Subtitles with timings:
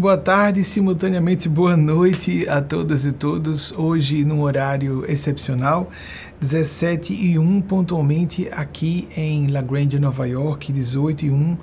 [0.00, 3.70] Boa tarde, simultaneamente boa noite a todas e todos.
[3.72, 5.90] Hoje, num horário excepcional,
[6.40, 11.58] 17 e 1 pontualmente aqui em La Grande, Nova York, 18 e 1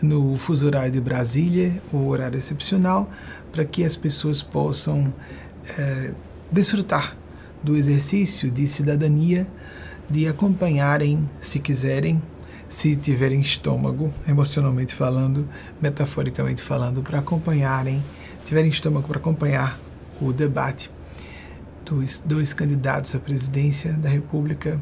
[0.00, 3.10] no fuso horário de Brasília, o horário excepcional,
[3.50, 5.12] para que as pessoas possam
[5.76, 6.12] é,
[6.52, 7.16] desfrutar
[7.64, 9.44] do exercício de cidadania,
[10.08, 12.22] de acompanharem, se quiserem,
[12.72, 15.46] se tiverem estômago, emocionalmente falando,
[15.78, 18.02] metaforicamente falando, para acompanharem,
[18.46, 19.78] tiverem estômago para acompanhar
[20.18, 20.90] o debate
[21.84, 24.80] dos dois candidatos à presidência da República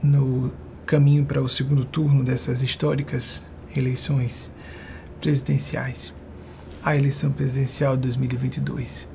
[0.00, 0.52] no
[0.86, 3.44] caminho para o segundo turno dessas históricas
[3.76, 4.52] eleições
[5.20, 6.14] presidenciais,
[6.80, 9.08] a eleição presidencial de 2022.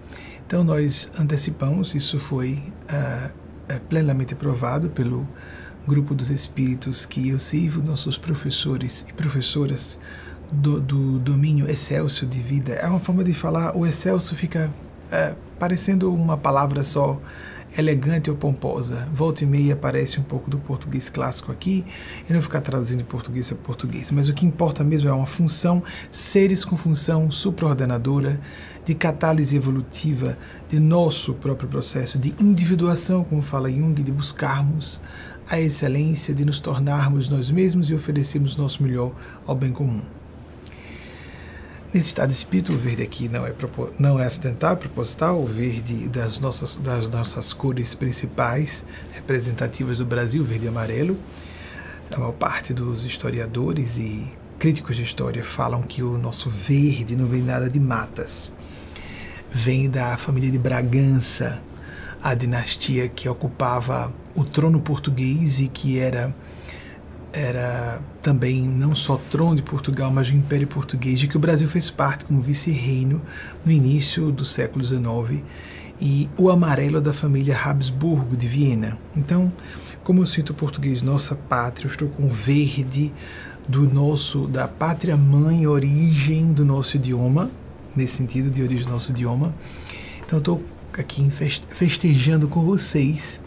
[0.46, 5.26] Então nós antecipamos, isso foi uh, plenamente aprovado pelo
[5.88, 9.97] grupo dos espíritos que eu sirvo, nossos professores e professoras
[10.52, 12.73] do, do domínio excelso de vida.
[12.73, 14.72] É uma forma de falar, o excelso fica
[15.08, 17.19] uh, parecendo uma palavra só
[17.78, 19.08] elegante ou pomposa.
[19.13, 21.86] Volta e meia aparece um pouco do português clássico aqui,
[22.30, 24.11] e não ficar traduzindo português a português.
[24.11, 28.39] Mas o que importa mesmo é uma função, seres com função supraordenadora,
[28.86, 30.38] de catálise evolutiva
[30.69, 35.02] de nosso próprio processo de individuação, como fala Jung, de buscarmos
[35.50, 39.14] a excelência, de nos tornarmos nós mesmos e oferecermos nosso melhor
[39.46, 40.02] ao bem comum.
[41.94, 43.54] Nesse estado de espírito, o verde aqui não é,
[43.98, 50.06] não é acidental, é proposital, o verde das nossas, das nossas cores principais, representativas do
[50.06, 51.18] Brasil, verde e amarelo.
[52.12, 57.28] A maior parte dos historiadores e críticos de história falam que o nosso verde não
[57.28, 58.52] vem nada de matas.
[59.50, 61.62] Vem da família de Bragança,
[62.25, 66.36] a dinastia que ocupava o trono português e que era
[67.31, 71.68] era também não só trono de Portugal, mas do Império Português, de que o Brasil
[71.68, 73.22] fez parte como vice-reino
[73.63, 75.44] no início do século XIX,
[76.00, 78.97] e o amarelo da família Habsburgo de Viena.
[79.16, 79.52] Então,
[80.02, 83.13] como eu sinto o português nossa pátria, eu estou com o verde
[83.68, 87.52] do nosso da pátria mãe, origem do nosso idioma,
[87.94, 89.53] nesse sentido de origem do nosso idioma.
[90.25, 90.63] Então, estou
[91.01, 93.39] aqui festejando com vocês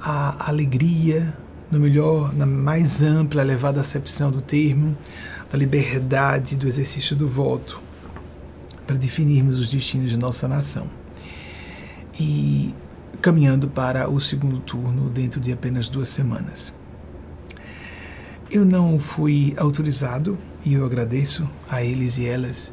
[0.00, 1.34] a alegria,
[1.70, 4.96] no melhor, na mais ampla, elevada acepção do termo,
[5.50, 7.80] da liberdade do exercício do voto,
[8.86, 10.88] para definirmos os destinos de nossa nação.
[12.18, 12.74] E
[13.20, 16.72] caminhando para o segundo turno dentro de apenas duas semanas.
[18.50, 22.72] Eu não fui autorizado, e eu agradeço a eles e elas,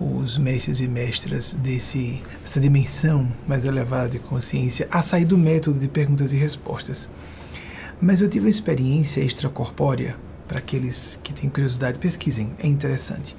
[0.00, 5.78] os mestres e mestras desse, dessa dimensão mais elevada de consciência, a sair do método
[5.78, 7.08] de perguntas e respostas
[8.02, 10.16] mas eu tive uma experiência extracorpórea.
[10.48, 13.36] Para aqueles que têm curiosidade, pesquisem, é interessante.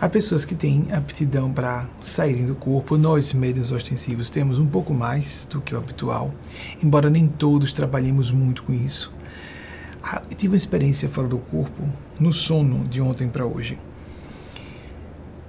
[0.00, 2.96] Há pessoas que têm aptidão para saírem do corpo.
[2.96, 6.34] Nós, médios ostensivos, temos um pouco mais do que o habitual,
[6.82, 9.12] embora nem todos trabalhemos muito com isso.
[10.02, 11.82] Ah, tive uma experiência fora do corpo
[12.18, 13.78] no sono de ontem para hoje.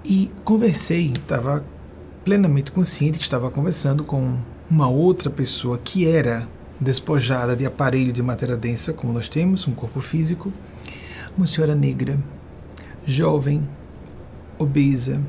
[0.09, 1.63] E conversei, estava
[2.25, 6.49] plenamente consciente que estava conversando com uma outra pessoa que era
[6.81, 10.51] despojada de aparelho de matéria densa, como nós temos, um corpo físico,
[11.37, 12.17] uma senhora negra,
[13.05, 13.61] jovem,
[14.57, 15.21] obesa,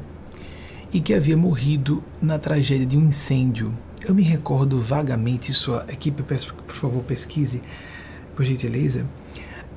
[0.91, 3.75] e que havia morrido na tragédia de um incêndio.
[4.03, 7.61] Eu me recordo vagamente, sua equipe, peço por favor pesquise,
[8.35, 9.05] por gentileza.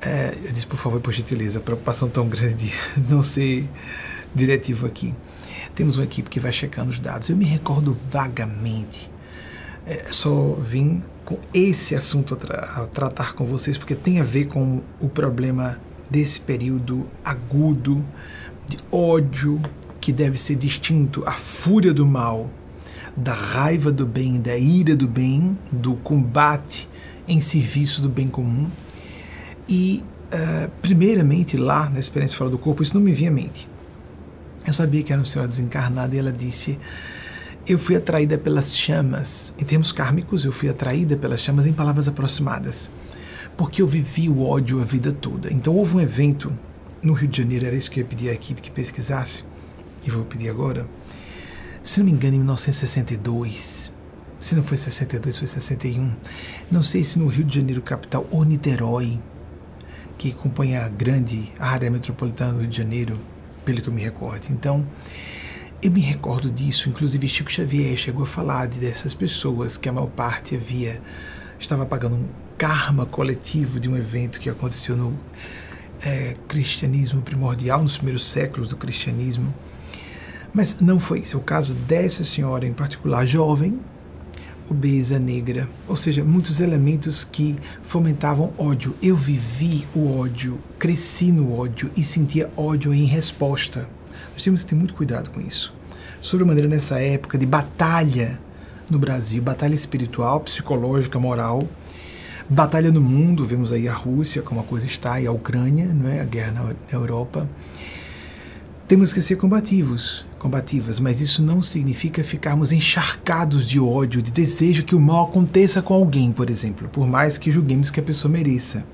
[0.00, 2.72] É, eu disse por favor, por gentileza, preocupação tão grande de
[3.06, 3.68] não ser
[4.34, 5.14] diretivo aqui.
[5.74, 7.28] Temos uma equipe que vai checando os dados.
[7.28, 9.10] Eu me recordo vagamente.
[9.86, 14.24] É, só vim com esse assunto a, tra a tratar com vocês, porque tem a
[14.24, 15.78] ver com o problema
[16.10, 18.04] desse período agudo
[18.68, 19.60] de ódio
[20.00, 22.50] que deve ser distinto, a fúria do mal,
[23.16, 26.88] da raiva do bem, da ira do bem, do combate
[27.26, 28.68] em serviço do bem comum.
[29.68, 33.66] E, uh, primeiramente, lá na experiência fora do corpo, isso não me vinha à mente.
[34.66, 36.78] Eu sabia que era uma senhora desencarnada e ela disse
[37.66, 39.54] eu fui atraída pelas chamas.
[39.58, 42.90] Em termos kármicos, eu fui atraída pelas chamas em palavras aproximadas.
[43.56, 45.50] Porque eu vivi o ódio a vida toda.
[45.50, 46.52] Então houve um evento
[47.02, 49.44] no Rio de Janeiro, era isso que eu ia pedir à equipe que pesquisasse,
[50.06, 50.86] e vou pedir agora.
[51.82, 53.92] Se não me engano, em 1962,
[54.40, 56.10] se não foi 62, foi 61,
[56.70, 59.20] não sei se no Rio de Janeiro capital ou Niterói,
[60.16, 63.20] que acompanha a grande área metropolitana do Rio de Janeiro,
[63.64, 64.48] pelo que eu me recordo.
[64.50, 64.86] Então,
[65.82, 69.92] eu me recordo disso, inclusive Chico Xavier chegou a falar de dessas pessoas que a
[69.92, 71.00] maior parte havia
[71.58, 75.18] estava pagando um karma coletivo de um evento que aconteceu no
[76.02, 79.52] é, cristianismo primordial, nos primeiros séculos do cristianismo.
[80.52, 81.36] Mas não foi isso.
[81.36, 83.80] É o caso dessa senhora em particular, jovem,
[84.74, 88.94] obesa, negra, ou seja, muitos elementos que fomentavam ódio.
[89.00, 93.88] Eu vivi o ódio, cresci no ódio e sentia ódio em resposta.
[94.32, 95.72] Nós temos que ter muito cuidado com isso.
[96.20, 98.40] Sobremaneira nessa época de batalha
[98.90, 101.62] no Brasil, batalha espiritual, psicológica, moral,
[102.48, 106.10] batalha no mundo, vemos aí a Rússia como a coisa está e a Ucrânia, não
[106.10, 107.48] é, a guerra na Europa.
[108.88, 114.84] Temos que ser combativos, combativas, mas isso não significa ficarmos encharcados de ódio, de desejo
[114.84, 118.30] que o mal aconteça com alguém, por exemplo, por mais que julguemos que a pessoa
[118.30, 118.84] mereça.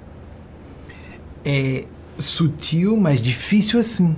[1.45, 1.87] É
[2.17, 4.17] sutil, mas difícil assim.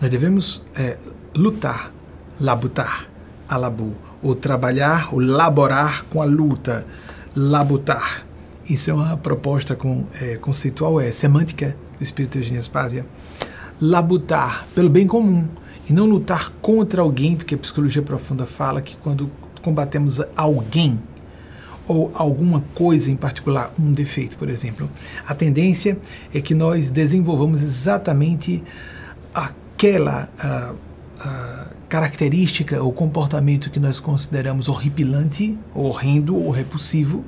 [0.00, 0.98] Nós devemos é,
[1.32, 1.92] lutar,
[2.40, 3.08] labutar,
[3.48, 6.84] alabu, ou trabalhar, ou laborar com a luta,
[7.36, 8.26] labutar.
[8.68, 13.06] Isso é uma proposta com, é, conceitual, é semântica do Espírito Eugênio Aspásia.
[13.80, 15.46] Labutar pelo bem comum
[15.90, 19.28] e não lutar contra alguém, porque a psicologia profunda fala que quando
[19.60, 21.00] combatemos alguém
[21.84, 24.88] ou alguma coisa em particular, um defeito, por exemplo,
[25.26, 25.98] a tendência
[26.32, 28.62] é que nós desenvolvamos exatamente
[29.34, 37.24] aquela uh, uh, característica ou comportamento que nós consideramos horripilante, horrendo ou repulsivo.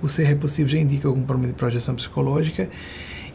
[0.00, 2.70] O ser repulsivo já indica algum problema de projeção psicológica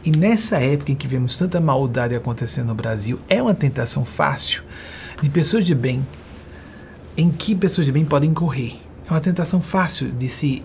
[0.04, 4.62] e nessa época em que vemos tanta maldade acontecendo no Brasil, é uma tentação fácil
[5.20, 6.06] de pessoas de bem,
[7.16, 8.80] em que pessoas de bem podem correr.
[9.06, 10.62] É uma tentação fácil de se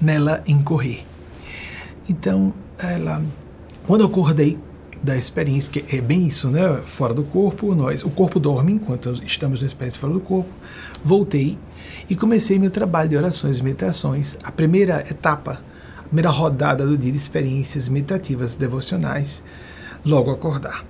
[0.00, 1.02] nela incorrer.
[2.08, 3.24] Então, ela,
[3.86, 4.58] quando eu acordei
[5.02, 6.80] da experiência, porque é bem isso, né?
[6.84, 10.50] Fora do corpo, nós, o corpo dorme enquanto estamos na experiência fora do corpo.
[11.02, 11.58] Voltei
[12.08, 14.36] e comecei meu trabalho de orações e meditações.
[14.42, 15.62] A primeira etapa
[16.14, 19.42] primeira rodada do dia de experiências meditativas devocionais,
[20.06, 20.84] logo acordar.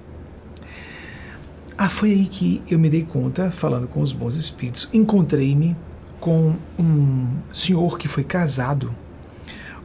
[1.78, 5.74] Ah, foi aí que eu me dei conta, falando com os bons espíritos, encontrei-me
[6.20, 8.94] com um senhor que foi casado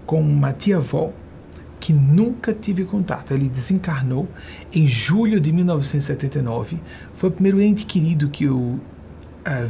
[0.06, 1.10] com uma tia-avó
[1.80, 3.34] que nunca tive contato.
[3.34, 4.28] Ele desencarnou
[4.74, 6.82] em julho de 1979.
[7.14, 8.82] Foi o primeiro ente querido que eu uh,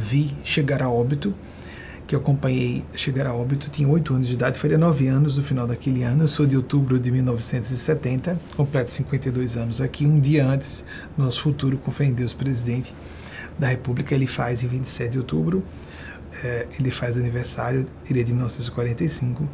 [0.00, 1.32] vi chegar a óbito
[2.10, 5.44] que eu acompanhei chegar a óbito, tinha 8 anos de idade, faria 9 anos no
[5.44, 6.24] final daquele ano.
[6.24, 10.84] Eu sou de outubro de 1970, completo 52 anos aqui, um dia antes
[11.16, 12.92] nosso futuro, com fé em Deus, presidente
[13.56, 14.12] da República.
[14.12, 15.62] Ele faz em 27 de outubro,
[16.42, 19.48] é, ele faz aniversário, ele é de 1945,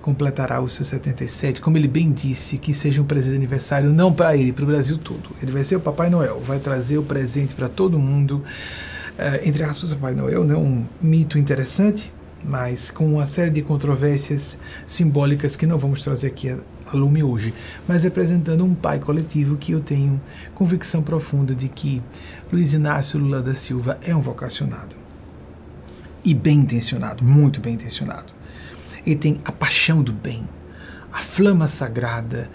[0.00, 1.60] completará os seus 77.
[1.60, 4.66] Como ele bem disse, que seja um presente de aniversário não para ele, para o
[4.66, 5.30] Brasil todo.
[5.40, 8.42] Ele vai ser o Papai Noel, vai trazer o presente para todo mundo
[9.44, 12.12] entre aspas, Papai Noel, né, um mito interessante,
[12.44, 17.22] mas com uma série de controvérsias simbólicas que não vamos trazer aqui a, a lume
[17.22, 17.54] hoje,
[17.86, 20.20] mas representando um pai coletivo que eu tenho
[20.54, 22.00] convicção profunda de que
[22.52, 24.96] Luiz Inácio Lula da Silva é um vocacionado.
[26.24, 28.32] E bem intencionado, muito bem intencionado.
[29.04, 30.44] Ele tem a paixão do bem,
[31.12, 32.48] a flama sagrada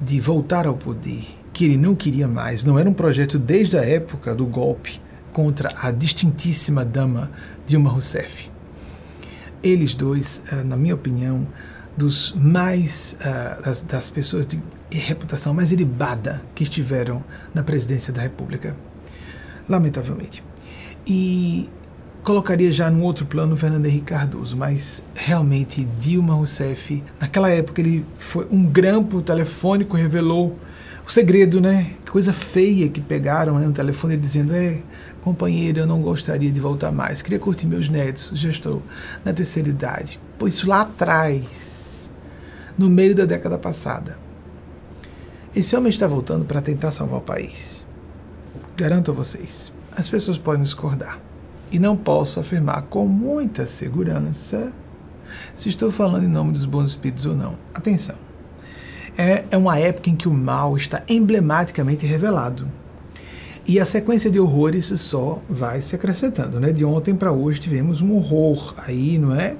[0.00, 3.84] de voltar ao poder, que ele não queria mais, não era um projeto desde a
[3.84, 5.00] época do golpe
[5.32, 7.30] contra a distintíssima dama
[7.66, 8.50] Dilma Rousseff.
[9.62, 11.46] Eles dois, eh, na minha opinião,
[11.96, 14.60] dos mais uh, das, das, pessoas de
[14.90, 17.22] reputação mais ilibada que estiveram
[17.52, 18.74] na presidência da República,
[19.68, 20.42] lamentavelmente.
[21.06, 21.68] E
[22.22, 28.06] colocaria já no outro plano Fernando Henrique Cardoso, mas realmente Dilma Rousseff, naquela época ele
[28.16, 30.58] foi um grampo telefônico revelou
[31.06, 31.94] o segredo, né?
[32.04, 34.78] Que coisa feia que pegaram né, no telefone dizendo é
[35.22, 37.22] Companheiro, eu não gostaria de voltar mais.
[37.22, 38.82] Queria curtir meus netos, já estou
[39.24, 40.18] na terceira idade.
[40.36, 42.10] Pois lá atrás,
[42.76, 44.18] no meio da década passada.
[45.54, 47.86] Esse homem está voltando para tentar salvar o país.
[48.76, 51.20] Garanto a vocês, as pessoas podem discordar.
[51.70, 54.72] E não posso afirmar com muita segurança
[55.54, 57.56] se estou falando em nome dos bons espíritos ou não.
[57.72, 58.16] Atenção.
[59.16, 62.68] É, é uma época em que o mal está emblematicamente revelado
[63.66, 66.72] e a sequência de horrores só vai se acrescentando, né?
[66.72, 69.56] De ontem para hoje tivemos um horror aí, não é?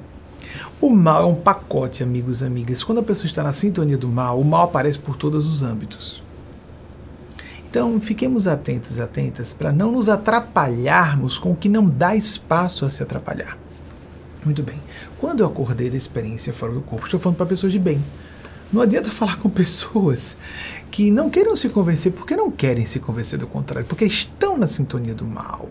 [0.81, 2.83] O mal é um pacote, amigos e amigas.
[2.83, 6.23] Quando a pessoa está na sintonia do mal, o mal aparece por todos os âmbitos.
[7.71, 12.85] Então, fiquemos atentos e atentas para não nos atrapalharmos com o que não dá espaço
[12.85, 13.57] a se atrapalhar.
[14.45, 14.77] Muito bem.
[15.19, 18.03] Quando eu acordei da experiência fora do corpo, estou falando para pessoas de bem.
[18.73, 20.37] Não adianta falar com pessoas
[20.91, 24.67] que não queiram se convencer porque não querem se convencer do contrário, porque estão na
[24.67, 25.69] sintonia do mal.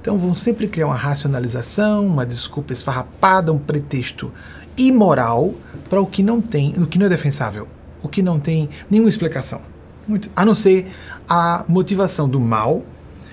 [0.00, 4.30] Então vão sempre criar uma racionalização, uma desculpa esfarrapada, um pretexto
[4.76, 5.54] imoral
[5.88, 7.66] para o que não tem, o que não é defensável,
[8.02, 9.62] o que não tem nenhuma explicação.
[10.06, 10.92] Muito, a não ser
[11.26, 12.84] a motivação do mal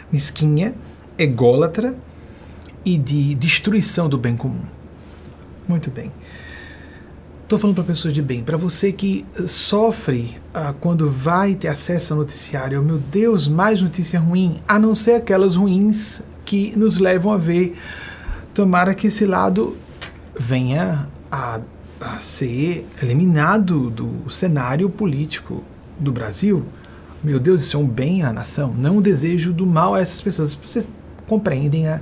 [0.10, 0.74] mesquinha,
[1.18, 1.94] ególatra
[2.86, 4.64] e de destruição do bem comum.
[5.68, 6.12] Muito bem.
[7.52, 12.14] Estou falando para pessoas de bem, para você que sofre ah, quando vai ter acesso
[12.14, 17.30] ao noticiário, meu Deus, mais notícia ruim, a não ser aquelas ruins que nos levam
[17.30, 17.78] a ver.
[18.54, 19.76] Tomara que esse lado
[20.40, 21.60] venha a,
[22.00, 25.62] a ser eliminado do cenário político
[26.00, 26.64] do Brasil.
[27.22, 30.22] Meu Deus, isso é um bem à nação, não um desejo do mal a essas
[30.22, 30.56] pessoas.
[30.56, 30.90] Vocês
[31.28, 32.00] compreendem a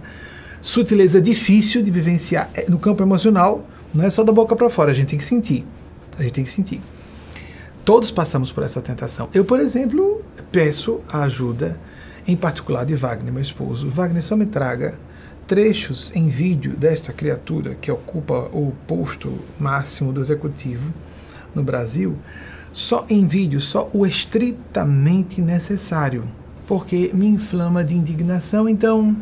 [0.62, 4.92] sutileza difícil de vivenciar é, no campo emocional não é só da boca para fora,
[4.92, 5.66] a gente tem que sentir.
[6.18, 6.82] A gente tem que sentir.
[7.86, 9.30] Todos passamos por essa tentação.
[9.34, 11.80] Eu, por exemplo, peço a ajuda,
[12.28, 13.90] em particular de Wagner, meu esposo.
[13.90, 15.00] Wagner, só me traga
[15.48, 20.94] trechos em vídeo desta criatura que ocupa o posto máximo do executivo
[21.56, 22.16] no Brasil,
[22.72, 26.24] só em vídeo, só o estritamente necessário,
[26.68, 28.70] porque me inflama de indignação.
[28.70, 29.18] Então,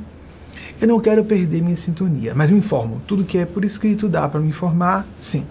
[0.79, 3.01] eu não quero perder minha sintonia, mas me informo.
[3.07, 5.43] Tudo que é por escrito dá para me informar, sim.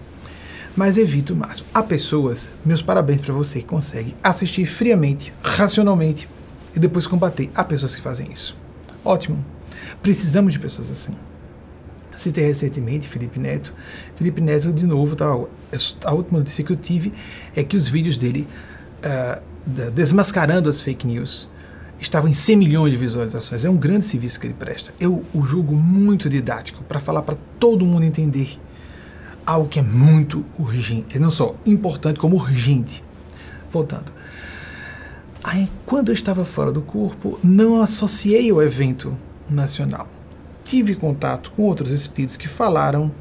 [0.75, 1.67] Mas evito o máximo.
[1.73, 6.29] Há pessoas, meus parabéns para você que consegue assistir friamente, racionalmente
[6.75, 7.49] e depois combater.
[7.53, 8.55] Há pessoas que fazem isso.
[9.03, 9.43] Ótimo.
[10.01, 11.15] Precisamos de pessoas assim.
[12.15, 13.73] Citei recentemente Felipe Neto.
[14.15, 15.25] Felipe Neto, de novo, tá,
[16.05, 17.13] a última notícia que eu tive
[17.55, 18.47] é que os vídeos dele
[19.03, 19.41] uh,
[19.91, 21.49] desmascarando as fake news
[21.99, 23.65] estavam em 100 milhões de visualizações.
[23.65, 24.93] É um grande serviço que ele presta.
[24.99, 28.59] Eu o julgo muito didático para falar para todo mundo entender
[29.45, 31.17] algo que é muito urgente.
[31.17, 33.03] Não só importante, como urgente.
[33.71, 34.11] Voltando.
[35.43, 39.17] Aí, quando eu estava fora do corpo, não associei o evento
[39.49, 40.07] nacional.
[40.63, 43.11] Tive contato com outros espíritos que falaram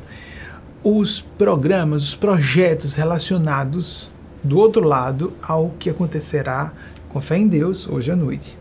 [0.82, 4.10] os programas, os projetos relacionados
[4.42, 6.72] do outro lado ao que acontecerá
[7.08, 8.55] com fé em Deus hoje à noite.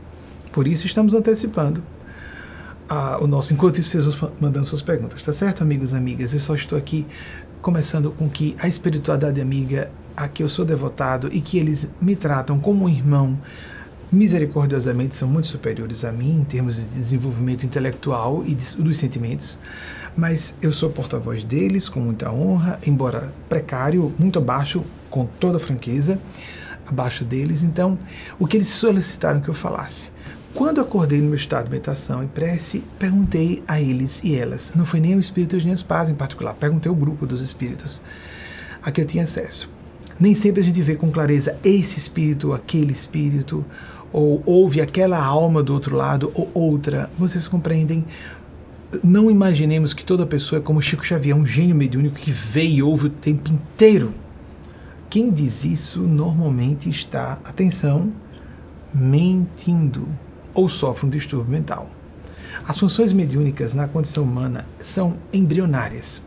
[0.56, 1.84] Por isso estamos antecipando
[2.88, 3.52] a, o nosso.
[3.52, 6.34] Enquanto isso, vocês mandando suas perguntas, tá certo, amigos e amigas?
[6.34, 7.06] Eu só estou aqui
[7.62, 12.16] começando com que a espiritualidade amiga a que eu sou devotado e que eles me
[12.16, 13.38] tratam como um irmão
[14.10, 19.60] misericordiosamente são muito superiores a mim em termos de desenvolvimento intelectual e de, dos sentimentos,
[20.16, 26.18] mas eu sou porta-voz deles com muita honra, embora precário, muito abaixo, com toda franqueza,
[26.88, 27.62] abaixo deles.
[27.62, 28.00] Então,
[28.40, 30.14] o que eles solicitaram que eu falasse?
[30.56, 34.72] Quando acordei no meu estado de meditação e prece, perguntei a eles e elas.
[34.74, 38.02] Não foi nem o espírito de Paz em particular, perguntei ao grupo dos espíritos
[38.82, 39.70] a que eu tinha acesso.
[40.18, 43.66] Nem sempre a gente vê com clareza esse espírito, aquele espírito,
[44.14, 47.10] ou ouve aquela alma do outro lado ou outra.
[47.20, 48.06] Vocês compreendem?
[49.04, 52.82] Não imaginemos que toda pessoa é como Chico Xavier, um gênio mediúnico que vê e
[52.82, 54.14] ouve o tempo inteiro.
[55.10, 58.14] Quem diz isso normalmente está, atenção,
[58.94, 60.06] mentindo
[60.56, 61.92] ou sofre um distúrbio mental.
[62.68, 66.22] As funções mediúnicas na condição humana são embrionárias.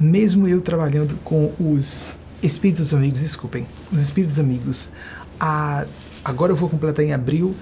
[0.00, 4.90] Mesmo eu trabalhando com os espíritos amigos, desculpem, os espíritos amigos,
[5.38, 5.86] a,
[6.24, 7.54] agora eu vou completar em abril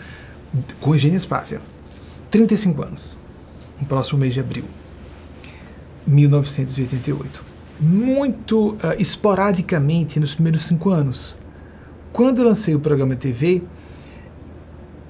[0.80, 1.60] com Eugênia Spácia,
[2.30, 3.18] 35 anos,
[3.78, 4.64] no próximo mês de abril,
[6.06, 7.50] 1988.
[7.80, 11.36] Muito uh, esporadicamente nos primeiros cinco anos.
[12.12, 13.62] Quando lancei o programa TV,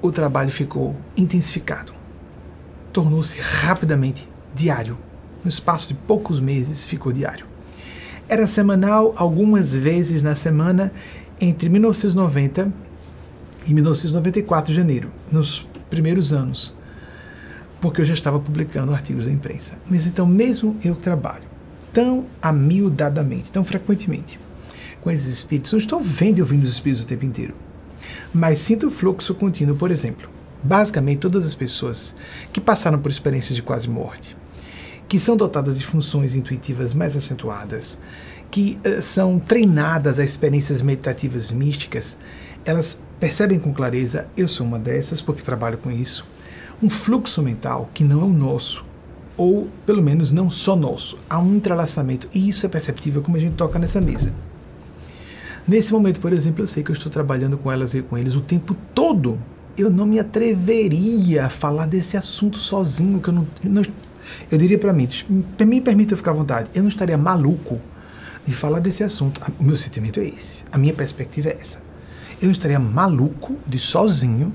[0.03, 1.93] o trabalho ficou intensificado.
[2.93, 4.99] Tornou-se rapidamente diário.
[5.45, 7.47] No espaço de poucos meses, ficou diário.
[8.29, 10.93] Era semanal, algumas vezes na semana,
[11.41, 12.73] entre 1990
[13.67, 16.75] e 1994, janeiro, nos primeiros anos,
[17.81, 19.77] porque eu já estava publicando artigos da imprensa.
[19.89, 21.45] Mas então, mesmo eu trabalho
[21.93, 24.39] tão amiudadamente, tão frequentemente
[25.01, 27.55] com esses espíritos, eu estou vendo e ouvindo os espíritos o tempo inteiro
[28.33, 30.29] mas sinto o fluxo contínuo, por exemplo.
[30.63, 32.15] Basicamente, todas as pessoas
[32.53, 34.37] que passaram por experiências de quase morte,
[35.09, 37.99] que são dotadas de funções intuitivas mais acentuadas,
[38.51, 42.17] que uh, são treinadas a experiências meditativas místicas,
[42.65, 46.27] elas percebem com clareza, eu sou uma dessas porque trabalho com isso,
[46.83, 48.85] um fluxo mental que não é o nosso,
[49.37, 51.19] ou pelo menos não só nosso.
[51.29, 54.33] Há um entrelaçamento, e isso é perceptível como a gente toca nessa mesa.
[55.71, 58.35] Nesse momento, por exemplo, eu sei que eu estou trabalhando com elas e com eles
[58.35, 59.39] o tempo todo.
[59.79, 63.83] Eu não me atreveria a falar desse assunto sozinho, que eu não, não
[64.51, 67.81] eu diria para mim, me permita eu ficar à vontade, eu não estaria maluco
[68.45, 69.41] de falar desse assunto.
[69.61, 71.79] O meu sentimento é esse, a minha perspectiva é essa.
[72.43, 74.53] Eu não estaria maluco de sozinho,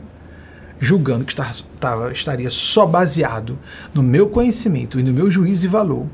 [0.77, 3.57] julgando que estava, estaria só baseado
[3.93, 6.07] no meu conhecimento e no meu juízo de valor,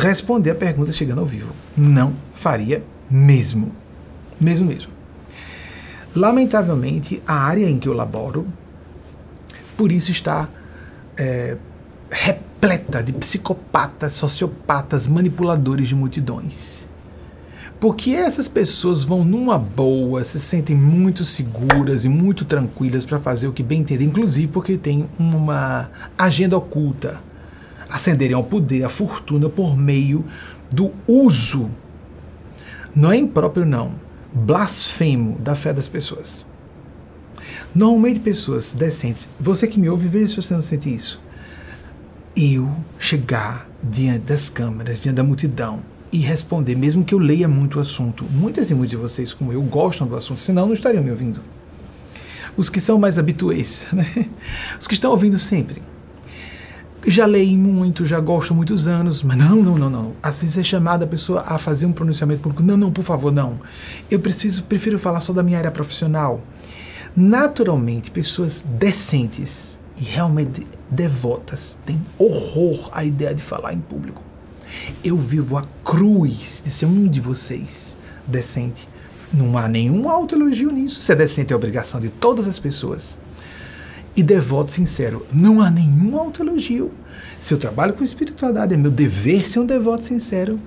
[0.00, 1.52] responder a pergunta chegando ao vivo.
[1.76, 3.70] Não faria mesmo.
[4.40, 4.90] Mesmo mesmo.
[6.14, 8.46] Lamentavelmente, a área em que eu laboro,
[9.76, 10.48] por isso está
[11.16, 11.56] é,
[12.10, 16.88] repleta de psicopatas, sociopatas, manipuladores de multidões.
[17.78, 23.48] Porque essas pessoas vão numa boa, se sentem muito seguras e muito tranquilas para fazer
[23.48, 27.20] o que bem entendem, inclusive porque tem uma agenda oculta.
[27.88, 30.24] Ascenderem ao poder, à fortuna por meio
[30.70, 31.70] do uso,
[32.94, 33.94] não é impróprio não,
[34.32, 36.44] blasfemo da fé das pessoas.
[37.74, 41.20] Normalmente pessoas decentes, você que me ouve, veja se você não sente isso.
[42.36, 45.80] Eu chegar diante das câmeras, diante da multidão,
[46.12, 48.24] e responder, mesmo que eu leia muito o assunto.
[48.24, 51.40] Muitas e muitos de vocês, como eu, gostam do assunto, senão não estariam me ouvindo.
[52.56, 54.26] Os que são mais habituês, né?
[54.78, 55.80] os que estão ouvindo sempre.
[57.06, 60.12] Já leio muito, já gosto muitos anos, mas não, não, não, não.
[60.22, 62.62] Às vezes é chamada a pessoa a fazer um pronunciamento público.
[62.62, 63.58] Não, não, por favor, não.
[64.10, 66.42] Eu preciso, prefiro falar só da minha área profissional.
[67.16, 74.22] Naturalmente, pessoas decentes e realmente devotas têm horror à ideia de falar em público.
[75.02, 78.88] Eu vivo a cruz de ser um de vocês decente.
[79.32, 81.00] Não há nenhum autoelogio nisso.
[81.00, 83.18] Ser decente é obrigação de todas as pessoas.
[84.20, 86.92] E devoto sincero, não há nenhum autoelogio.
[87.40, 90.60] Se eu trabalho com espiritualidade, é meu dever ser um devoto sincero.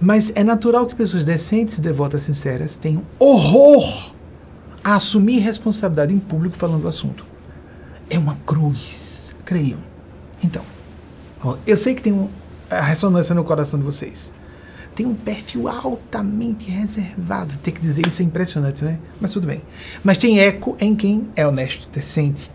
[0.00, 4.14] Mas é natural que pessoas decentes e devotas sinceras tenham horror
[4.82, 7.26] a assumir responsabilidade em público falando do assunto.
[8.08, 9.80] É uma cruz, creiam.
[10.42, 10.64] Então,
[11.66, 12.30] eu sei que tem
[12.70, 14.32] a ressonância no coração de vocês.
[14.94, 17.56] Tem um perfil altamente reservado.
[17.58, 18.98] Ter que dizer isso é impressionante, né?
[19.20, 19.62] Mas tudo bem.
[20.04, 22.50] Mas tem eco em quem é honesto, decente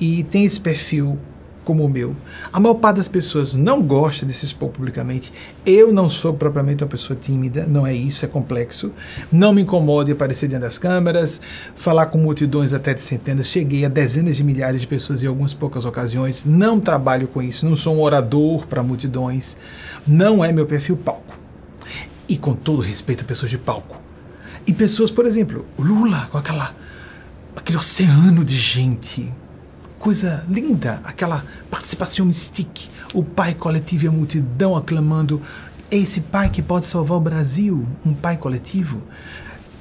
[0.00, 1.18] e tem esse perfil
[1.62, 2.16] como o meu.
[2.52, 5.32] A maior parte das pessoas não gosta de se expor publicamente.
[5.64, 8.90] Eu não sou propriamente uma pessoa tímida, não é isso, é complexo.
[9.30, 11.40] Não me incomoda aparecer diante das câmeras,
[11.76, 13.46] falar com multidões até de centenas.
[13.46, 16.44] Cheguei a dezenas de milhares de pessoas em algumas poucas ocasiões.
[16.44, 19.56] Não trabalho com isso, não sou um orador para multidões.
[20.06, 21.29] Não é meu perfil palco.
[22.30, 23.98] E com todo respeito a pessoas de palco.
[24.66, 26.74] E pessoas, por exemplo, o Lula, com aquela,
[27.56, 29.30] aquele oceano de gente
[29.98, 35.42] coisa linda, aquela participação mystique, o pai coletivo e a multidão aclamando
[35.90, 39.02] esse pai que pode salvar o Brasil, um pai coletivo.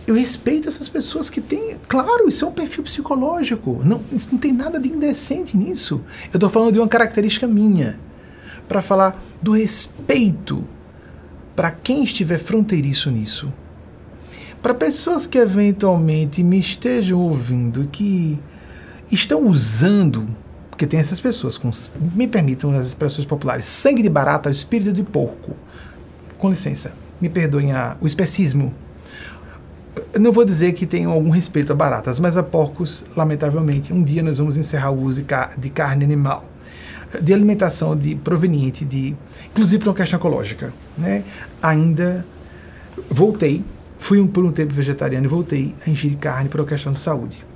[0.05, 4.51] Eu respeito essas pessoas que têm, claro, isso é um perfil psicológico, não, não tem
[4.51, 6.01] nada de indecente nisso.
[6.33, 7.97] Eu estou falando de uma característica minha,
[8.67, 10.65] para falar do respeito
[11.60, 13.52] para quem estiver fronteiriço nisso.
[14.62, 18.39] Para pessoas que eventualmente me estejam ouvindo que
[19.12, 20.26] estão usando,
[20.69, 21.69] porque tem essas pessoas com,
[22.15, 25.54] me permitam as expressões populares, sangue de barata, espírito de porco.
[26.38, 28.74] Com licença, me perdoem a, o especismo.
[30.13, 34.02] Eu não vou dizer que tenham algum respeito a baratas, mas a porcos, lamentavelmente, um
[34.02, 35.26] dia nós vamos encerrar o uso
[35.58, 36.45] de carne animal
[37.22, 39.15] de alimentação de proveniente de,
[39.52, 41.24] inclusive para uma questão ecológica, né?
[41.62, 42.26] Ainda
[43.10, 43.63] voltei,
[43.98, 47.00] fui um, por um tempo vegetariano e voltei a ingerir carne por uma questão de
[47.00, 47.50] saúde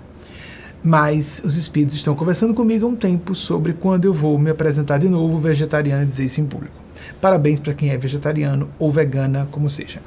[0.84, 4.98] mas os espíritos estão conversando comigo há um tempo sobre quando eu vou me apresentar
[4.98, 6.76] de novo vegetariano e dizer isso em público.
[7.22, 10.02] Parabéns para quem é vegetariano ou vegana, como seja.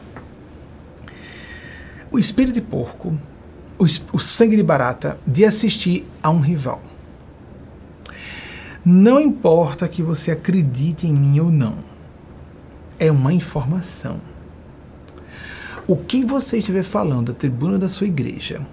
[2.10, 3.16] O espírito de porco,
[3.78, 6.82] o, o sangue de barata, de assistir a um rival.
[8.88, 11.74] Não importa que você acredite em mim ou não,
[13.00, 14.20] é uma informação.
[15.88, 18.64] O que você estiver falando da tribuna da sua igreja,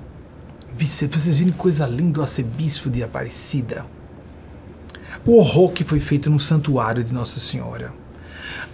[0.78, 3.88] vocês viram coisa linda o arcebispo de Aparecida?
[5.26, 7.92] O horror que foi feito no santuário de Nossa Senhora.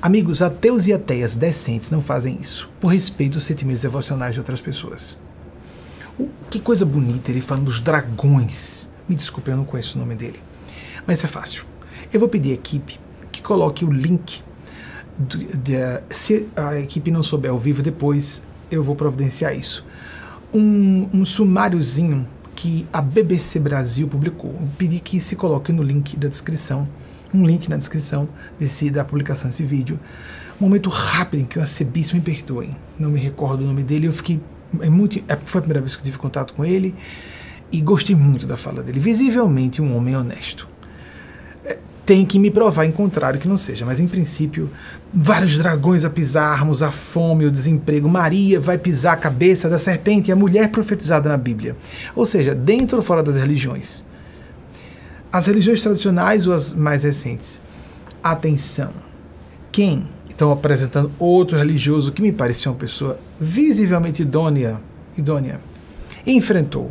[0.02, 4.60] Amigos, ateus e ateias decentes não fazem isso, por respeito aos sentimentos devocionais de outras
[4.60, 5.18] pessoas.
[6.50, 8.90] que coisa bonita ele falando dos dragões.
[9.08, 10.49] Me desculpe, eu não conheço o nome dele.
[11.06, 11.64] Mas é fácil.
[12.12, 13.00] Eu vou pedir à equipe
[13.32, 14.42] que coloque o link.
[15.18, 15.76] Do, de,
[16.10, 19.86] se a equipe não souber ao vivo, depois eu vou providenciar isso
[20.54, 24.52] um, um sumáriozinho que a BBC Brasil publicou.
[24.52, 26.88] Eu pedi que se coloque no link da descrição,
[27.34, 28.28] um link na descrição
[28.60, 29.98] desse, da publicação desse vídeo.
[30.60, 34.08] Um momento rápido em que o arcebispo me perdoe, não me recordo o nome dele,
[34.08, 34.42] eu fiquei
[34.82, 36.94] é muito, é, foi a primeira vez que eu tive contato com ele
[37.72, 39.00] e gostei muito da fala dele.
[39.00, 40.68] Visivelmente um homem honesto
[42.10, 43.86] tem que me provar em contrário que não seja.
[43.86, 44.68] Mas em princípio,
[45.14, 48.10] vários dragões a pisarmos, a fome, o desemprego.
[48.10, 51.76] Maria vai pisar a cabeça da serpente, a mulher profetizada na Bíblia.
[52.16, 54.04] Ou seja, dentro ou fora das religiões.
[55.32, 57.62] As religiões tradicionais ou as mais recentes.
[58.24, 58.90] Atenção.
[59.72, 64.82] Quem estão apresentando outro religioso que me parecia uma pessoa visivelmente idônea,
[65.16, 65.60] idônea
[66.26, 66.90] enfrentou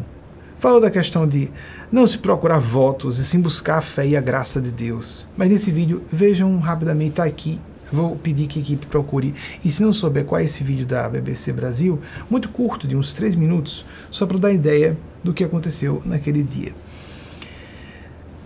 [0.59, 1.49] Falou da questão de
[1.91, 5.29] não se procurar votos e sim buscar a fé e a graça de Deus.
[5.37, 7.61] Mas nesse vídeo, vejam rapidamente, está aqui.
[7.93, 9.35] Vou pedir que a equipe procure.
[9.65, 13.15] E se não souber qual é esse vídeo da BBC Brasil, muito curto, de uns
[13.15, 16.75] três minutos, só para dar ideia do que aconteceu naquele dia.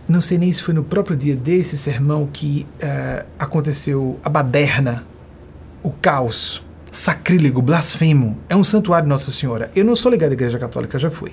[0.07, 5.05] Não sei nem se foi no próprio dia desse sermão que uh, aconteceu a baderna,
[5.83, 8.37] o caos, sacrílego, blasfemo.
[8.51, 9.71] É um santuário Nossa Senhora.
[9.75, 11.33] Eu não sou ligado à Igreja Católica, já fui.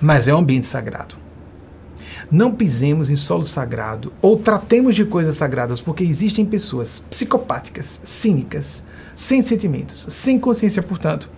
[0.00, 1.16] Mas é um ambiente sagrado.
[2.30, 8.84] Não pisemos em solo sagrado ou tratemos de coisas sagradas, porque existem pessoas psicopáticas, cínicas,
[9.16, 11.28] sem sentimentos, sem consciência, portanto,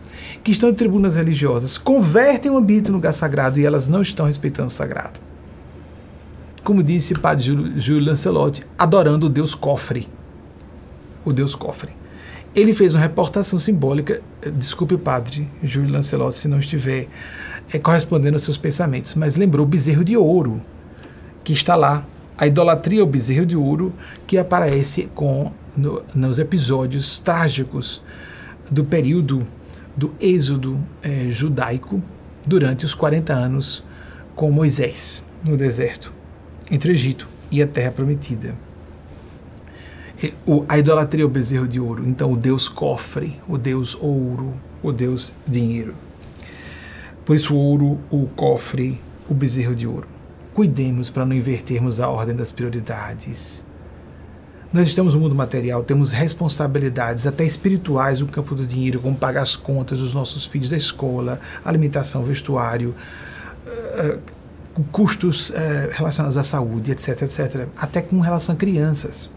[0.44, 4.26] que estão em tribunas religiosas, convertem o ambiente em lugar sagrado e elas não estão
[4.26, 5.18] respeitando o sagrado.
[6.62, 10.08] Como disse padre Júlio, Júlio Lancelotti, adorando o Deus cofre.
[11.24, 11.90] O Deus cofre.
[12.54, 14.20] Ele fez uma reportação simbólica,
[14.56, 17.08] desculpe, padre Júlio Lancelotti, se não estiver
[17.72, 20.60] é, correspondendo aos seus pensamentos, mas lembrou o bezerro de ouro,
[21.44, 22.06] que está lá,
[22.38, 23.92] a idolatria ao bezerro de ouro,
[24.26, 28.02] que aparece com no, nos episódios trágicos
[28.70, 29.46] do período
[29.94, 32.02] do êxodo é, judaico
[32.46, 33.84] durante os 40 anos
[34.34, 36.12] com Moisés no deserto,
[36.70, 38.54] entre o Egito e a Terra Prometida
[40.68, 42.06] a idolatria é o bezerro de ouro.
[42.06, 45.94] Então, o Deus cofre, o Deus ouro, o Deus dinheiro.
[47.24, 50.08] Por isso, o ouro, o cofre, o bezerro de ouro.
[50.54, 53.64] Cuidemos para não invertermos a ordem das prioridades.
[54.72, 59.42] Nós estamos no mundo material, temos responsabilidades até espirituais no campo do dinheiro, como pagar
[59.42, 62.94] as contas dos nossos filhos da escola, alimentação, vestuário,
[63.66, 65.54] uh, custos uh,
[65.92, 67.68] relacionados à saúde, etc, etc.
[67.76, 69.30] Até com relação a crianças.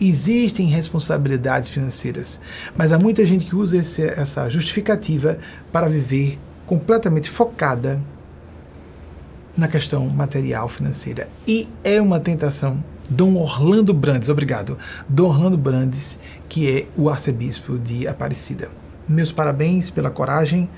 [0.00, 2.40] Existem responsabilidades financeiras,
[2.76, 5.38] mas há muita gente que usa esse, essa justificativa
[5.72, 8.00] para viver completamente focada
[9.56, 11.28] na questão material financeira.
[11.46, 12.82] E é uma tentação.
[13.08, 14.78] Dom Orlando Brandes, obrigado.
[15.08, 18.70] Dom Orlando Brandes, que é o arcebispo de Aparecida.
[19.06, 20.68] Meus parabéns pela coragem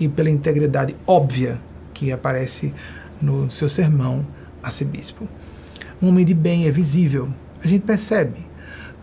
[0.00, 1.60] e pela integridade óbvia
[1.92, 2.72] que aparece
[3.20, 4.26] no seu sermão,
[4.62, 5.28] arcebispo.
[6.02, 7.28] Um homem de bem é visível,
[7.62, 8.53] a gente percebe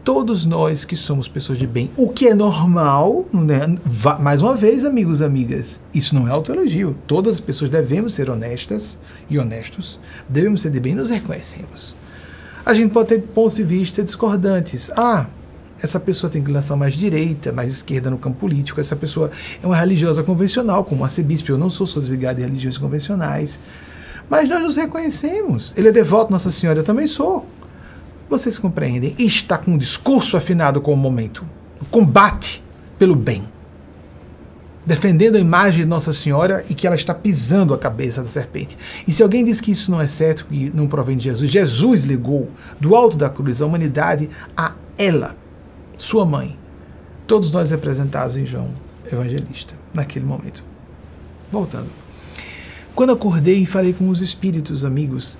[0.03, 3.77] todos nós que somos pessoas de bem, o que é normal, né?
[4.19, 6.95] mais uma vez, amigos amigas, isso não é autoelogio.
[7.07, 8.97] Todas as pessoas devemos ser honestas
[9.29, 11.95] e honestos, devemos ser de bem, nos reconhecemos.
[12.65, 14.91] A gente pode ter pontos de vista discordantes.
[14.97, 15.27] Ah,
[15.81, 19.75] essa pessoa tem inclinação mais direita, mais esquerda no campo político, essa pessoa é uma
[19.75, 23.59] religiosa convencional, como arcebispo, eu não sou, desligado de religiões convencionais.
[24.29, 25.73] Mas nós nos reconhecemos.
[25.75, 27.45] Ele é devoto Nossa Senhora, eu também sou.
[28.31, 29.13] Vocês compreendem?
[29.19, 31.45] Está com um discurso afinado com o momento.
[31.81, 32.63] O combate
[32.97, 33.43] pelo bem.
[34.85, 38.77] Defendendo a imagem de Nossa Senhora e que ela está pisando a cabeça da serpente.
[39.05, 42.05] E se alguém diz que isso não é certo, que não provém de Jesus, Jesus
[42.05, 45.35] ligou do alto da cruz a humanidade a ela,
[45.97, 46.57] sua mãe.
[47.27, 48.69] Todos nós representados em João
[49.11, 50.63] Evangelista, naquele momento.
[51.51, 51.89] Voltando.
[52.95, 55.37] Quando acordei e falei com os espíritos amigos,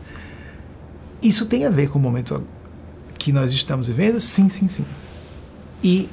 [1.24, 2.36] isso tem a ver com o momento
[3.22, 4.20] que nós estamos vivendo?
[4.20, 4.84] Sim, sim, sim.
[5.84, 6.10] E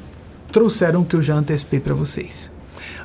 [0.52, 2.52] trouxeram o que eu já antecipei para vocês.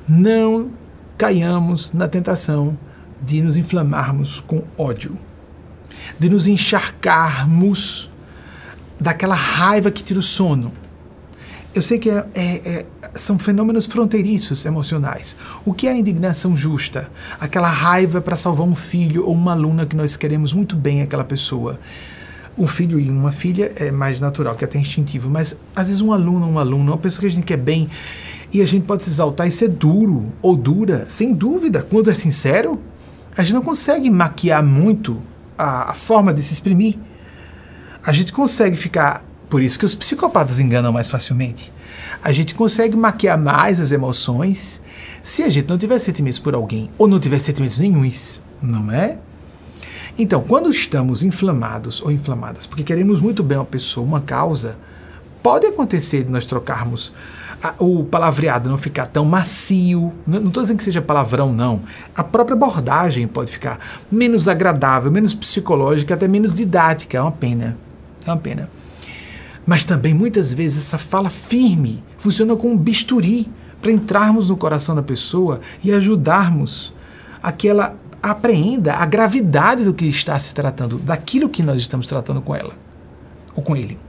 [0.05, 0.71] Não
[1.17, 2.77] caiamos na tentação
[3.21, 5.17] de nos inflamarmos com ódio,
[6.19, 8.11] de nos encharcarmos
[8.99, 10.73] daquela raiva que tira o sono.
[11.73, 12.85] Eu sei que é, é, é,
[13.15, 15.37] são fenômenos fronteiriços emocionais.
[15.63, 17.09] O que é a indignação justa?
[17.39, 21.23] Aquela raiva para salvar um filho ou uma aluna que nós queremos muito bem aquela
[21.23, 21.79] pessoa
[22.57, 26.01] um filho e uma filha é mais natural, que é até instintivo, mas às vezes
[26.01, 27.89] um aluno, uma aluna, uma pessoa que a gente quer bem,
[28.51, 31.81] e a gente pode se exaltar e ser duro ou dura, sem dúvida.
[31.81, 32.79] Quando é sincero,
[33.35, 35.19] a gente não consegue maquiar muito
[35.57, 36.97] a, a forma de se exprimir.
[38.05, 39.25] A gente consegue ficar.
[39.49, 41.71] Por isso que os psicopatas enganam mais facilmente.
[42.23, 44.81] A gente consegue maquiar mais as emoções
[45.21, 49.17] se a gente não tiver sentimentos por alguém ou não tiver sentimentos nenhums, não é?
[50.17, 54.77] Então, quando estamos inflamados ou inflamadas, porque queremos muito bem uma pessoa, uma causa,
[55.41, 57.11] pode acontecer de nós trocarmos
[57.61, 60.11] a, o palavreado não ficar tão macio.
[60.27, 61.81] Não estou dizendo que seja palavrão, não.
[62.15, 63.79] A própria abordagem pode ficar
[64.11, 67.17] menos agradável, menos psicológica, até menos didática.
[67.17, 67.77] É uma pena.
[68.25, 68.69] É uma pena.
[69.65, 73.49] Mas também, muitas vezes, essa fala firme funciona como um bisturi
[73.81, 76.93] para entrarmos no coração da pessoa e ajudarmos
[77.41, 82.55] aquela apreenda a gravidade do que está se tratando, daquilo que nós estamos tratando com
[82.55, 82.73] ela
[83.53, 83.99] ou com ele.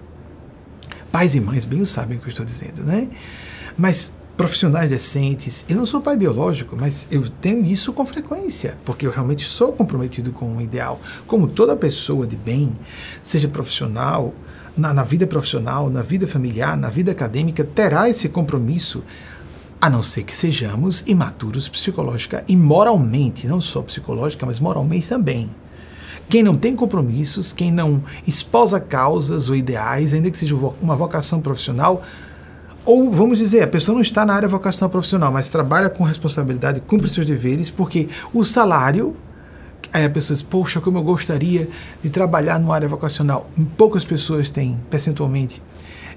[1.10, 3.08] Pais e mães bem o sabem o que eu estou dizendo, né?
[3.76, 5.64] Mas profissionais decentes.
[5.68, 9.72] Eu não sou pai biológico, mas eu tenho isso com frequência, porque eu realmente sou
[9.72, 11.00] comprometido com um ideal.
[11.26, 12.76] Como toda pessoa de bem,
[13.22, 14.34] seja profissional,
[14.76, 19.04] na, na vida profissional, na vida familiar, na vida acadêmica, terá esse compromisso,
[19.84, 25.50] a não ser que sejamos imaturos psicológica e moralmente, não só psicológica, mas moralmente também.
[26.26, 31.38] Quem não tem compromissos, quem não esposa causas ou ideais, ainda que seja uma vocação
[31.38, 32.02] profissional,
[32.82, 36.80] ou vamos dizer, a pessoa não está na área vocacional profissional, mas trabalha com responsabilidade,
[36.80, 39.14] cumpre seus deveres, porque o salário.
[39.92, 41.68] Aí a pessoa diz, poxa, como eu gostaria
[42.02, 43.50] de trabalhar numa área vocacional.
[43.76, 45.60] Poucas pessoas têm, percentualmente,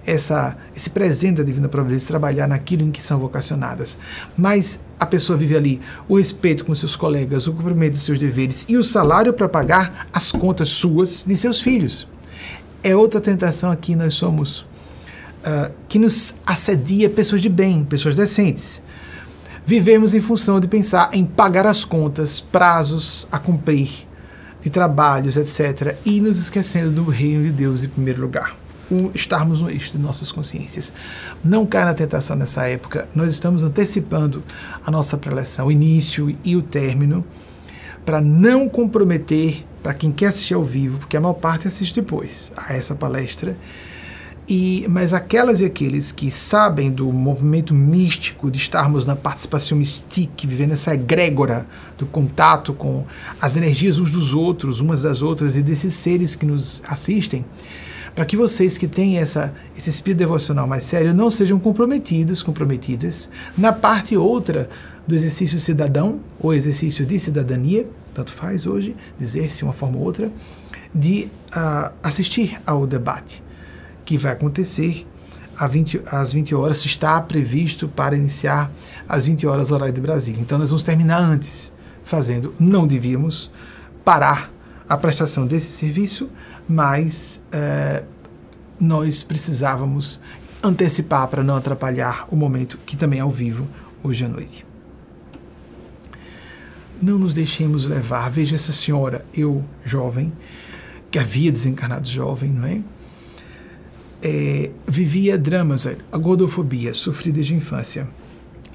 [0.07, 3.99] essa, esse presente da Divina Providência, trabalhar naquilo em que são vocacionadas.
[4.37, 8.65] Mas a pessoa vive ali o respeito com seus colegas, o cumprimento dos seus deveres
[8.69, 12.07] e o salário para pagar as contas suas de seus filhos.
[12.81, 18.81] É outra tentação aqui, nós somos uh, que nos assedia pessoas de bem, pessoas decentes.
[19.65, 24.07] Vivemos em função de pensar em pagar as contas, prazos a cumprir,
[24.61, 28.66] de trabalhos, etc., e nos esquecendo do reino de Deus em primeiro lugar.
[28.89, 30.93] O estarmos no eixo de nossas consciências.
[31.43, 33.07] Não caia na tentação nessa época.
[33.13, 34.43] Nós estamos antecipando
[34.85, 37.25] a nossa preleção, o início e o término,
[38.05, 42.51] para não comprometer, para quem quer assistir ao vivo, porque a maior parte assiste depois
[42.55, 43.53] a essa palestra,
[44.49, 50.47] e, mas aquelas e aqueles que sabem do movimento místico, de estarmos na participação mística,
[50.47, 53.05] vivendo essa egrégora do contato com
[53.41, 57.43] as energias uns dos outros, umas das outras e desses seres que nos assistem,
[58.17, 63.29] para que vocês que têm essa, esse espírito devocional mais sério não sejam comprometidos, comprometidas
[63.55, 64.67] na parte outra
[65.05, 70.31] do exercício cidadão ou exercício de cidadania, tanto faz hoje dizer-se uma forma ou outra,
[70.95, 73.43] de uh, assistir ao debate
[74.03, 75.05] que vai acontecer
[75.55, 78.71] às 20, às 20 horas, está previsto para iniciar
[79.07, 80.41] às 20 horas horário de Brasília.
[80.41, 81.71] Então nós vamos terminar antes,
[82.03, 83.51] fazendo, não devíamos
[84.03, 84.51] parar
[84.89, 86.27] a prestação desse serviço,
[86.67, 88.03] mas é,
[88.79, 90.19] nós precisávamos
[90.63, 93.67] antecipar para não atrapalhar o momento que também é ao vivo
[94.03, 94.65] hoje à noite.
[97.01, 98.29] Não nos deixemos levar.
[98.31, 100.33] Veja essa senhora, eu jovem,
[101.11, 102.81] que havia desencarnado jovem, não é?
[104.21, 108.07] é, vivia dramas, a gordofobia, sofri desde a infância.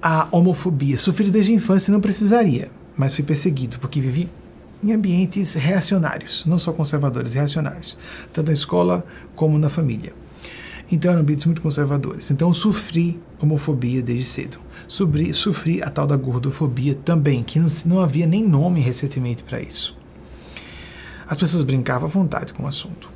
[0.00, 4.28] A homofobia, sofri desde a infância não precisaria, mas fui perseguido, porque vivi
[4.82, 7.96] em ambientes reacionários, não só conservadores, reacionários,
[8.32, 10.12] tanto na escola como na família.
[10.90, 12.30] Então eram ambientes muito conservadores.
[12.30, 14.58] Então sofri homofobia desde cedo.
[14.86, 19.60] Sofri, sofri a tal da gordofobia também, que não, não havia nem nome recentemente para
[19.60, 19.96] isso.
[21.26, 23.10] As pessoas brincavam à vontade com o assunto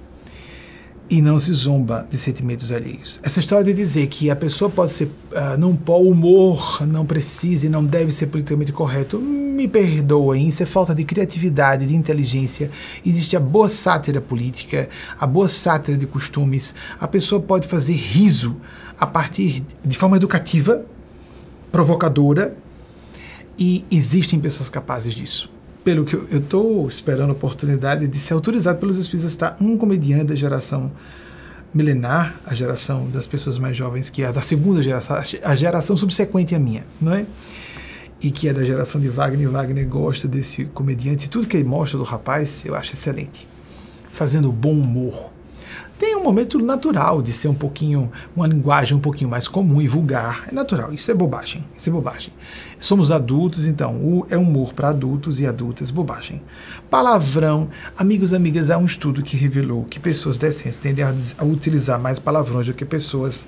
[1.08, 3.20] e não se zomba de sentimentos alheios.
[3.22, 7.06] Essa história de dizer que a pessoa pode ser, uh, não pode, o humor não
[7.06, 9.18] precisa e não deve ser politicamente correto,
[9.56, 12.70] me perdoem, isso é falta de criatividade, de inteligência.
[13.04, 14.88] Existe a boa sátira política,
[15.18, 16.74] a boa sátira de costumes.
[17.00, 18.56] A pessoa pode fazer riso
[18.98, 20.84] a partir de forma educativa,
[21.72, 22.56] provocadora,
[23.58, 25.50] e existem pessoas capazes disso
[25.82, 29.78] pelo que eu estou esperando a oportunidade de ser autorizado pelos Espíritos a estar um
[29.78, 30.90] comediante da geração
[31.72, 36.56] milenar, a geração das pessoas mais jovens, que é da segunda geração, a geração subsequente
[36.56, 37.24] à minha, não é?
[38.20, 39.50] E que é da geração de Wagner.
[39.50, 41.28] Wagner gosta desse comediante.
[41.28, 43.46] Tudo que ele mostra do rapaz eu acho excelente.
[44.10, 45.30] Fazendo bom humor
[45.98, 49.88] tem um momento natural de ser um pouquinho, uma linguagem um pouquinho mais comum e
[49.88, 50.44] vulgar.
[50.48, 52.34] É natural, isso é bobagem, isso é bobagem.
[52.78, 56.42] Somos adultos, então, o, é humor para adultos e adultas, bobagem.
[56.90, 61.44] Palavrão, amigos e amigas, há um estudo que revelou que pessoas decentes tendem a, a
[61.44, 63.46] utilizar mais palavrões do que pessoas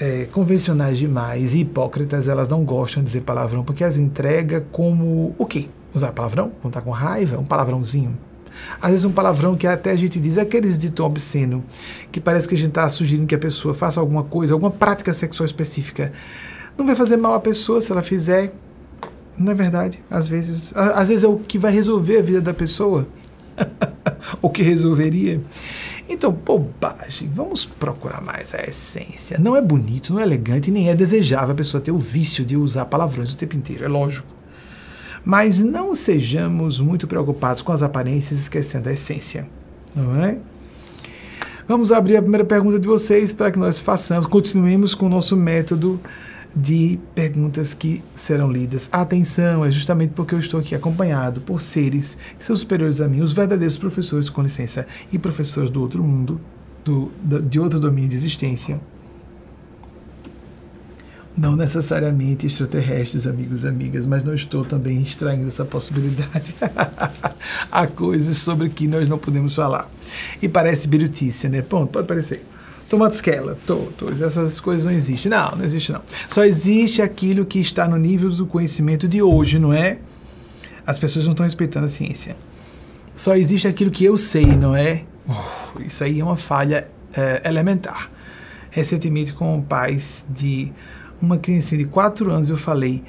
[0.00, 5.34] é, convencionais demais e hipócritas, elas não gostam de dizer palavrão porque as entrega como
[5.38, 5.68] o quê?
[5.94, 6.50] Usar palavrão?
[6.60, 7.38] Quando tá com raiva?
[7.38, 8.18] Um palavrãozinho?
[8.80, 11.62] Às vezes um palavrão que até a gente diz, aqueles de tom obsceno,
[12.10, 15.12] que parece que a gente está sugerindo que a pessoa faça alguma coisa, alguma prática
[15.12, 16.12] sexual específica.
[16.76, 18.52] Não vai fazer mal à pessoa se ela fizer.
[19.38, 20.02] Não é verdade?
[20.10, 23.06] Às vezes, às vezes é o que vai resolver a vida da pessoa.
[24.42, 25.38] o que resolveria.
[26.14, 27.28] Então, bobagem.
[27.34, 29.36] Vamos procurar mais a essência.
[29.38, 32.56] Não é bonito, não é elegante, nem é desejável a pessoa ter o vício de
[32.56, 33.84] usar palavrões o tempo inteiro.
[33.84, 34.28] É lógico.
[35.24, 39.48] Mas não sejamos muito preocupados com as aparências, esquecendo a essência,
[39.94, 40.38] não é?
[41.66, 45.34] Vamos abrir a primeira pergunta de vocês para que nós façamos, continuemos com o nosso
[45.34, 45.98] método
[46.54, 48.88] de perguntas que serão lidas.
[48.92, 53.20] Atenção, é justamente porque eu estou aqui acompanhado por seres que são superiores a mim,
[53.20, 56.40] os verdadeiros professores, com licença, e professores do outro mundo,
[56.84, 57.10] do,
[57.42, 58.80] de outro domínio de existência.
[61.36, 66.54] Não necessariamente extraterrestres, amigos e amigas, mas não estou também extraindo essa possibilidade.
[67.72, 69.90] Há coisas sobre que nós não podemos falar.
[70.40, 71.60] E parece birutícia, né?
[71.60, 72.46] Ponto, pode parecer.
[72.94, 75.28] Tomates Keller, todos, essas coisas não existem.
[75.28, 76.00] Não, não existe não.
[76.28, 79.98] Só existe aquilo que está no nível do conhecimento de hoje, não é?
[80.86, 82.36] As pessoas não estão respeitando a ciência.
[83.16, 85.02] Só existe aquilo que eu sei, não é?
[85.28, 88.12] Oh, isso aí é uma falha é, elementar.
[88.70, 90.72] Recentemente, com pais de
[91.20, 93.02] uma criança de 4 anos, eu falei.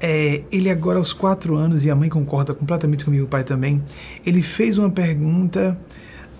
[0.00, 3.80] É, ele agora aos 4 anos, e a mãe concorda completamente comigo, o pai também,
[4.26, 5.78] ele fez uma pergunta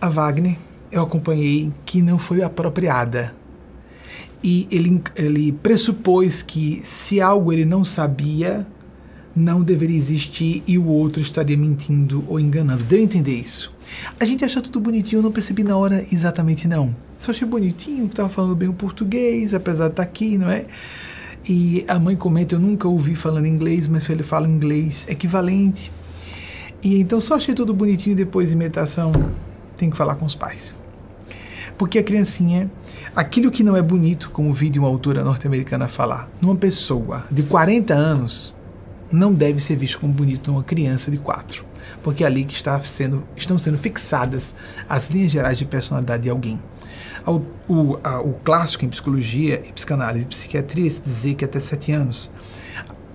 [0.00, 0.56] a Wagner,
[0.90, 3.32] eu acompanhei, que não foi apropriada.
[4.42, 8.66] E ele, ele pressupôs que se algo ele não sabia,
[9.34, 12.84] não deveria existir e o outro estaria mentindo ou enganando.
[12.84, 13.72] Deu a entender isso?
[14.18, 16.94] A gente acha tudo bonitinho, eu não percebi na hora exatamente não.
[17.18, 20.50] Só achei bonitinho, que estava falando bem o português, apesar de estar tá aqui, não
[20.50, 20.66] é?
[21.48, 25.92] E a mãe comenta, eu nunca ouvi falando inglês, mas ele fala inglês equivalente.
[26.82, 29.12] E então só achei tudo bonitinho depois de imitação,
[29.76, 30.74] tem que falar com os pais.
[31.80, 32.70] Porque a criancinha,
[33.16, 37.42] aquilo que não é bonito, como vi de uma autora norte-americana falar, numa pessoa de
[37.42, 38.54] 40 anos,
[39.10, 41.64] não deve ser visto como bonito numa criança de 4
[42.02, 44.54] porque é ali que está sendo, estão sendo fixadas
[44.86, 46.60] as linhas gerais de personalidade de alguém.
[47.26, 51.46] O, o, a, o clássico em psicologia e psicanálise e psiquiatria é se dizer que
[51.46, 52.30] até sete anos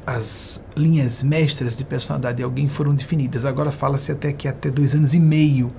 [0.07, 3.45] as linhas mestras de personalidade de alguém foram definidas.
[3.45, 5.71] Agora fala-se até que até dois anos e meio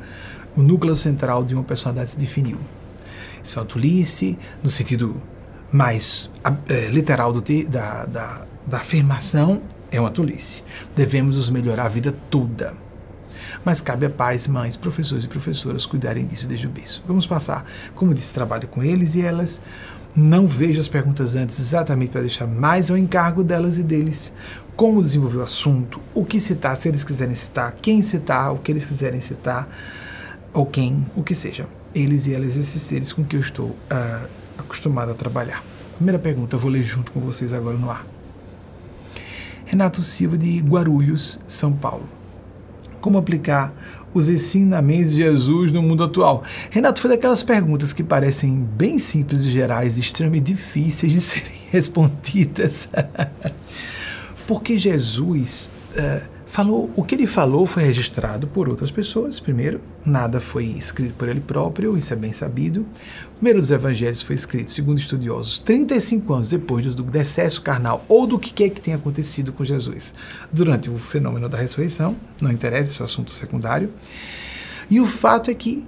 [0.57, 2.59] o núcleo central de uma personalidade se definiu.
[3.65, 5.21] Tolice, no sentido
[5.73, 6.31] mais
[6.69, 10.63] é, literal do, da, da, da afirmação, é uma tolice.
[10.95, 12.87] Devemos nos melhorar a vida toda
[13.67, 17.03] mas cabe a pais, mães, professores e professoras cuidarem disso desde o berço.
[17.05, 19.61] Vamos passar, como disse, trabalho com eles e elas.
[20.15, 24.33] Não vejo as perguntas antes exatamente para deixar mais ao encargo delas e deles
[24.77, 28.71] como desenvolver o assunto, o que citar, se eles quiserem citar, quem citar, o que
[28.71, 29.69] eles quiserem citar,
[30.53, 31.67] ou quem, o que seja.
[31.97, 34.29] Eles e elas, esses seres com que eu estou uh,
[34.59, 35.65] acostumado a trabalhar.
[35.97, 38.07] Primeira pergunta, vou ler junto com vocês agora no ar.
[39.65, 42.07] Renato Silva de Guarulhos, São Paulo
[43.07, 43.73] como aplicar
[44.13, 46.43] os ensinamentos de Jesus no mundo atual?
[46.71, 52.89] Renato, foi daquelas perguntas que parecem bem simples e gerais, extremamente difíceis de serem respondidas.
[54.45, 60.41] Porque Jesus uh, falou, o que ele falou foi registrado por outras pessoas, primeiro, nada
[60.41, 62.81] foi escrito por ele próprio, isso é bem sabido.
[62.81, 68.27] O primeiro dos evangelhos foi escrito, segundo estudiosos, 35 anos depois do decesso carnal ou
[68.27, 70.15] do que quer que tenha acontecido com Jesus
[70.51, 73.91] durante o fenômeno da ressurreição, não interessa, esse é um assunto secundário.
[74.91, 75.85] E o fato é que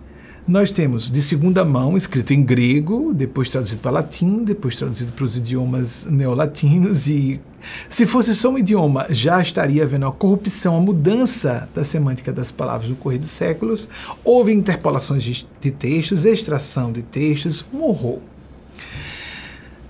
[0.49, 5.25] nós temos de segunda mão, escrito em grego, depois traduzido para latim, depois traduzido para
[5.25, 7.39] os idiomas neolatinos e
[7.87, 12.51] se fosse só um idioma, já estaria havendo a corrupção, a mudança da semântica das
[12.51, 13.91] palavras no correr dos séculos.
[14.25, 18.21] Houve interpolações de textos, extração de textos, um horror.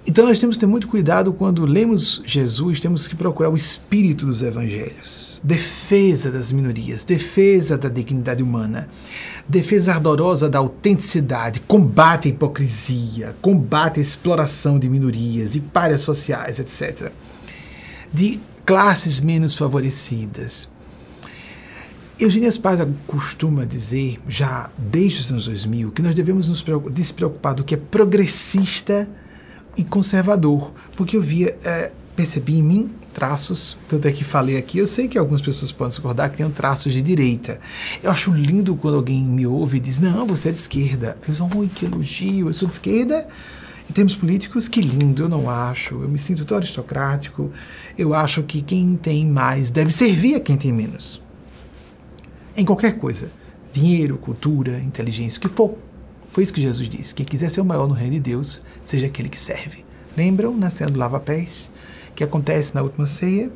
[0.08, 4.24] Então nós temos que ter muito cuidado quando lemos Jesus, temos que procurar o espírito
[4.24, 8.88] dos evangelhos, defesa das minorias, defesa da dignidade humana,
[9.48, 16.58] defesa ardorosa da autenticidade, combate à hipocrisia, combate à exploração de minorias, de párias sociais,
[16.58, 17.10] etc
[18.12, 20.68] de classes menos favorecidas.
[22.18, 27.62] Eugênia Spaz costuma dizer, já desde os anos 2000, que nós devemos nos despreocupar do
[27.62, 29.08] que é progressista
[29.76, 34.78] e conservador, porque eu via, é, percebi em mim traços, tanto é que falei aqui,
[34.78, 37.58] eu sei que algumas pessoas podem discordar que tem traços de direita.
[38.00, 41.18] Eu acho lindo quando alguém me ouve e diz, não, você é de esquerda.
[41.26, 43.26] Eu sou, oi, que elogio, eu sou de esquerda,
[43.90, 46.00] em termos políticos, que lindo, eu não acho.
[46.00, 47.50] Eu me sinto tão aristocrático.
[47.96, 51.20] Eu acho que quem tem mais deve servir a quem tem menos.
[52.56, 53.32] Em qualquer coisa.
[53.72, 55.76] Dinheiro, cultura, inteligência, o que for.
[56.28, 57.12] Foi isso que Jesus disse.
[57.12, 59.87] Quem quiser ser o maior no reino de Deus, seja aquele que serve.
[60.16, 61.70] Lembram na cena do lava-pés?
[62.14, 63.50] Que acontece na última ceia?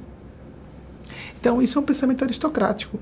[1.40, 2.98] Então, isso é um pensamento aristocrático.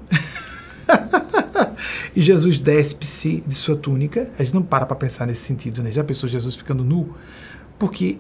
[2.16, 4.30] e Jesus despe-se de sua túnica.
[4.38, 5.92] A gente não para para pensar nesse sentido, né?
[5.92, 7.14] Já pensou Jesus ficando nu?
[7.78, 8.18] Porque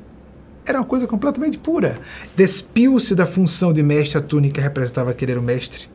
[0.66, 1.98] era uma coisa completamente pura.
[2.36, 5.88] Despiu-se da função de mestre, a túnica representava que ele era o mestre.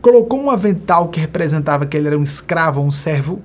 [0.00, 3.42] Colocou um avental que representava que ele era um escravo um servo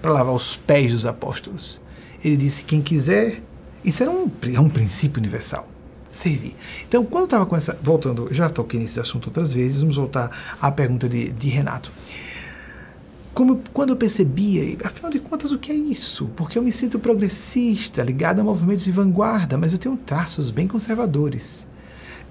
[0.00, 1.80] para lavar os pés dos apóstolos.
[2.24, 3.38] Ele disse: quem quiser.
[3.86, 5.68] Isso era um, é um princípio universal
[6.16, 6.56] servir.
[6.88, 7.78] Então, quando eu estava com essa.
[7.82, 10.30] Voltando, já toquei nesse assunto outras vezes, vamos voltar
[10.60, 11.92] à pergunta de, de Renato.
[13.34, 16.26] como quando eu percebia, afinal de contas, o que é isso?
[16.34, 20.66] Porque eu me sinto progressista, ligado a movimentos de vanguarda, mas eu tenho traços bem
[20.66, 21.66] conservadores,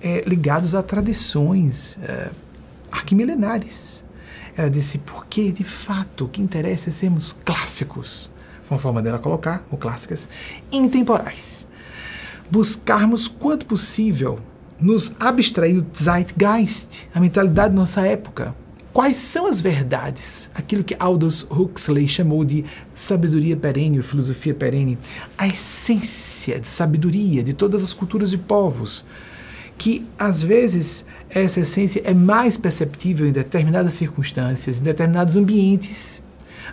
[0.01, 2.31] é, ligados a tradições é,
[2.91, 4.03] arquimilenares.
[4.57, 8.31] Ela disse, porque de fato o que interessa é sermos clássicos.
[8.65, 10.27] Foi uma forma dela colocar, ou clássicas,
[10.71, 11.67] intemporais.
[12.51, 14.39] Buscarmos quanto possível
[14.79, 18.53] nos abstrair do Zeitgeist, a mentalidade da nossa época
[18.95, 20.49] Quais são as verdades?
[20.55, 22.63] Aquilo que Aldous Huxley chamou de
[22.93, 24.97] sabedoria perene, filosofia perene,
[25.37, 29.05] a essência de sabedoria de todas as culturas e povos,
[29.77, 36.21] que às vezes essa essência é mais perceptível em determinadas circunstâncias, em determinados ambientes,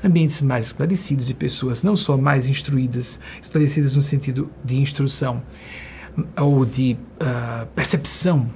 [0.05, 5.43] ambientes mais esclarecidos e pessoas não só mais instruídas, esclarecidas no sentido de instrução
[6.37, 8.49] ou de uh, percepção uh,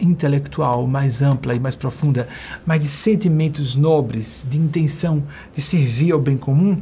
[0.00, 2.26] intelectual mais ampla e mais profunda,
[2.64, 5.22] mas de sentimentos nobres, de intenção
[5.54, 6.80] de servir ao bem comum,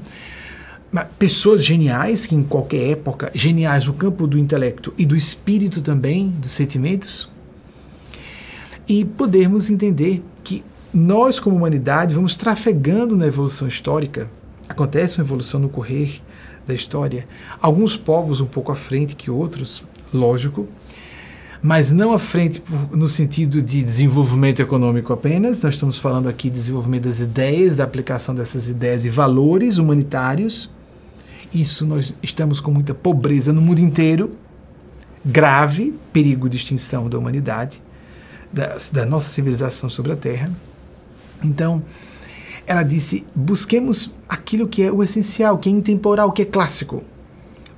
[1.19, 6.29] pessoas geniais que em qualquer época, geniais no campo do intelecto e do espírito também,
[6.29, 7.29] dos sentimentos,
[8.87, 10.23] e podermos entender
[10.95, 14.31] nós como humanidade vamos trafegando na evolução histórica.
[14.69, 16.23] Acontece uma evolução no correr
[16.65, 17.25] da história.
[17.61, 19.83] Alguns povos um pouco à frente que outros,
[20.13, 20.67] lógico,
[21.61, 26.57] mas não à frente no sentido de desenvolvimento econômico apenas, nós estamos falando aqui de
[26.57, 30.71] desenvolvimento das ideias, da aplicação dessas ideias e valores humanitários.
[31.53, 34.31] Isso nós estamos com muita pobreza no mundo inteiro,
[35.25, 37.83] grave perigo de extinção da humanidade,
[38.53, 40.51] da, da nossa civilização sobre a Terra.
[41.45, 41.83] Então,
[42.67, 47.05] ela disse: busquemos aquilo que é o essencial, que é intemporal, que é clássico,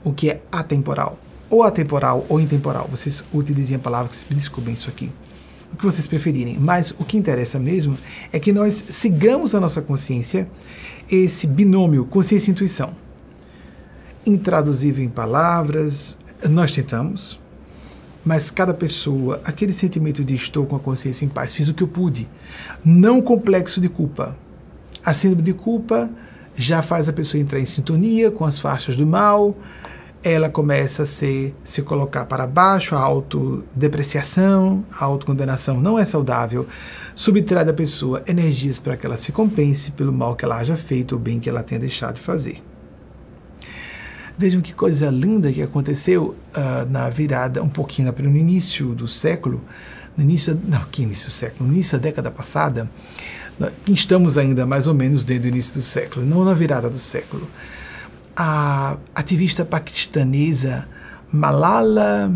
[0.05, 2.89] o que é atemporal ou atemporal ou intemporal.
[2.91, 5.11] Vocês utilizem a palavra que vocês me desculpem isso aqui.
[5.73, 6.59] O que vocês preferirem.
[6.61, 7.97] Mas o que interessa mesmo
[8.33, 10.49] é que nós sigamos a nossa consciência,
[11.11, 12.95] esse binômio consciência e intuição.
[14.25, 16.17] Intraduzível em palavras,
[16.49, 17.39] nós tentamos,
[18.27, 21.85] mas cada pessoa, aquele sentimento de estou com a consciência em paz, fiz o que
[21.85, 22.29] eu pude.
[22.85, 24.37] Não complexo de culpa.
[25.05, 26.11] A síndrome de culpa
[26.57, 29.55] já faz a pessoa entrar em sintonia com as faixas do mal,
[30.25, 36.67] ela começa a ser, se colocar para baixo, a autodepreciação, a autocondenação não é saudável,
[37.15, 41.13] subtrai da pessoa energias para que ela se compense pelo mal que ela haja feito
[41.13, 42.61] ou bem que ela tenha deixado de fazer.
[44.39, 49.63] Vejam que coisa linda que aconteceu uh, na virada, um pouquinho no início do século,
[50.17, 52.91] no início, não, que início do século, no início da década passada,
[53.89, 57.49] estamos ainda mais ou menos desde o início do século, não na virada do século
[58.37, 60.87] a ativista paquistanesa
[61.33, 62.31] Malala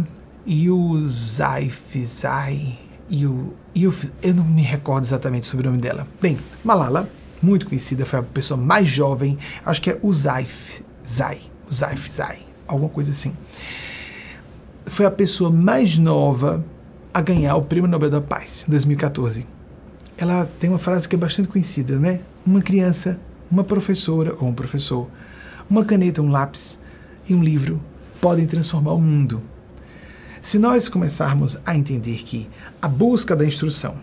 [0.49, 1.59] Yousafzai,
[3.11, 3.93] eu, eu,
[4.23, 6.07] eu não me recordo exatamente sobre o nome dela.
[6.21, 7.09] Bem, Malala,
[7.43, 13.33] muito conhecida, foi a pessoa mais jovem, acho que é Yousafzai, Yousafzai, alguma coisa assim.
[14.87, 16.63] Foi a pessoa mais nova
[17.13, 19.47] a ganhar o Prêmio Nobel da Paz, em 2014.
[20.19, 22.21] Ela tem uma frase que é bastante conhecida, né?
[22.45, 23.19] Uma criança,
[23.51, 25.07] uma professora ou um professor
[25.71, 26.77] uma caneta, um lápis
[27.29, 27.81] e um livro
[28.21, 29.41] podem transformar o mundo.
[30.43, 32.49] Se nós começarmos a entender que
[32.83, 33.95] a busca da instrução,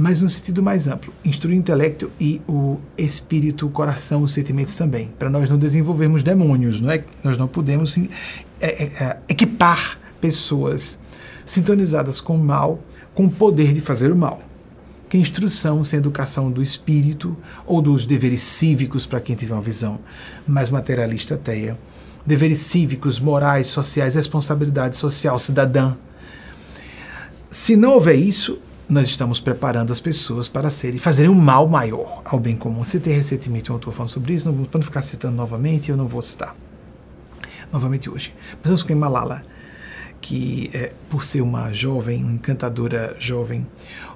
[0.00, 4.74] mas no sentido mais amplo, instruir o intelecto e o espírito, o coração, os sentimentos
[4.74, 7.04] também, para nós não desenvolvermos demônios, não é?
[7.22, 8.06] Nós não podemos é,
[8.60, 10.98] é, é, equipar pessoas
[11.44, 12.82] sintonizadas com o mal,
[13.14, 14.42] com o poder de fazer o mal
[15.10, 17.34] que instrução sem educação do espírito
[17.66, 19.98] ou dos deveres cívicos para quem tiver uma visão
[20.46, 21.76] mais materialista ateia,
[22.24, 25.96] deveres cívicos, morais, sociais, responsabilidade social cidadã.
[27.50, 28.60] Se não houver isso,
[28.90, 32.84] nós estamos preparando as pessoas para serem, fazerem um mal maior ao bem comum.
[32.84, 36.20] Citei recentemente um autor falando sobre isso, para não ficar citando novamente, eu não vou
[36.20, 36.56] citar
[37.72, 38.32] novamente hoje.
[38.54, 39.42] Mas vamos com Malala
[40.20, 43.66] que é, por ser uma jovem, uma encantadora jovem.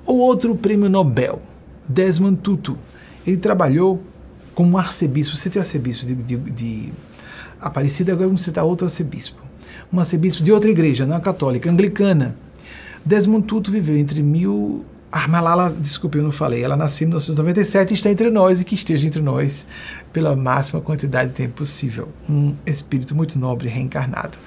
[0.04, 1.40] O outro prêmio Nobel,
[1.88, 2.76] Desmond Tutu,
[3.26, 4.02] ele trabalhou
[4.54, 5.34] como arcebispo.
[5.36, 6.92] Você tem arcebispo de, de, de
[7.60, 9.42] Aparecida, agora vamos citar outro arcebispo.
[9.90, 12.36] Um arcebispo de outra igreja, não a católica, anglicana.
[13.04, 14.84] Desmond Tutu viveu entre mil.
[15.12, 16.64] Ah, Malala, desculpe, eu não falei.
[16.64, 19.66] Ela nasceu em 1997 e está entre nós e que esteja entre nós
[20.12, 22.08] pela máxima quantidade de tempo possível.
[22.28, 24.38] Um espírito muito nobre reencarnado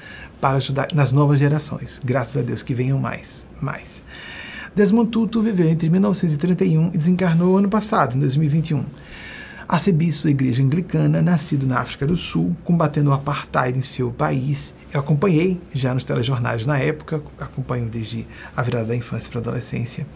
[0.42, 2.02] para ajudar nas novas gerações.
[2.04, 4.02] Graças a Deus que venham mais, mais.
[4.76, 8.84] Desmond Tutu viveu entre 1931 e desencarnou ano passado, em 2021.
[9.68, 14.74] Arcebispo da Igreja Anglicana, nascido na África do Sul, combatendo o apartheid em seu país.
[14.94, 19.42] Eu acompanhei já nos telejornais na época, acompanho desde a virada da infância para a
[19.42, 20.08] adolescência.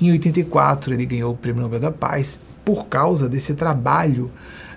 [0.00, 4.30] Em 84, ele ganhou o Prêmio Nobel da Paz por causa desse trabalho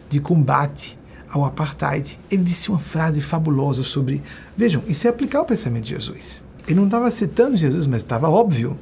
[0.09, 0.97] de combate
[1.29, 2.19] ao apartheid.
[2.31, 4.23] Ele disse uma frase fabulosa sobre.
[4.57, 6.43] Vejam, isso é aplicar o pensamento de Jesus.
[6.67, 8.75] Ele não estava citando Jesus, mas estava óbvio.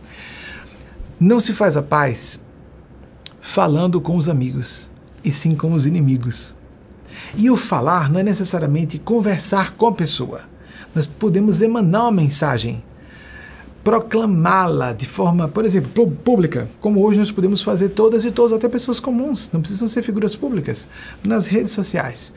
[1.19, 2.39] Não se faz a paz
[3.41, 4.89] falando com os amigos,
[5.23, 6.53] e sim com os inimigos.
[7.35, 10.41] E o falar não é necessariamente conversar com a pessoa.
[10.93, 12.83] Nós podemos emanar uma mensagem,
[13.83, 18.69] proclamá-la de forma, por exemplo, pública, como hoje nós podemos fazer todas e todos, até
[18.69, 20.87] pessoas comuns, não precisam ser figuras públicas,
[21.23, 22.31] nas redes sociais.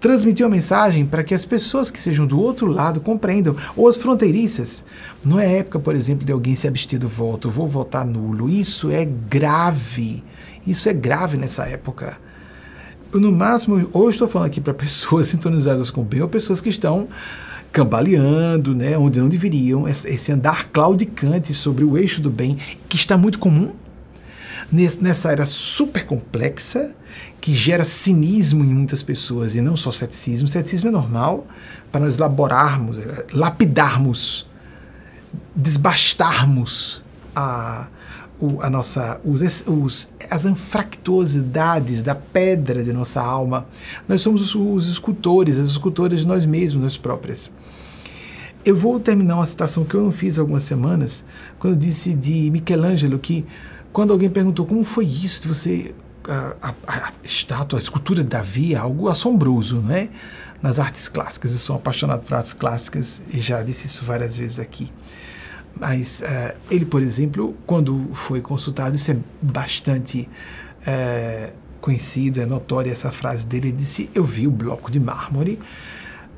[0.00, 3.96] Transmitir uma mensagem para que as pessoas que sejam do outro lado compreendam, ou as
[3.96, 4.84] fronteiriças.
[5.24, 8.50] Não é época, por exemplo, de alguém se abster do voto, vou votar nulo.
[8.50, 10.22] Isso é grave.
[10.66, 12.18] Isso é grave nessa época.
[13.12, 16.60] Eu, no máximo, hoje estou falando aqui para pessoas sintonizadas com o bem ou pessoas
[16.60, 17.08] que estão
[17.70, 23.16] cambaleando, né, onde não deveriam, esse andar claudicante sobre o eixo do bem, que está
[23.16, 23.72] muito comum
[24.72, 26.94] nessa era super complexa,
[27.40, 30.48] que gera cinismo em muitas pessoas, e não só ceticismo.
[30.48, 31.46] Ceticismo é normal
[31.90, 34.46] para nós elaborarmos, eh, lapidarmos,
[35.54, 37.02] desbastarmos
[37.36, 37.88] a,
[38.60, 43.66] a nossa, os, os, as anfractuosidades da pedra de nossa alma.
[44.08, 47.52] Nós somos os, os escultores, as escultoras de nós mesmos, nós próprias.
[48.64, 51.24] Eu vou terminar uma citação que eu não fiz há algumas semanas,
[51.58, 53.44] quando disse de Michelangelo que
[53.92, 55.94] quando alguém perguntou como foi isso de você
[56.28, 60.08] a, a, a, estátua, a escultura de Davi é algo assombroso, não é?
[60.62, 64.60] Nas artes clássicas, eu sou apaixonado por artes clássicas e já disse isso várias vezes
[64.60, 64.90] aqui.
[65.78, 70.28] Mas uh, ele, por exemplo, quando foi consultado, isso é bastante
[70.86, 73.68] uh, conhecido, é notória essa frase dele.
[73.68, 75.58] Ele disse: Eu vi o bloco de mármore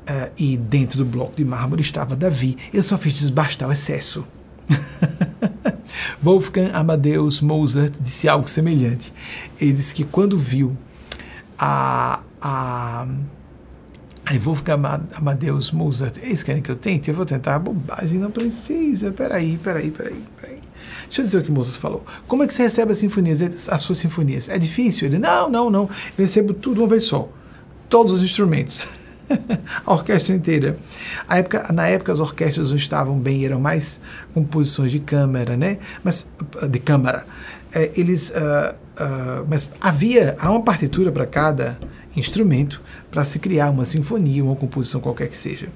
[0.09, 2.57] uh, e dentro do bloco de mármore estava Davi.
[2.73, 4.25] Eu só fiz desbastar o excesso.
[6.21, 9.13] Wolfgang Amadeus Mozart disse algo semelhante.
[9.59, 10.75] Ele disse que quando viu
[11.57, 13.07] a, a
[14.25, 14.73] Aí ficar
[15.15, 16.17] Amadeus Mozart.
[16.17, 17.09] Eles querem que eu tente?
[17.09, 17.59] Eu vou tentar.
[17.59, 19.11] Bobagem, não precisa.
[19.11, 20.59] Peraí, peraí, peraí, peraí.
[21.03, 22.03] Deixa eu dizer o que Mozart falou.
[22.27, 24.49] Como é que você recebe as sinfonias, as suas sinfonias?
[24.49, 25.07] É difícil?
[25.07, 25.83] Ele, não, não, não.
[26.17, 27.29] Eu recebo tudo uma vez só.
[27.87, 28.87] Todos os instrumentos.
[29.85, 30.77] a orquestra inteira.
[31.27, 34.01] A época, na época as orquestras não estavam bem, eram mais
[34.33, 35.77] composições de câmara, né?
[36.03, 36.27] Mas
[36.69, 37.25] de câmara.
[37.73, 41.77] É, eles, uh, uh, mas havia há uma partitura para cada
[42.15, 45.67] instrumento para se criar uma sinfonia, uma composição qualquer que seja.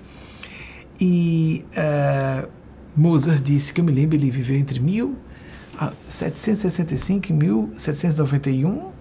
[1.00, 2.50] E uh,
[2.96, 8.92] Mozart disse que eu me lembro ele viveu entre 1765 e 1791.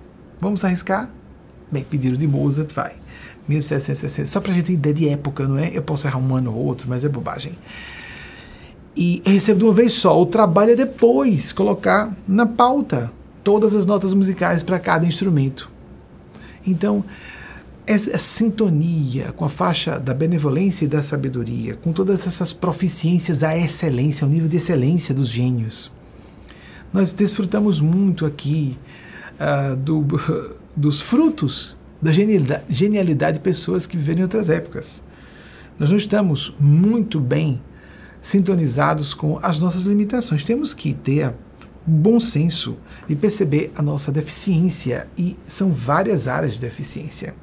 [0.41, 1.13] Vamos arriscar?
[1.71, 2.97] Bem, pediram de Mozart, vai.
[3.49, 4.29] 1760.
[4.29, 5.71] Só para a gente ter ideia de época, não é?
[5.75, 7.53] Eu posso errar um ano ou outro, mas é bobagem.
[8.97, 10.21] E recebo de uma vez só.
[10.21, 13.11] O trabalho é depois colocar na pauta
[13.43, 15.71] todas as notas musicais para cada instrumento.
[16.67, 17.05] Então,
[17.89, 23.57] essa sintonia com a faixa da benevolência e da sabedoria, com todas essas proficiências da
[23.57, 25.91] excelência, o nível de excelência dos gênios.
[26.93, 28.77] Nós desfrutamos muito aqui
[29.41, 30.07] uh, do,
[30.77, 35.03] dos frutos da genialidade, genialidade de pessoas que viveram em outras épocas.
[35.79, 37.59] Nós não estamos muito bem
[38.21, 40.45] sintonizados com as nossas limitações.
[40.45, 41.33] Temos que ter
[41.87, 42.77] bom senso
[43.09, 47.35] e perceber a nossa deficiência, e são várias áreas de deficiência,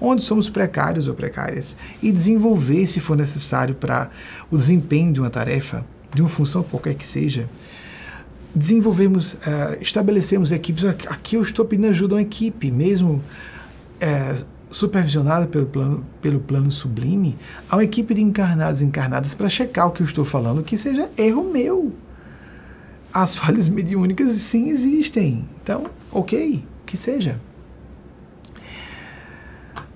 [0.00, 4.10] onde somos precários ou precárias, e desenvolver, se for necessário, para
[4.50, 7.46] o desempenho de uma tarefa, de uma função qualquer que seja,
[8.54, 10.84] desenvolvemos, uh, estabelecemos equipes.
[10.84, 13.22] Aqui eu estou pedindo ajuda a uma equipe, mesmo
[14.00, 14.36] é,
[14.68, 17.36] supervisionada pelo plano, pelo plano sublime,
[17.70, 20.76] há uma equipe de encarnados e encarnadas para checar o que eu estou falando, que
[20.76, 21.92] seja erro meu.
[23.12, 25.46] As falhas mediúnicas sim existem.
[25.62, 27.38] Então, ok, que seja.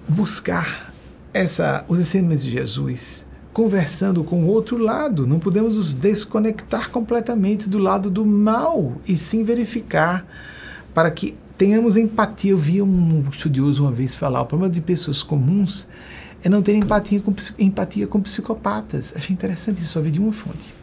[0.08, 0.92] Buscar
[1.32, 3.26] essa, os ensinamentos de Jesus
[3.56, 5.26] conversando com o outro lado.
[5.26, 10.26] Não podemos nos desconectar completamente do lado do mal e sim verificar
[10.92, 12.50] para que tenhamos empatia.
[12.50, 15.86] Eu vi um estudioso uma vez falar: o problema de pessoas comuns
[16.44, 19.14] é não ter empatia com, empatia com psicopatas.
[19.16, 20.74] Achei interessante isso, só vi de uma fonte.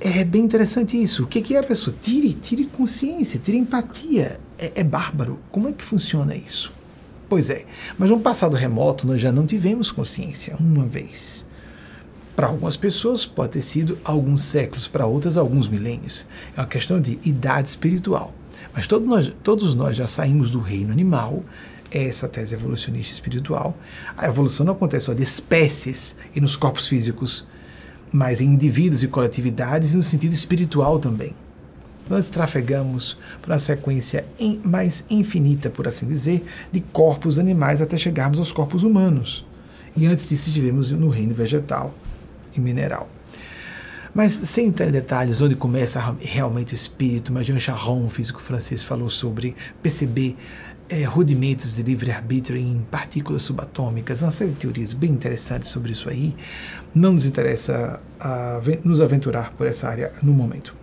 [0.00, 1.24] É bem interessante isso.
[1.24, 1.94] O que é a pessoa?
[2.00, 4.40] Tire, tire consciência, tire empatia.
[4.58, 5.38] É, é bárbaro.
[5.50, 6.72] Como é que funciona isso?
[7.32, 7.62] Pois é,
[7.96, 11.46] mas no passado remoto nós já não tivemos consciência uma vez.
[12.36, 16.26] Para algumas pessoas pode ter sido alguns séculos, para outras alguns milênios.
[16.54, 18.34] É uma questão de idade espiritual.
[18.74, 21.42] Mas todos nós, todos nós já saímos do reino animal,
[21.90, 23.74] é essa tese evolucionista espiritual.
[24.14, 27.46] A evolução não acontece só de espécies e nos corpos físicos,
[28.12, 31.34] mas em indivíduos e coletividades e no sentido espiritual também.
[32.12, 37.96] Nós trafegamos por uma sequência in, mais infinita, por assim dizer, de corpos animais até
[37.96, 39.46] chegarmos aos corpos humanos.
[39.96, 41.94] E antes disso, estivemos no reino vegetal
[42.54, 43.08] e mineral.
[44.14, 48.84] Mas sem entrar em detalhes onde começa realmente o espírito, mas Jean Charron, físico francês,
[48.84, 50.36] falou sobre perceber
[50.90, 56.10] é, rudimentos de livre-arbítrio em partículas subatômicas, uma série de teorias bem interessantes sobre isso
[56.10, 56.36] aí.
[56.94, 60.81] Não nos interessa a, nos aventurar por essa área no momento.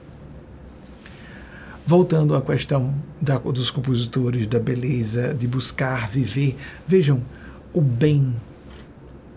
[1.89, 6.55] Voltando à questão da, dos compositores, da beleza, de buscar viver,
[6.87, 7.19] vejam,
[7.73, 8.35] o bem,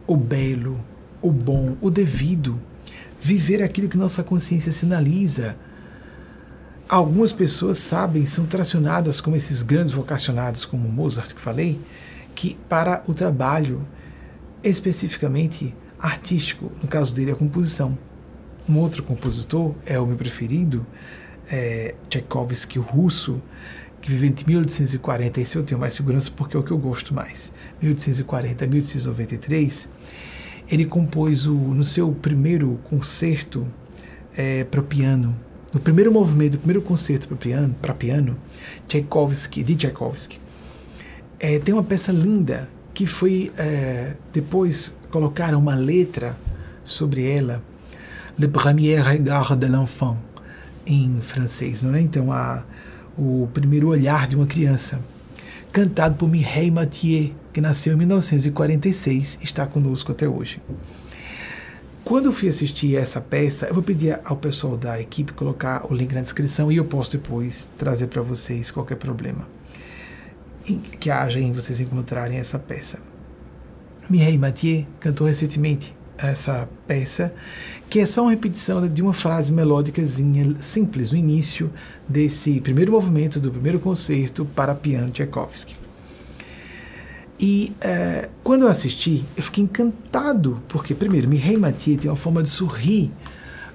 [0.07, 0.79] o belo,
[1.23, 2.59] o bom, o devido,
[3.19, 5.57] viver aquilo que nossa consciência sinaliza
[6.87, 11.81] algumas pessoas sabem, são tracionadas como esses grandes vocacionados, como Mozart que falei,
[12.35, 13.81] que para o trabalho
[14.63, 17.97] especificamente artístico, no caso dele a composição.
[18.69, 20.87] Um outro compositor é o meu preferido,
[21.51, 23.41] é Tchaikovsky, russo,
[24.01, 27.15] que vive entre 1840, esse eu tenho mais segurança porque é o que eu gosto
[27.15, 29.89] mais, 1840 a 1893,
[30.69, 33.67] ele compôs o, no seu primeiro concerto
[34.37, 35.37] é, para piano,
[35.73, 38.37] no primeiro movimento, no primeiro concerto para piano, para piano,
[38.89, 40.41] Tchaikovsky, de Tchaikovsky,
[41.39, 46.37] é, tem uma peça linda que foi é, depois colocaram uma letra
[46.85, 47.63] sobre ela,
[48.39, 50.17] Le premier regard de l'enfant,
[50.87, 52.01] em francês, não é?
[52.01, 52.65] Então a,
[53.17, 55.01] o primeiro olhar de uma criança,
[55.73, 60.61] cantado por Mireille Mathieu, que nasceu em 1946, está conosco até hoje.
[62.05, 65.95] Quando eu fui assistir essa peça, eu vou pedir ao pessoal da equipe colocar o
[65.95, 69.47] link na descrição e eu posso depois trazer para vocês qualquer problema
[71.01, 72.99] que haja em vocês encontrarem essa peça.
[74.09, 75.95] Mireille Mathieu cantou recentemente
[76.29, 77.35] essa peça,
[77.89, 81.71] que é só uma repetição de uma frase melódicazinha simples no início
[82.09, 85.83] desse primeiro movimento do primeiro concerto para piano Tchaikovsky.
[87.39, 92.41] E uh, quando eu assisti, eu fiquei encantado, porque, primeiro, Mireille Mathieu tem uma forma
[92.41, 93.11] de sorrir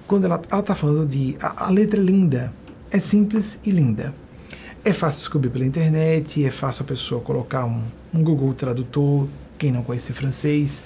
[0.08, 1.36] quando ela está falando de.
[1.42, 2.54] A, a, letra é linda,
[2.90, 4.14] é simples e linda.
[4.86, 7.84] É fácil descobrir pela internet, é fácil a pessoa colocar um,
[8.14, 9.28] um Google Tradutor,
[9.58, 10.82] quem não conhece francês.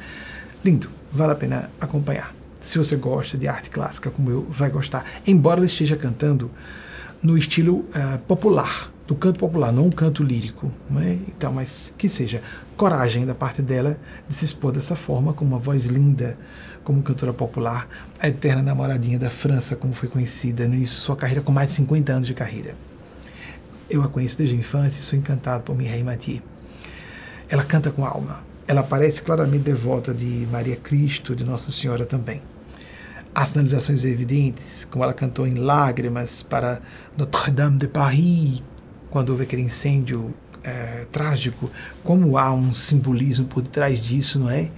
[0.64, 2.36] Lindo, vale a pena acompanhar.
[2.62, 5.04] Se você gosta de arte clássica como eu, vai gostar.
[5.26, 6.52] Embora ela esteja cantando
[7.22, 10.72] no estilo uh, popular, do canto popular, não um canto lírico.
[11.28, 12.44] Então, mas que seja
[12.78, 16.38] coragem da parte dela de se expor dessa forma, com uma voz linda,
[16.84, 17.88] como cantora popular,
[18.20, 21.74] a eterna namoradinha da França, como foi conhecida no início sua carreira, com mais de
[21.74, 22.76] 50 anos de carreira.
[23.90, 26.42] Eu a conheço desde a infância e sou encantado por Mireille Mathieu.
[27.50, 28.51] Ela canta com alma.
[28.72, 32.42] Ela parece claramente devota de Maria Cristo, de Nossa Senhora também.
[33.36, 36.80] Há sinalizações evidentes, como ela cantou em Lágrimas para
[37.18, 38.62] Notre-Dame de Paris,
[39.10, 41.70] quando houve aquele incêndio é, trágico,
[42.02, 44.72] como há um simbolismo por detrás disso, não é?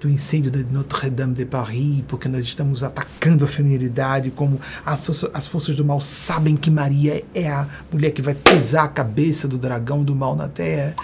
[0.00, 5.46] Do incêndio de Notre-Dame de Paris, porque nós estamos atacando a feminilidade, como as, as
[5.46, 9.58] forças do mal sabem que Maria é a mulher que vai pisar a cabeça do
[9.58, 10.96] dragão do mal na terra,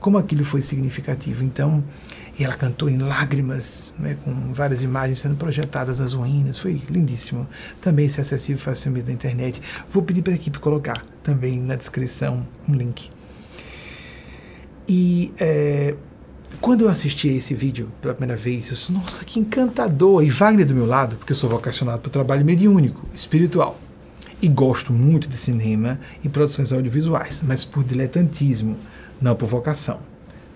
[0.00, 1.44] como aquilo foi significativo.
[1.44, 1.84] Então,
[2.38, 6.58] e ela cantou em lágrimas, né, com várias imagens sendo projetadas nas ruínas.
[6.58, 7.46] Foi lindíssimo.
[7.80, 9.60] Também se acessível facilmente na internet.
[9.90, 13.10] Vou pedir para a equipe colocar também na descrição um link.
[14.88, 15.94] E é,
[16.60, 20.24] quando eu assisti a esse vídeo pela primeira vez, eu disse, nossa, que encantador!
[20.24, 23.78] E Wagner do meu lado, porque eu sou vocacionado para o trabalho mediúnico, espiritual.
[24.42, 28.76] E gosto muito de cinema e produções audiovisuais, mas por diletantismo,
[29.20, 30.00] não por vocação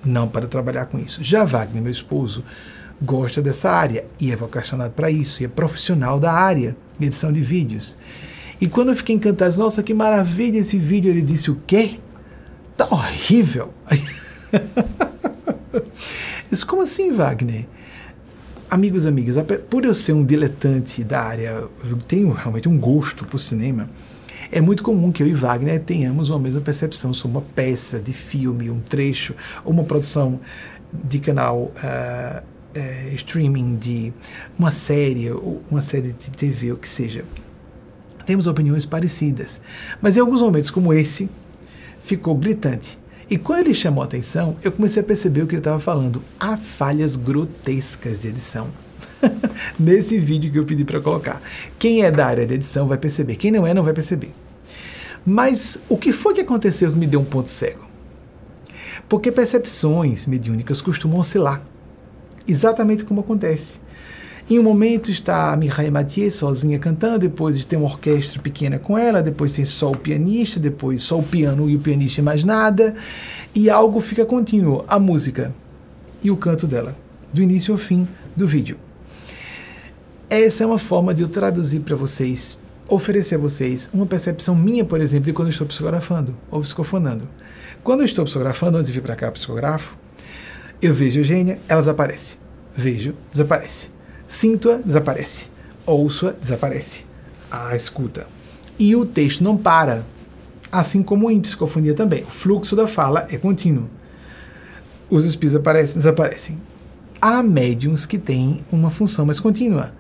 [0.05, 1.23] não para trabalhar com isso.
[1.23, 2.45] Já Wagner, meu esposo,
[3.01, 7.41] gosta dessa área e é vocacionado para isso, e é profissional da área edição de
[7.41, 7.97] vídeos.
[8.61, 11.99] E quando eu fiquei encantado, nossa, que maravilha esse vídeo, ele disse o quê?
[12.77, 13.73] Tá horrível.
[16.51, 17.65] Isso como assim, Wagner?
[18.71, 19.37] Amigos, amigas,
[19.69, 23.89] por eu ser um diletante da área, eu tenho realmente um gosto por cinema,
[24.55, 28.13] é muito comum que eu e Wagner tenhamos uma mesma percepção sobre uma peça de
[28.13, 29.35] filme, um trecho,
[29.65, 30.39] uma produção
[30.93, 34.13] de canal uh, uh, streaming, de
[34.57, 37.25] uma série, ou uma série de TV, o que seja.
[38.27, 39.61] Temos opiniões parecidas,
[40.01, 41.29] mas em alguns momentos como esse,
[42.05, 42.97] ficou gritante.
[43.29, 46.23] E quando ele chamou a atenção, eu comecei a perceber o que ele estava falando.
[46.39, 48.69] Há falhas grotescas de edição.
[49.77, 51.43] Nesse vídeo que eu pedi para colocar.
[51.77, 53.35] Quem é da área de edição vai perceber.
[53.35, 54.31] Quem não é, não vai perceber.
[55.27, 57.85] Mas o que foi que aconteceu que me deu um ponto cego?
[59.09, 61.63] Porque percepções mediúnicas costumam oscilar,
[62.47, 63.81] exatamente como acontece.
[64.49, 68.99] Em um momento está a Mireille Mathieu sozinha cantando, depois tem uma orquestra pequena com
[68.99, 72.45] ela, depois tem só o pianista, depois só o piano e o pianista e mais
[72.45, 72.95] nada,
[73.55, 75.55] e algo fica contínuo, a música
[76.23, 76.95] e o canto dela,
[77.33, 78.07] do início ao fim
[78.37, 78.77] do vídeo.
[80.29, 82.59] Essa é uma forma de eu traduzir para vocês,
[82.89, 87.29] oferecer a vocês uma percepção minha, por exemplo, de quando eu estou psicografando ou psicofonando.
[87.83, 89.97] Quando eu estou psicografando, antes de vir para cá, psicografo,
[90.81, 92.37] eu vejo Eugênia, ela desaparece.
[92.75, 93.89] Vejo, desaparece.
[94.27, 95.49] Sinto-a, desaparece.
[95.87, 97.05] Ouço-a, desaparece.
[97.51, 98.27] A escuta.
[98.79, 100.05] E o texto não para.
[100.71, 102.23] Assim como em psicofonia também.
[102.25, 103.89] O fluxo da fala é contínuo.
[105.09, 106.59] Os espíritos aparecem, desaparecem.
[107.21, 109.95] Há médiums que têm uma função mais contínua.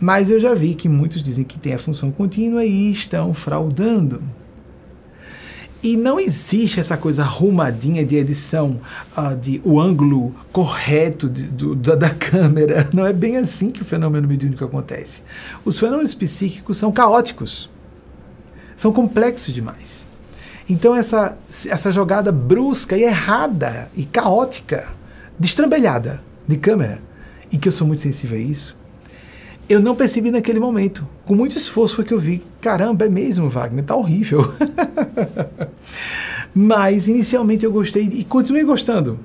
[0.00, 4.22] Mas eu já vi que muitos dizem que tem a função contínua e estão fraudando.
[5.82, 8.80] E não existe essa coisa arrumadinha de edição,
[9.16, 12.88] uh, de o ângulo correto de, do, da, da, câmera.
[12.92, 15.22] Não é bem assim que o fenômeno mediúnico acontece.
[15.64, 17.70] Os fenômenos psíquicos são caóticos,
[18.76, 20.06] são complexos demais.
[20.68, 21.38] Então, essa,
[21.68, 24.88] essa jogada brusca e errada e caótica,
[25.38, 27.00] destrambelhada de câmera,
[27.52, 28.74] e que eu sou muito sensível a isso,
[29.68, 31.06] eu não percebi naquele momento.
[31.24, 34.54] Com muito esforço foi que eu vi, caramba, é mesmo, Wagner, tá horrível.
[36.54, 39.18] Mas inicialmente eu gostei e continuei gostando.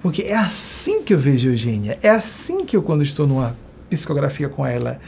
[0.00, 3.56] Porque é assim que eu vejo Eugênia, é assim que eu, quando estou numa
[3.90, 5.00] psicografia com ela,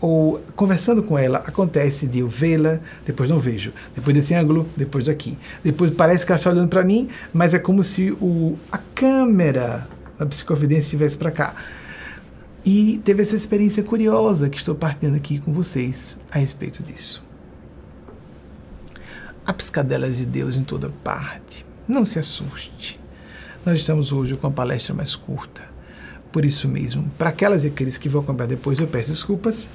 [0.00, 5.04] ou conversando com ela, acontece de eu vê-la, depois não vejo, depois desse ângulo, depois
[5.04, 5.36] daqui.
[5.62, 9.86] Depois parece que ela está olhando para mim, mas é como se o, a câmera
[10.18, 11.54] da psicovidência estivesse para cá.
[12.64, 17.24] E teve essa experiência curiosa que estou partilhando aqui com vocês a respeito disso.
[19.46, 21.64] Há piscadelas de Deus em toda parte.
[21.86, 23.00] Não se assuste.
[23.64, 25.62] Nós estamos hoje com a palestra mais curta.
[26.30, 29.68] Por isso mesmo, para aquelas e aqueles que vão acompanhar depois, eu peço desculpas,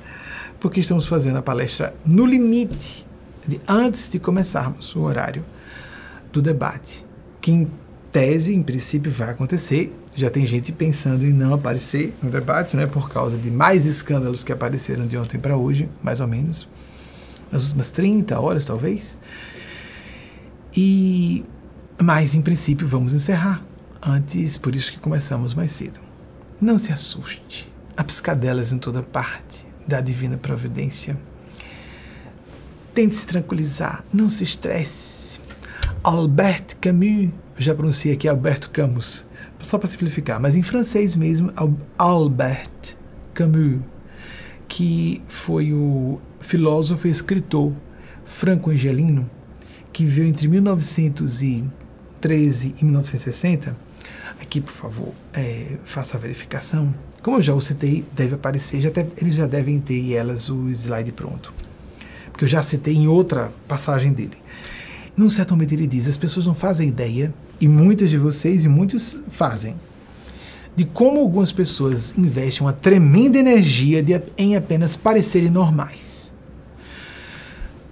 [0.60, 3.06] porque estamos fazendo a palestra no limite
[3.48, 5.44] de antes de começarmos o horário
[6.32, 7.06] do debate,
[7.42, 7.72] que em
[8.12, 12.86] tese, em princípio, vai acontecer já tem gente pensando em não aparecer no debate, né,
[12.86, 16.68] por causa de mais escândalos que apareceram de ontem para hoje, mais ou menos,
[17.52, 19.18] nas últimas 30 horas, talvez.
[20.76, 21.44] E
[22.02, 23.64] mas em princípio vamos encerrar
[24.02, 26.00] antes, por isso que começamos mais cedo.
[26.60, 27.72] Não se assuste.
[27.96, 31.18] Há piscadelas em toda parte da divina providência.
[32.94, 35.40] Tente se tranquilizar, não se estresse.
[36.04, 39.26] Albert Camus, já pronunciei aqui Alberto Camus,
[39.64, 41.52] só para simplificar, mas em francês mesmo,
[41.98, 42.96] Albert
[43.34, 43.80] Camus,
[44.68, 47.74] que foi o filósofo e escritor
[48.26, 49.30] franco-angelino
[49.92, 53.76] que viveu entre 1913 e 1960.
[54.42, 56.94] Aqui, por favor, é, faça a verificação.
[57.22, 58.90] Como eu já o citei, deve aparecer, já
[59.22, 61.54] eles já devem ter elas o slide pronto.
[62.32, 64.38] Porque eu já citei em outra passagem dele.
[65.16, 68.68] Num certo momento ele diz: as pessoas não fazem ideia e muitas de vocês e
[68.68, 69.76] muitos fazem,
[70.76, 76.34] de como algumas pessoas investem uma tremenda energia de, em apenas parecerem normais.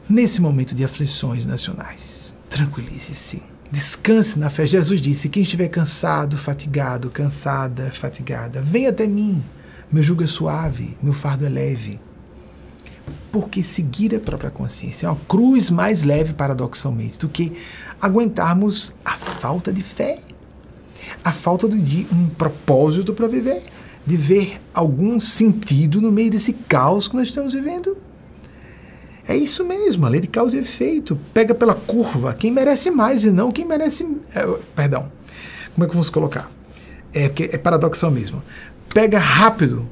[0.10, 3.42] Nesse momento de aflições nacionais, tranquilize-se.
[3.72, 4.68] Descanse na fé.
[4.68, 9.42] Jesus disse: quem estiver cansado, fatigado, cansada, fatigada, venha até mim.
[9.90, 12.00] Meu jugo é suave, meu fardo é leve.
[13.32, 17.52] Porque seguir a própria consciência é uma cruz mais leve, paradoxalmente, do que
[18.00, 20.20] aguentarmos a falta de fé,
[21.24, 23.64] a falta de um propósito para viver,
[24.06, 27.96] de ver algum sentido no meio desse caos que nós estamos vivendo.
[29.28, 31.18] É isso mesmo, a lei de causa e efeito.
[31.34, 34.06] Pega pela curva quem merece mais e não quem merece.
[34.36, 34.46] É,
[34.76, 35.12] perdão.
[35.74, 36.52] Como é que vamos colocar?
[37.14, 38.42] É, é paradoxal mesmo.
[38.94, 39.88] Pega rápido.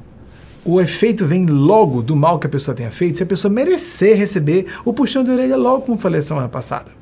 [0.64, 4.16] O efeito vem logo do mal que a pessoa tenha feito, se a pessoa merecer
[4.16, 7.00] receber o puxão de orelha logo, como falei semana passada.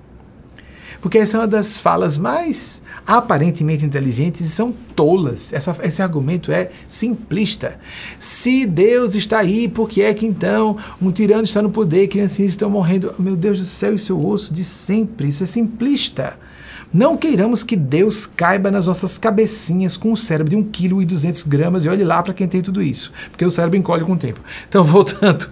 [1.00, 5.52] Porque essa é uma das falas mais aparentemente inteligentes e são tolas.
[5.52, 7.78] Essa, esse argumento é simplista.
[8.18, 12.50] Se Deus está aí, por que é que então um tirano está no poder, criancinhas
[12.50, 13.14] estão morrendo?
[13.18, 15.28] Meu Deus do céu, isso eu ouço de sempre.
[15.28, 16.36] Isso é simplista.
[16.90, 21.48] Não queiramos que Deus caiba nas nossas cabecinhas com um cérebro de 1,2 kg e
[21.48, 24.16] gramas e olhe lá para quem tem tudo isso, porque o cérebro encolhe com o
[24.16, 24.40] tempo.
[24.66, 25.46] Então, voltando,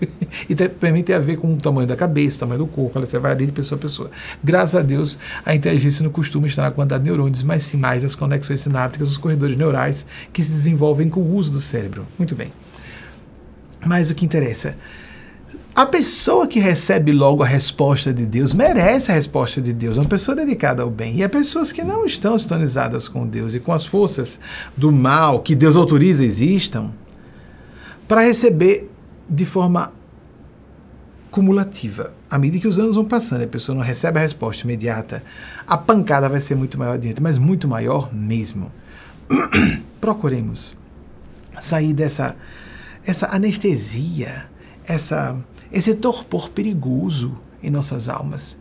[0.49, 3.21] e também tem a ver com o tamanho da cabeça, o tamanho do corpo, ela
[3.21, 4.11] vai ali de pessoa a pessoa.
[4.43, 8.03] Graças a Deus, a inteligência não costuma estar na quantidade de neurônios, mas sim mais
[8.03, 12.07] as conexões sinápticas, os corredores neurais que se desenvolvem com o uso do cérebro.
[12.17, 12.51] Muito bem.
[13.85, 14.75] Mas o que interessa
[15.77, 20.07] a pessoa que recebe logo a resposta de Deus merece a resposta de Deus, uma
[20.07, 21.17] pessoa dedicada ao bem.
[21.17, 24.41] E há pessoas que não estão sintonizadas com Deus e com as forças
[24.75, 26.93] do mal que Deus autoriza existam,
[28.09, 28.91] para receber
[29.29, 29.93] de forma
[31.31, 32.15] cumulativa.
[32.31, 35.23] À medida que os anos vão passando, a pessoa não recebe a resposta imediata,
[35.67, 38.73] a pancada vai ser muito maior adiante, mas muito maior mesmo.
[40.01, 40.75] Procuremos
[41.61, 42.35] sair dessa
[43.07, 44.47] essa anestesia,
[44.87, 45.37] essa
[45.77, 48.57] esse torpor perigoso em nossas almas.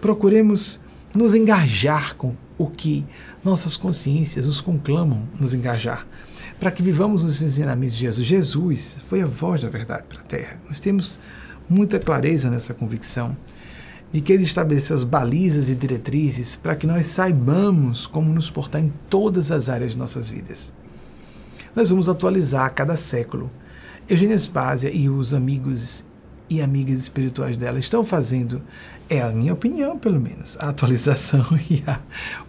[0.00, 0.78] Procuremos
[1.14, 3.04] nos engajar com o que
[3.44, 6.06] nossas consciências nos conclamam nos engajar,
[6.60, 8.26] para que vivamos os ensinamentos de Jesus.
[8.26, 10.60] Jesus foi a voz da verdade para a terra.
[10.68, 11.18] Nós temos
[11.68, 13.36] muita clareza nessa convicção
[14.12, 18.80] de que ele estabeleceu as balizas e diretrizes para que nós saibamos como nos portar
[18.80, 20.72] em todas as áreas de nossas vidas.
[21.74, 23.50] Nós vamos atualizar a cada século.
[24.08, 26.04] Eugênia Spásia e os amigos
[26.50, 28.60] e amigas espirituais dela estão fazendo,
[29.08, 32.00] é a minha opinião pelo menos, a atualização e a,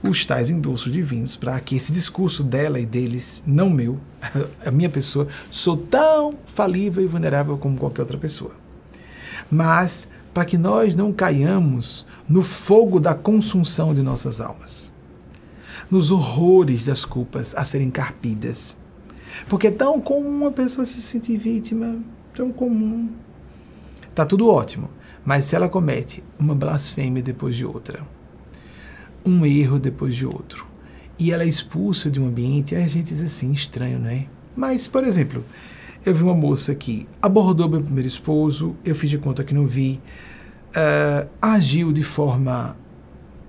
[0.04, 4.00] os tais endossos divinos para que esse discurso dela e deles, não meu,
[4.66, 8.52] a minha pessoa, sou tão falível e vulnerável como qualquer outra pessoa.
[9.50, 14.92] Mas para que nós não caiamos no fogo da consunção de nossas almas,
[15.90, 18.78] nos horrores das culpas a serem carpidas.
[19.48, 22.00] Porque é tão comum a pessoa se sentir vítima,
[22.34, 23.10] tão comum.
[24.14, 24.90] Tá tudo ótimo,
[25.24, 28.06] mas se ela comete uma blasfêmia depois de outra,
[29.26, 30.66] um erro depois de outro,
[31.18, 34.28] e ela é expulsa de um ambiente, aí a gente diz assim, estranho, né?
[34.56, 35.46] Mas, por exemplo,
[36.06, 39.68] eu vi uma moça que abordou meu primeiro esposo, eu fiz de conta que não
[39.68, 40.02] vi,
[40.70, 42.76] uh, agiu de forma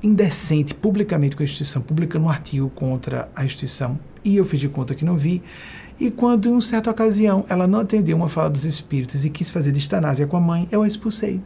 [0.02, 4.68] indecente publicamente com a instituição, publicando um artigo contra a instituição, e eu fiz de
[4.68, 5.42] conta que não vi.
[6.02, 9.52] E quando, em uma certa ocasião, ela não atendeu uma fala dos espíritos e quis
[9.52, 11.40] fazer distanásia com a mãe, eu a expulsei,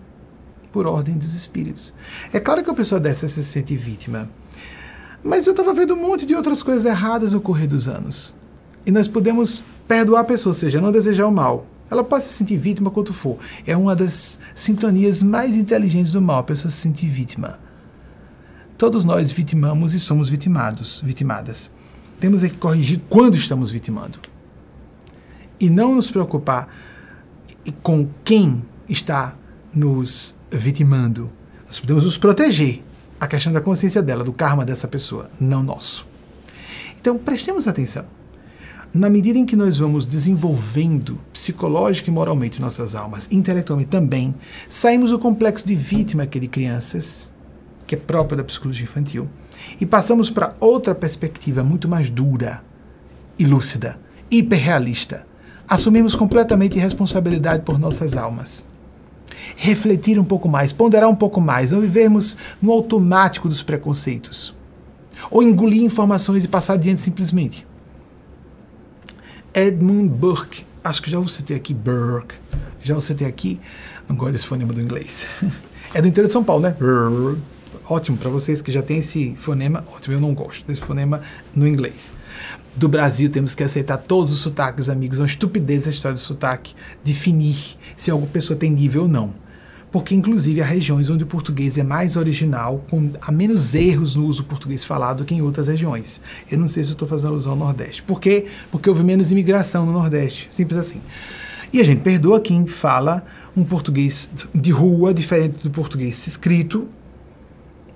[0.72, 1.92] por ordem dos espíritos.
[2.32, 4.30] É claro que a pessoa dessa se sente vítima,
[5.22, 8.34] mas eu estava vendo um monte de outras coisas erradas no correr dos anos.
[8.86, 11.66] E nós podemos perdoar a pessoa, ou seja, não desejar o mal.
[11.90, 13.36] Ela pode se sentir vítima quanto for.
[13.66, 17.58] É uma das sintonias mais inteligentes do mal, a pessoa se sentir vítima.
[18.78, 21.70] Todos nós vitimamos e somos vitimados, vitimadas.
[22.18, 24.18] Temos é que corrigir quando estamos vitimando
[25.60, 26.68] e não nos preocupar
[27.82, 29.34] com quem está
[29.74, 31.30] nos vitimando.
[31.66, 32.82] Nós podemos nos proteger.
[33.18, 36.06] A questão da consciência dela, do karma dessa pessoa, não nosso.
[37.00, 38.04] Então, prestemos atenção.
[38.92, 44.34] Na medida em que nós vamos desenvolvendo psicológica e moralmente nossas almas, intelectualmente também,
[44.68, 47.30] saímos do complexo de vítima que é de crianças,
[47.86, 49.28] que é próprio da psicologia infantil,
[49.80, 52.62] e passamos para outra perspectiva muito mais dura
[53.38, 53.98] e lúcida,
[54.30, 55.26] hiperrealista,
[55.68, 58.64] assumimos completamente responsabilidade por nossas almas.
[59.56, 64.54] Refletir um pouco mais, ponderar um pouco mais, não vivermos no automático dos preconceitos.
[65.30, 67.66] Ou engolir informações e passar adiante simplesmente.
[69.54, 72.34] Edmund Burke, acho que já o citei aqui, Burke,
[72.82, 73.58] já o citei aqui,
[74.08, 75.26] não gosto desse fonema do inglês.
[75.94, 76.76] É do interior de São Paulo, né?
[77.88, 81.22] Ótimo, para vocês que já tem esse fonema, ótimo, eu não gosto desse fonema
[81.54, 82.12] no inglês
[82.76, 85.18] do Brasil temos que aceitar todos os sotaques, amigos.
[85.18, 86.74] É uma estupidez a história do sotaque.
[87.02, 89.34] Definir se alguma pessoa tem nível ou não.
[89.90, 94.26] Porque, inclusive, há regiões onde o português é mais original, com há menos erros no
[94.26, 96.20] uso português falado que em outras regiões.
[96.50, 98.02] Eu não sei se estou fazendo alusão ao Nordeste.
[98.02, 98.46] Por quê?
[98.70, 100.48] Porque houve menos imigração no Nordeste.
[100.50, 101.00] Simples assim.
[101.72, 103.24] E a gente perdoa quem fala
[103.56, 106.86] um português de rua diferente do português escrito,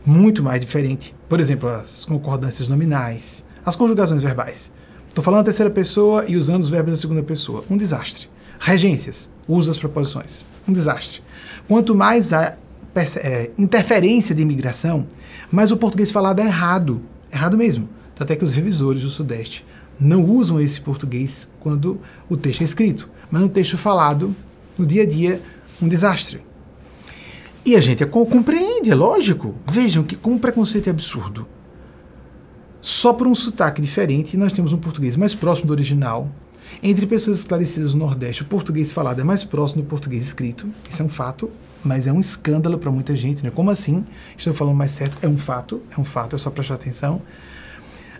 [0.07, 1.15] muito mais diferente.
[1.29, 4.73] Por exemplo, as concordâncias nominais as conjugações verbais.
[5.09, 7.65] Estou falando a terceira pessoa e usando os verbos da segunda pessoa.
[7.69, 8.29] Um desastre.
[8.61, 10.45] Regências, uso das preposições.
[10.69, 11.21] Um desastre.
[11.67, 12.57] Quanto mais a
[13.17, 15.07] é, interferência de imigração,
[15.51, 17.03] mais o português falado é errado.
[17.33, 17.89] Errado mesmo.
[18.19, 19.65] Até que os revisores do Sudeste
[19.99, 23.09] não usam esse português quando o texto é escrito.
[23.31, 24.35] Mas no texto falado,
[24.79, 25.41] no dia a dia,
[25.83, 26.41] um desastre.
[27.65, 29.57] E a gente compreende, é lógico.
[29.67, 31.47] Vejam que como um preconceito é absurdo
[32.81, 36.29] só por um sotaque diferente, nós temos um português mais próximo do original.
[36.83, 40.69] Entre pessoas esclarecidas no Nordeste, o português falado é mais próximo do português escrito.
[40.89, 41.51] Isso é um fato,
[41.85, 43.45] mas é um escândalo para muita gente.
[43.45, 43.51] Né?
[43.51, 44.05] Como assim?
[44.37, 45.19] Estou falando mais certo?
[45.21, 47.21] É um fato, é um fato, é só prestar atenção.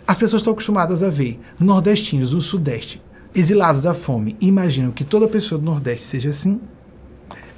[0.05, 3.01] As pessoas estão acostumadas a ver nordestinos do Sudeste
[3.33, 6.59] exilados da fome imaginam que toda pessoa do Nordeste seja assim,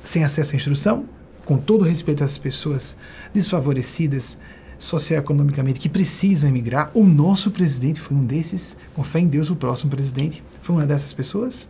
[0.03, 1.05] sem acesso à instrução,
[1.45, 2.95] com todo respeito às pessoas
[3.33, 4.37] desfavorecidas,
[4.83, 6.91] socioeconomicamente que precisam emigrar.
[6.93, 10.85] O nosso presidente foi um desses, com fé em Deus, o próximo presidente foi uma
[10.85, 11.69] dessas pessoas.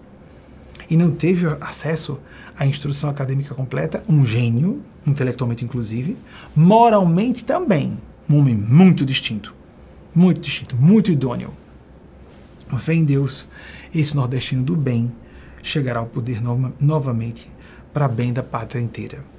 [0.90, 2.20] E não teve acesso
[2.58, 6.18] à instrução acadêmica completa, um gênio, intelectualmente inclusive,
[6.56, 7.98] moralmente também,
[8.28, 9.54] um homem muito distinto,
[10.14, 11.54] muito distinto, muito idôneo.
[12.70, 13.48] Com fé em Deus,
[13.94, 15.12] esse nordestino do bem
[15.62, 17.48] chegará ao poder no novamente
[17.94, 19.33] para bem da pátria inteira.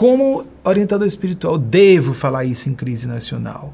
[0.00, 3.70] Como orientador espiritual, devo falar isso em crise nacional.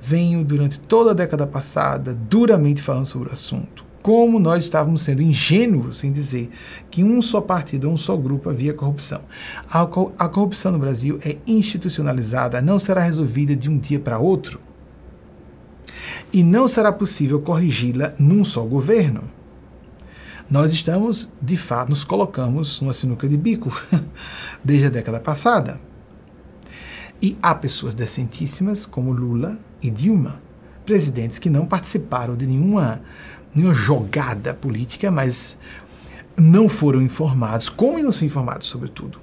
[0.00, 3.84] Venho, durante toda a década passada, duramente falando sobre o assunto.
[4.00, 6.48] Como nós estávamos sendo ingênuos em dizer
[6.90, 9.20] que um só partido, um só grupo havia corrupção.
[9.70, 14.58] A, a corrupção no Brasil é institucionalizada, não será resolvida de um dia para outro.
[16.32, 19.35] E não será possível corrigi-la num só governo
[20.48, 23.70] nós estamos, de fato, nos colocamos numa sinuca de bico
[24.62, 25.80] desde a década passada.
[27.20, 30.40] E há pessoas decentíssimas, como Lula e Dilma,
[30.84, 33.02] presidentes que não participaram de nenhuma,
[33.52, 35.58] nenhuma jogada política, mas
[36.36, 39.18] não foram informados, como iam ser informados sobre tudo.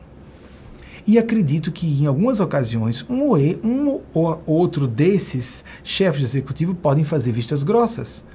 [1.07, 6.75] E acredito que em algumas ocasiões um ou, um ou outro desses chefes de executivo
[6.75, 8.25] podem fazer vistas grossas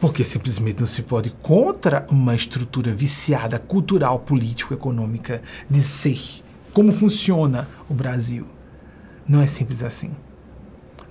[0.00, 6.18] porque simplesmente não se pode contra uma estrutura viciada cultural, político, econômica de ser.
[6.72, 8.46] Como funciona o Brasil?
[9.26, 10.12] Não é simples assim.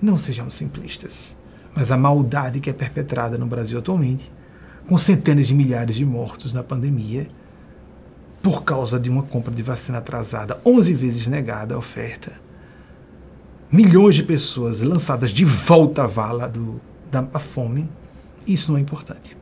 [0.00, 1.36] Não sejamos simplistas.
[1.74, 4.32] Mas a maldade que é perpetrada no Brasil atualmente,
[4.88, 7.28] com centenas de milhares de mortos na pandemia,
[8.42, 12.32] por causa de uma compra de vacina atrasada, 11 vezes negada a oferta,
[13.70, 16.80] milhões de pessoas lançadas de volta à vala do,
[17.10, 17.88] da fome,
[18.46, 19.36] isso não é importante.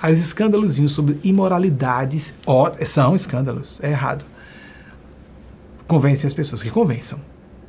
[0.00, 4.24] Aí os escândalos sobre imoralidades ó, são escândalos, é errado.
[5.86, 7.18] Convencem as pessoas que convençam.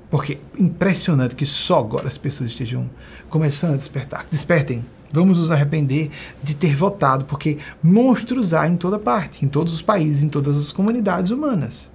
[0.09, 2.89] Porque impressionante que só agora as pessoas estejam
[3.29, 4.27] começando a despertar.
[4.29, 4.85] Despertem.
[5.11, 6.09] Vamos nos arrepender
[6.41, 10.57] de ter votado, porque monstros há em toda parte, em todos os países, em todas
[10.57, 11.91] as comunidades humanas.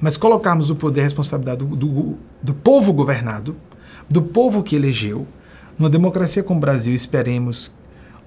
[0.00, 3.56] Mas colocarmos o poder e a responsabilidade do, do, do povo governado,
[4.08, 5.26] do povo que elegeu,
[5.78, 7.72] numa democracia como o Brasil, esperemos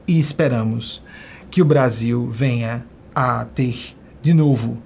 [0.09, 1.03] e esperamos
[1.51, 2.83] que o Brasil venha
[3.13, 4.81] a ter de novo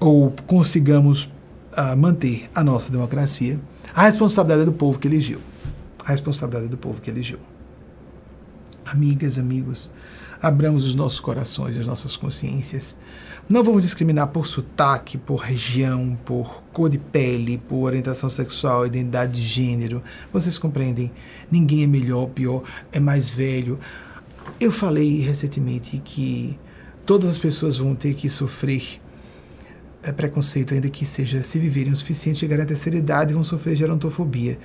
[0.00, 1.30] ou consigamos
[1.72, 3.60] uh, manter a nossa democracia,
[3.94, 5.38] a responsabilidade é do povo que elegeu.
[6.04, 7.38] A responsabilidade é do povo que elegeu.
[8.84, 9.92] Amigas, amigos,
[10.42, 12.96] abramos os nossos corações as nossas consciências.
[13.48, 19.34] Não vamos discriminar por sotaque, por região, por cor de pele, por orientação sexual, identidade
[19.34, 20.02] de gênero.
[20.32, 21.12] Vocês compreendem?
[21.48, 23.78] Ninguém é melhor pior, é mais velho.
[24.58, 26.58] Eu falei recentemente que
[27.04, 29.00] todas as pessoas vão ter que sofrer
[30.02, 33.76] é, preconceito, ainda que seja se viverem o suficiente, chegarem à terceira idade vão sofrer
[33.76, 34.58] gerontofobia.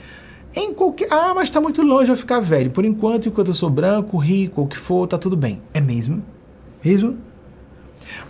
[0.55, 1.07] Em qualquer.
[1.11, 2.71] Ah, mas está muito longe, eu ficar velho.
[2.71, 5.61] Por enquanto, enquanto eu sou branco, rico, o que for, tá tudo bem.
[5.73, 6.23] É mesmo?
[6.84, 7.17] Mesmo?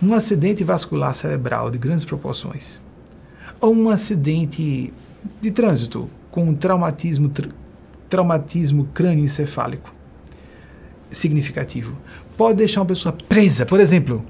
[0.00, 2.80] Um acidente vascular cerebral de grandes proporções.
[3.60, 4.92] Ou um acidente
[5.40, 7.48] de trânsito com um traumatismo, tra
[8.08, 10.01] traumatismo crânioencefálico
[11.12, 11.96] significativo.
[12.36, 14.22] Pode deixar uma pessoa presa, por exemplo,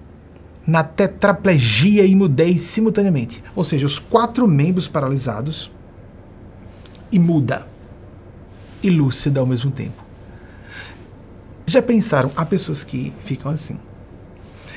[0.67, 3.43] na tetraplegia e mudez simultaneamente.
[3.55, 5.71] Ou seja, os quatro membros paralisados
[7.11, 7.67] e muda
[8.83, 10.03] e lúcida ao mesmo tempo.
[11.67, 13.79] Já pensaram, há pessoas que ficam assim.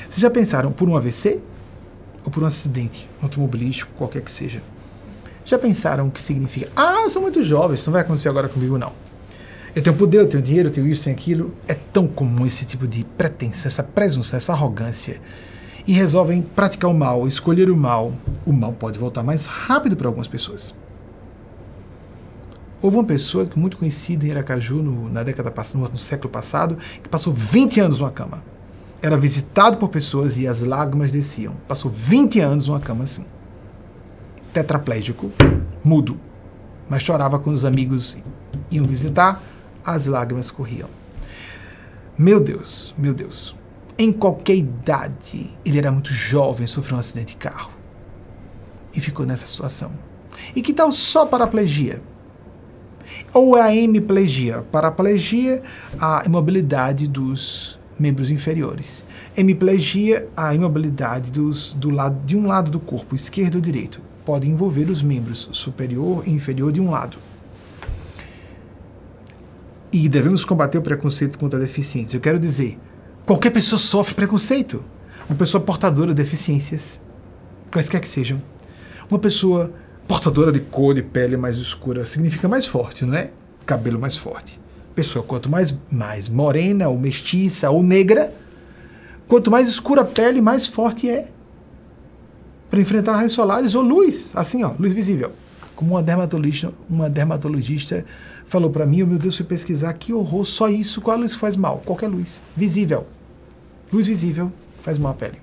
[0.09, 1.41] Vocês já pensaram por um AVC?
[2.23, 4.61] Ou por um acidente automobilístico, qualquer que seja?
[5.43, 6.71] Já pensaram o que significa?
[6.75, 8.91] Ah, eu sou muito jovem, isso não vai acontecer agora comigo, não.
[9.75, 11.53] Eu tenho poder, eu tenho dinheiro, eu tenho isso, tenho aquilo.
[11.67, 15.21] É tão comum esse tipo de pretensão, essa presunção, essa arrogância.
[15.85, 18.13] E resolvem praticar o mal, escolher o mal.
[18.45, 20.73] O mal pode voltar mais rápido para algumas pessoas.
[22.81, 26.77] Houve uma pessoa que muito conhecida em Aracaju no, na década passada, no século passado,
[27.03, 28.41] que passou 20 anos numa cama.
[29.01, 31.53] Era visitado por pessoas e as lágrimas desciam.
[31.67, 33.25] Passou 20 anos numa cama assim.
[34.53, 35.33] Tetraplégico,
[35.83, 36.17] mudo,
[36.89, 38.17] mas chorava quando os amigos
[38.71, 39.43] iam visitar
[39.85, 40.89] as lágrimas corriam.
[42.17, 43.55] Meu Deus, meu Deus.
[43.97, 47.71] Em qualquer idade, ele era muito jovem, sofreu um acidente de carro
[48.93, 49.91] e ficou nessa situação.
[50.55, 52.01] E que tal só paraplegia?
[53.33, 54.63] Ou a hemiplegia?
[54.71, 55.61] Paraplegia,
[55.99, 59.05] a imobilidade dos membros inferiores.
[59.35, 64.01] Hemiplegia, a imobilidade dos, do lado, de um lado do corpo, esquerdo ou direito.
[64.25, 67.17] Pode envolver os membros superior e inferior de um lado.
[69.95, 72.13] E devemos combater o preconceito contra deficientes.
[72.13, 72.77] Eu quero dizer,
[73.25, 74.83] qualquer pessoa sofre preconceito.
[75.29, 76.99] Uma pessoa portadora de deficiências,
[77.71, 78.41] quaisquer que sejam.
[79.09, 79.71] Uma pessoa
[80.05, 83.31] portadora de cor de pele mais escura significa mais forte, não é?
[83.65, 84.59] Cabelo mais forte.
[84.93, 88.33] Pessoa quanto mais, mais morena, ou mestiça, ou negra,
[89.29, 91.29] quanto mais escura a pele, mais forte é.
[92.69, 95.31] Para enfrentar raios solares ou luz, assim, ó, luz visível.
[95.73, 98.03] Como uma dermatologista, uma dermatologista
[98.45, 101.57] falou para mim, oh, meu Deus, fui pesquisar, que horror, só isso, qual luz faz
[101.57, 101.81] mal?
[101.85, 103.05] Qualquer luz, visível.
[103.91, 105.39] Luz visível faz mal à pele.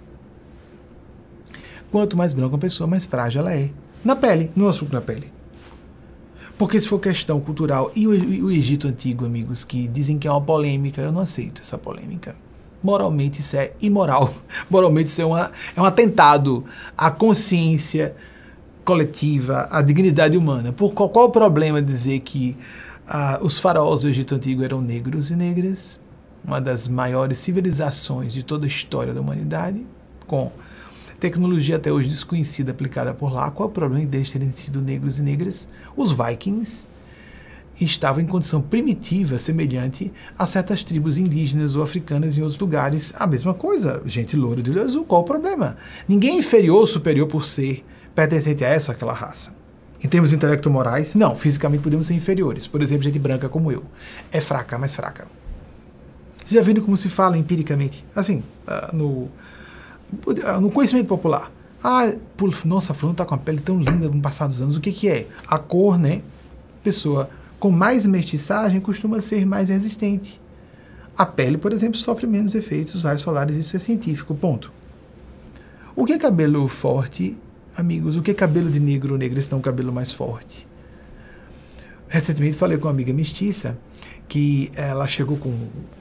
[1.90, 3.70] Quanto mais branca a pessoa, mais frágil ela é.
[4.04, 5.32] Na pele, no assunto da pele.
[6.56, 8.10] Porque se for questão cultural, e o,
[8.46, 12.36] o, Egito Antigo, amigos, que dizem que é uma polêmica, eu não aceito essa polêmica.
[12.82, 14.32] Moralmente isso é imoral.
[14.70, 16.64] Moralmente isso é, uma, é um atentado
[16.96, 18.14] à consciência
[18.84, 20.72] coletiva, à dignidade humana.
[20.72, 22.56] Por qual, qual o problema dizer que
[23.06, 25.98] ah, os faraós do Egito Antigo eram negros e negras?
[26.44, 29.84] Uma das maiores civilizações de toda a história da humanidade,
[30.26, 30.50] com
[31.20, 33.50] tecnologia até hoje desconhecida aplicada por lá.
[33.50, 35.68] Qual é o problema deles terem sido negros e negras?
[35.96, 36.86] Os Vikings
[37.80, 43.12] estavam em condição primitiva, semelhante a certas tribos indígenas ou africanas em outros lugares.
[43.16, 45.04] A mesma coisa, gente loura de olho azul.
[45.04, 45.76] Qual o problema?
[46.08, 47.84] Ninguém é inferior ou superior por ser
[48.14, 49.61] pertencente a essa ou aquela raça.
[50.02, 51.36] Em termos intelecto-morais, não.
[51.36, 52.66] Fisicamente podemos ser inferiores.
[52.66, 53.84] Por exemplo, gente branca como eu.
[54.32, 55.26] É fraca, mais fraca.
[56.46, 58.04] Já viram como se fala empiricamente?
[58.14, 59.30] Assim, uh, no
[60.60, 61.50] no conhecimento popular.
[61.82, 62.12] Ah,
[62.64, 64.76] nossa, fulano está com a pele tão linda no passar dos anos.
[64.76, 65.26] O que, que é?
[65.46, 66.22] A cor, né?
[66.84, 70.40] Pessoa com mais mestiçagem costuma ser mais resistente.
[71.16, 74.72] A pele, por exemplo, sofre menos efeitos raios solares, isso é científico, ponto.
[75.94, 77.38] O que é cabelo forte,
[77.76, 78.16] amigos?
[78.16, 80.66] O que é cabelo de negro negra está um cabelo mais forte?
[82.08, 83.78] Recentemente falei com uma amiga mestiça
[84.28, 85.54] que ela chegou com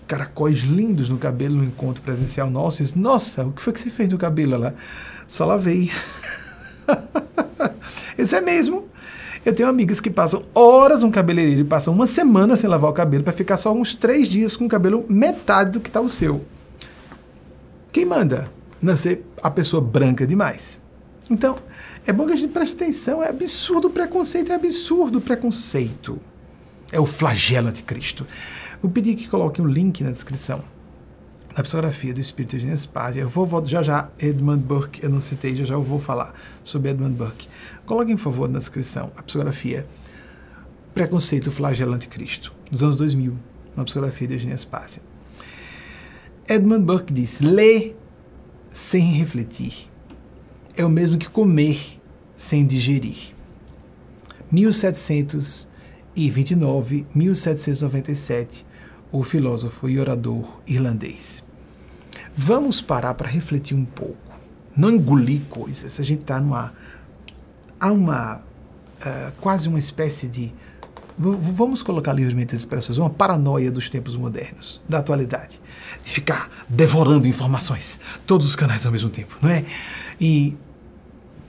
[0.07, 2.81] caracóis lindos no cabelo no encontro presencial nosso.
[2.81, 4.55] E disse, Nossa, o que foi que você fez no cabelo?
[4.55, 4.75] Ela
[5.27, 5.89] só lavei.
[8.17, 8.87] Isso é mesmo.
[9.43, 12.93] Eu tenho amigas que passam horas no cabeleireiro e passam uma semana sem lavar o
[12.93, 16.09] cabelo para ficar só uns três dias com o cabelo metade do que está o
[16.09, 16.45] seu.
[17.91, 18.45] Quem manda?
[18.81, 20.79] Nascer a pessoa branca demais.
[21.31, 21.57] Então,
[22.05, 23.23] é bom que a gente preste atenção.
[23.23, 26.19] É absurdo o preconceito, é absurdo o preconceito.
[26.91, 28.27] É o flagelo anticristo.
[28.81, 30.61] Vou pedir que coloque um link na descrição
[31.55, 33.15] da psicografia do Espírito de Spaz.
[33.15, 36.33] Eu vou, vou já já Edmund Burke, eu não citei, já já eu vou falar
[36.65, 37.47] sobre Edmund Burke.
[37.85, 39.87] Coloquem, por favor, na descrição a psicografia
[40.93, 43.37] Preconceito Flagelo Anticristo, dos anos 2000,
[43.77, 45.01] na psicografia de Eugênia Spazia.
[46.49, 47.97] Edmund Burke diz: ler
[48.69, 49.90] sem refletir
[50.75, 51.99] é o mesmo que comer
[52.35, 53.33] sem digerir.
[54.51, 55.67] 1700
[56.15, 58.65] e 29, 1797,
[59.11, 61.43] o filósofo e orador irlandês.
[62.35, 64.17] Vamos parar para refletir um pouco.
[64.75, 65.99] Não engolir coisas.
[65.99, 66.73] A gente está numa.
[67.79, 68.37] Há uma.
[68.37, 70.53] Uh, quase uma espécie de.
[71.17, 75.60] Vamos colocar livremente as expressões, uma paranoia dos tempos modernos, da atualidade,
[76.03, 79.65] de ficar devorando informações, todos os canais ao mesmo tempo, não é?
[80.19, 80.57] E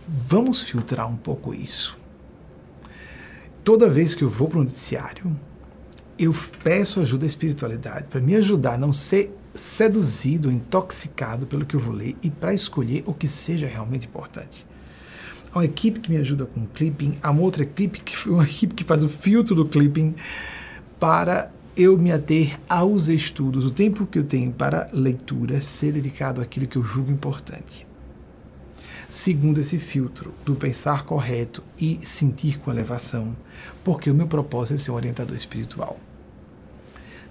[0.09, 2.03] vamos filtrar um pouco isso
[3.65, 5.37] toda vez que eu vou para um noticiário,
[6.19, 11.77] eu peço ajuda à espiritualidade para me ajudar a não ser seduzido, intoxicado pelo que
[11.77, 14.67] eu vou ler e para escolher o que seja realmente importante.
[15.53, 18.45] Há uma equipe que me ajuda com o clipping, há uma outra equipe que, uma
[18.45, 20.15] equipe que faz o filtro do clipping
[20.99, 26.41] para eu me ater aos estudos, o tempo que eu tenho para leitura ser dedicado
[26.41, 27.87] àquilo que eu julgo importante
[29.13, 33.37] segundo esse filtro do pensar correto e sentir com elevação,
[33.85, 36.01] porque o meu propósito é ser um orientador espiritual.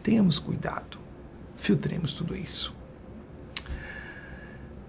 [0.03, 0.99] Tenhamos cuidado,
[1.57, 2.71] filtremos tudo isso.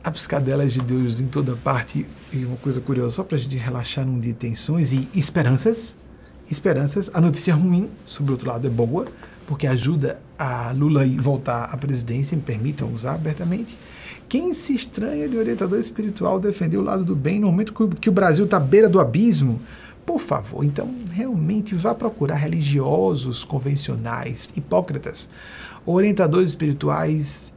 [0.05, 3.57] Há piscadelas de Deus em toda parte, e uma coisa curiosa, só para a gente
[3.57, 5.97] relaxar num dia de tensões e esperanças.
[6.51, 7.11] Esperanças.
[7.15, 9.07] A notícia ruim, sobre o outro lado, é boa,
[9.47, 13.79] porque ajuda a Lula voltar à presidência, me permitam usar abertamente.
[14.29, 18.13] Quem se estranha de orientador espiritual defender o lado do bem no momento que o
[18.13, 19.61] Brasil está à beira do abismo?
[20.07, 25.29] Por favor, então realmente vá procurar religiosos convencionais, hipócritas,
[25.87, 27.53] orientadores espirituais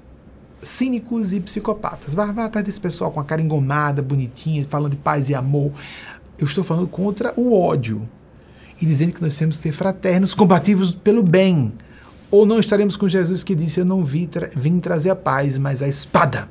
[0.62, 2.14] cínicos e psicopatas.
[2.14, 5.72] Vá, vá atrás desse pessoal com a cara engomada, bonitinha, falando de paz e amor.
[6.38, 8.08] Eu estou falando contra o ódio
[8.82, 11.74] e dizendo que nós temos que ser fraternos, combativos pelo bem.
[12.30, 15.58] Ou não estaremos com Jesus que disse: Eu não vim, tra vim trazer a paz,
[15.58, 16.50] mas a espada.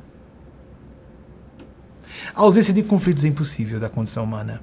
[2.34, 4.60] A ausência de conflitos é impossível da condição humana.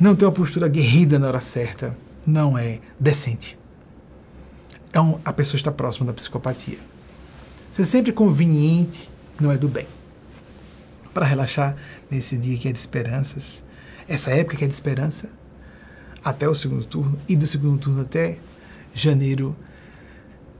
[0.00, 1.96] Não ter uma postura guerrida na hora certa
[2.26, 3.58] não é decente.
[4.96, 6.78] Um, a pessoa está próxima da psicopatia.
[7.70, 9.86] Ser sempre conveniente não é do bem.
[11.14, 11.76] Para relaxar
[12.10, 13.64] nesse dia que é de esperanças,
[14.08, 15.30] essa época que é de esperança,
[16.28, 18.38] até o segundo turno e do segundo turno até
[18.92, 19.56] janeiro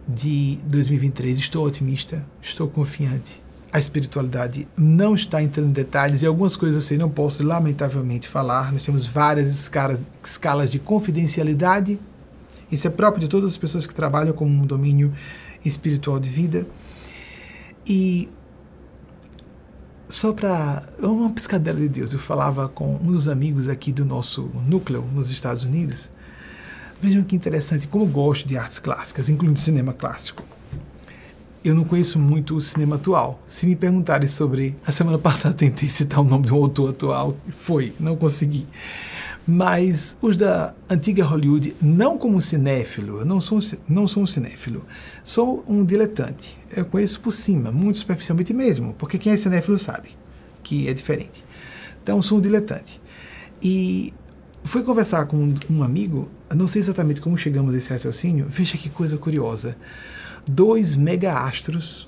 [0.06, 1.38] de 2023.
[1.38, 3.42] Estou otimista, estou confiante.
[3.70, 8.26] A espiritualidade não está entrando em detalhes e algumas coisas eu sei, não posso lamentavelmente
[8.26, 8.72] falar.
[8.72, 11.98] Nós temos várias escalas, escalas de confidencialidade.
[12.72, 15.12] Isso é próprio de todas as pessoas que trabalham com um domínio
[15.62, 16.66] espiritual de vida.
[17.86, 18.28] E
[20.08, 24.50] só para uma piscadela de Deus, eu falava com um dos amigos aqui do nosso
[24.66, 26.10] núcleo nos Estados Unidos.
[27.00, 30.42] Vejam que interessante, como eu gosto de artes clássicas, incluindo cinema clássico.
[31.62, 33.38] Eu não conheço muito o cinema atual.
[33.46, 34.74] Se me perguntarem sobre.
[34.86, 38.66] A semana passada tentei citar o nome de um autor atual, foi, não consegui.
[39.50, 43.58] Mas os da antiga Hollywood, não como cinéfilo, eu não sou,
[43.88, 44.84] não sou um cinéfilo,
[45.24, 46.58] sou um diletante.
[46.76, 50.10] Eu conheço por cima, muito superficialmente mesmo, porque quem é cinéfilo sabe
[50.62, 51.42] que é diferente.
[52.02, 53.00] Então, sou um diletante.
[53.62, 54.12] E
[54.64, 58.90] fui conversar com um amigo, não sei exatamente como chegamos a esse raciocínio, veja que
[58.90, 59.78] coisa curiosa.
[60.46, 62.06] Dois mega-astros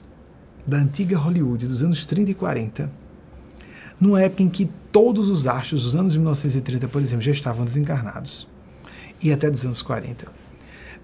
[0.66, 2.86] da antiga Hollywood, dos anos 30 e 40,
[4.01, 8.48] numa época em que todos os astros dos anos 1930, por exemplo, já estavam desencarnados,
[9.22, 10.27] e até dos anos 40.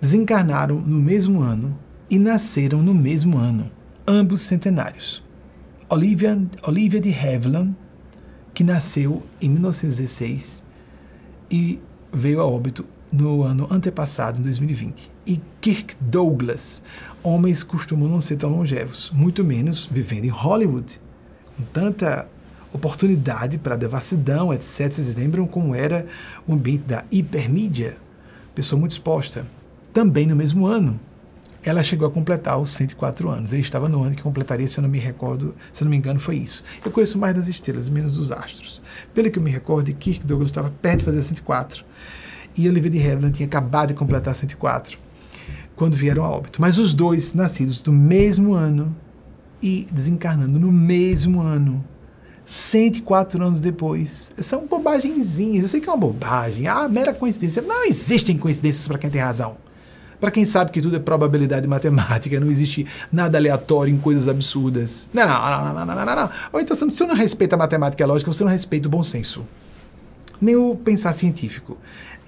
[0.00, 1.78] Desencarnaram no mesmo ano
[2.10, 3.70] e nasceram no mesmo ano,
[4.06, 5.22] ambos centenários.
[5.88, 7.76] Olivia, Olivia de Havilland,
[8.52, 10.64] que nasceu em 1916
[11.50, 11.80] e
[12.12, 15.12] veio a óbito no ano antepassado, em 2020.
[15.26, 16.82] E Kirk Douglas.
[17.22, 21.00] Homens costumam não ser tão longevos, muito menos vivendo em Hollywood,
[21.56, 22.28] com tanta
[22.76, 24.92] oportunidade para devassidão, etc.
[24.92, 26.06] Vocês lembram como era
[26.46, 27.96] o ambiente da hipermídia?
[28.54, 29.44] Pessoa muito exposta.
[29.92, 31.00] Também no mesmo ano,
[31.62, 33.52] ela chegou a completar os 104 anos.
[33.52, 35.96] Ele estava no ano que completaria, se eu não me recordo, se eu não me
[35.96, 36.62] engano, foi isso.
[36.84, 38.80] Eu conheço mais das estrelas, menos dos astros.
[39.12, 41.84] Pelo que eu me recordo, Kirk Douglas estava perto de fazer 104
[42.56, 44.98] e Olivia de Havilland tinha acabado de completar 104
[45.74, 46.60] quando vieram a óbito.
[46.60, 48.94] Mas os dois nascidos do mesmo ano
[49.62, 51.84] e desencarnando no mesmo ano.
[52.46, 54.32] 104 anos depois.
[54.38, 55.64] São bobagenzinhas.
[55.64, 56.68] Eu sei que é uma bobagem.
[56.68, 57.60] Ah, mera coincidência.
[57.60, 59.56] Não existem coincidências para quem tem razão.
[60.20, 65.08] Para quem sabe que tudo é probabilidade matemática, não existe nada aleatório em coisas absurdas.
[65.12, 66.30] Não, não, não, não, não, não.
[66.52, 68.90] Ou então, se você não respeita a matemática e a lógica, você não respeita o
[68.90, 69.44] bom senso.
[70.40, 71.76] Nem o pensar científico.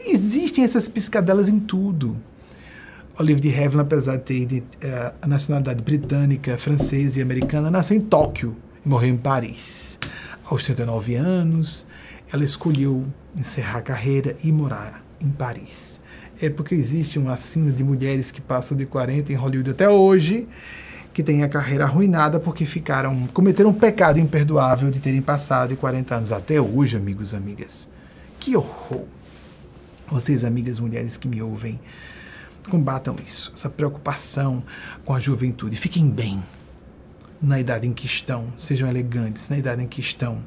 [0.05, 2.16] Existem essas piscadelas em tudo.
[3.19, 8.01] Olive de Havilland, apesar de ter uh, a nacionalidade britânica, francesa e americana, nasceu em
[8.01, 8.55] Tóquio
[8.85, 9.99] e morreu em Paris.
[10.45, 11.87] Aos 39 anos,
[12.33, 13.07] ela escolheu
[13.37, 16.01] encerrar a carreira e morar em Paris.
[16.41, 20.47] É porque existe uma sina de mulheres que passam de 40 em Hollywood até hoje,
[21.13, 25.77] que têm a carreira arruinada porque ficaram cometeram um pecado imperdoável de terem passado de
[25.77, 27.89] 40 anos até hoje, amigos amigas.
[28.39, 29.05] Que horror!
[30.09, 31.79] Vocês, amigas mulheres que me ouvem,
[32.71, 34.63] combatam isso, essa preocupação
[35.05, 35.77] com a juventude.
[35.77, 36.43] Fiquem bem,
[37.40, 40.43] na idade em que estão, sejam elegantes na idade em que estão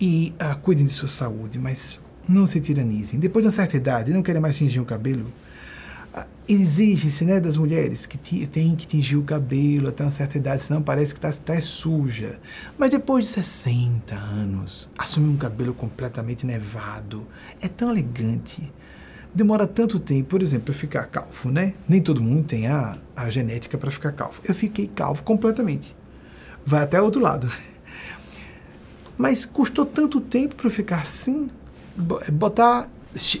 [0.00, 3.20] e uh, cuidem de sua saúde, mas não se tiranizem.
[3.20, 5.26] Depois de uma certa idade, não querem mais tingir o cabelo,
[6.14, 10.64] uh, exige-se né, das mulheres que têm que tingir o cabelo até uma certa idade,
[10.64, 12.40] senão parece que está tá suja.
[12.76, 17.26] Mas depois de 60 anos, assumir um cabelo completamente nevado
[17.60, 18.72] é tão elegante
[19.34, 21.74] demora tanto tempo, por exemplo, eu ficar calvo, né?
[21.88, 24.40] Nem todo mundo tem a, a genética para ficar calvo.
[24.44, 25.96] Eu fiquei calvo completamente.
[26.64, 27.50] Vai até outro lado.
[29.16, 31.48] Mas custou tanto tempo para ficar assim,
[32.32, 32.88] botar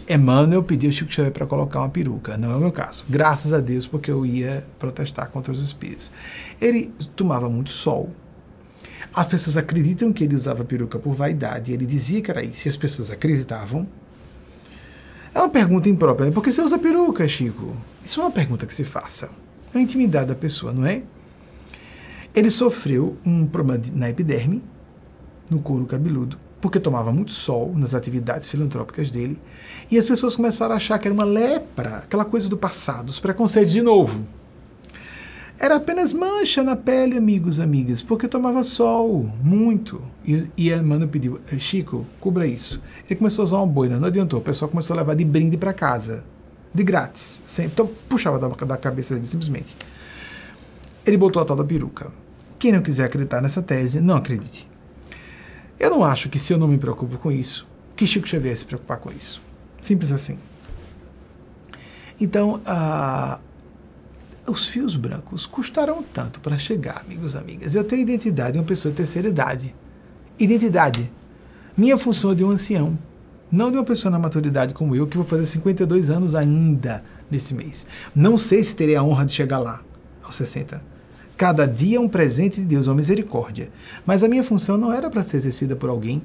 [0.08, 3.04] Emmanuel pediu Chico Xavier para colocar uma peruca, não é o meu caso.
[3.08, 6.12] Graças a Deus, porque eu ia protestar contra os espíritos.
[6.60, 8.10] Ele tomava muito sol.
[9.14, 11.72] As pessoas acreditam que ele usava peruca por vaidade.
[11.72, 13.86] Ele dizia que era isso, e as pessoas acreditavam.
[15.34, 16.26] É uma pergunta imprópria.
[16.26, 16.32] Né?
[16.32, 17.74] Por que você usa peruca, Chico?
[18.04, 19.30] Isso é uma pergunta que se faça.
[19.74, 21.02] É a intimidade da pessoa, não é?
[22.34, 24.62] Ele sofreu um problema na epiderme,
[25.50, 29.38] no couro cabeludo, porque tomava muito sol nas atividades filantrópicas dele,
[29.90, 33.20] e as pessoas começaram a achar que era uma lepra, aquela coisa do passado, os
[33.20, 34.24] preconceitos de novo.
[35.58, 40.02] Era apenas mancha na pele, amigos, amigas, porque tomava sol, muito.
[40.24, 42.80] E, e a Mano pediu, eh, Chico, cubra isso.
[43.08, 44.40] Ele começou a usar uma boina, não adiantou.
[44.40, 46.24] O pessoal começou a levar de brinde para casa.
[46.74, 47.42] De grátis.
[47.44, 47.72] Sempre.
[47.72, 49.76] Então puxava da, da cabeça dele, simplesmente.
[51.06, 52.10] Ele botou a tal da peruca.
[52.58, 54.68] Quem não quiser acreditar nessa tese, não acredite.
[55.78, 58.64] Eu não acho que se eu não me preocupo com isso, que Chico Xavier se
[58.64, 59.40] preocupar com isso.
[59.80, 60.38] Simples assim.
[62.20, 63.40] Então, a
[64.46, 67.74] os fios brancos custaram tanto para chegar, amigos amigas.
[67.74, 69.74] Eu tenho identidade de uma pessoa de terceira idade.
[70.38, 71.10] Identidade.
[71.76, 72.98] Minha função é de um ancião,
[73.50, 77.54] não de uma pessoa na maturidade como eu, que vou fazer 52 anos ainda nesse
[77.54, 77.86] mês.
[78.14, 79.82] Não sei se terei a honra de chegar lá,
[80.22, 80.82] aos 60.
[81.36, 83.70] Cada dia é um presente de Deus, uma misericórdia.
[84.04, 86.22] Mas a minha função não era para ser exercida por alguém,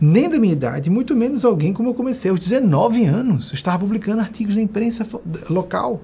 [0.00, 3.50] nem da minha idade, muito menos alguém como eu comecei aos 19 anos.
[3.50, 5.06] Eu estava publicando artigos na imprensa
[5.50, 6.00] local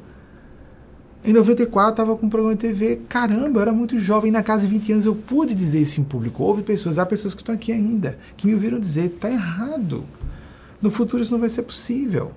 [1.27, 4.67] Em 94 estava com um programa de TV, caramba, eu era muito jovem, na casa
[4.67, 6.43] de 20 anos eu pude dizer isso em público.
[6.43, 10.05] Houve pessoas, há pessoas que estão aqui ainda, que me ouviram dizer, está errado.
[10.83, 12.33] No futuro isso não vai ser possível.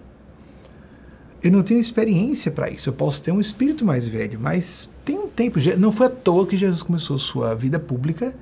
[1.44, 2.88] Eu não tenho experiência para isso.
[2.88, 5.60] Eu posso ter um espírito mais velho, mas tem um tempo.
[5.78, 8.34] Não foi à toa que Jesus começou sua vida pública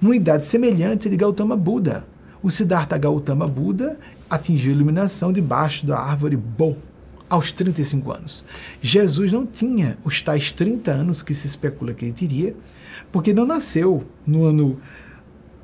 [0.00, 2.04] numa idade semelhante de Gautama Buda.
[2.42, 6.76] O Siddhartha Gautama Buda atingiu a iluminação debaixo da árvore Bo
[7.30, 8.44] aos 35 anos.
[8.82, 12.54] Jesus não tinha os tais 30 anos que se especula que ele teria,
[13.12, 14.78] porque não nasceu no ano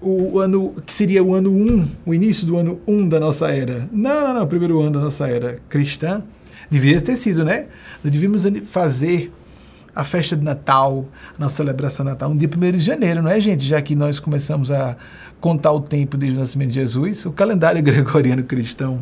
[0.01, 3.88] o ano que seria o ano 1, o início do ano 1 da nossa era.
[3.90, 6.22] Não, não, não, o primeiro ano da nossa era cristã.
[6.70, 7.66] Deveria ter sido, né?
[8.05, 9.32] Nós devíamos fazer
[9.94, 13.40] a festa de Natal, na celebração de Natal, um dia 1 de janeiro, não é,
[13.40, 13.64] gente?
[13.64, 14.94] Já que nós começamos a
[15.40, 19.01] contar o tempo desde o nascimento de Jesus, o calendário gregoriano cristão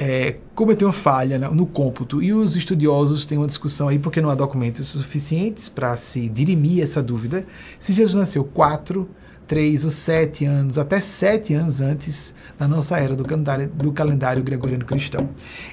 [0.00, 4.30] é, cometeu uma falha no cômputo e os estudiosos têm uma discussão aí porque não
[4.30, 7.44] há documentos suficientes para se dirimir essa dúvida
[7.78, 9.10] se Jesus nasceu quatro,
[9.46, 14.42] três ou sete anos, até sete anos antes da nossa era do calendário, do calendário
[14.42, 15.28] gregoriano cristão.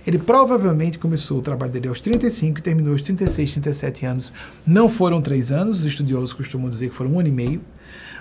[0.05, 4.33] Ele provavelmente começou o trabalho dele aos 35 e terminou aos 36, 37 anos.
[4.65, 7.61] Não foram três anos, os estudiosos costumam dizer que foram um ano e meio.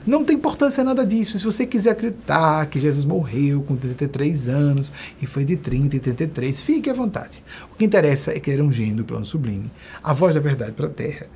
[0.07, 1.37] Não tem importância nada disso.
[1.37, 6.01] Se você quiser acreditar que Jesus morreu com 33 anos e foi de 30 e
[6.01, 7.43] 33, fique à vontade.
[7.73, 9.71] O que interessa é que ele era um gênio do plano sublime,
[10.03, 11.27] a voz da verdade para a Terra,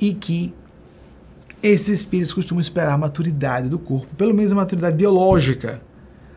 [0.00, 0.52] e que
[1.62, 5.80] esses espíritos costumam esperar a maturidade do corpo, pelo menos a maturidade biológica,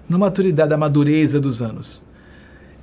[0.07, 2.03] não a maturidade da madureza dos anos.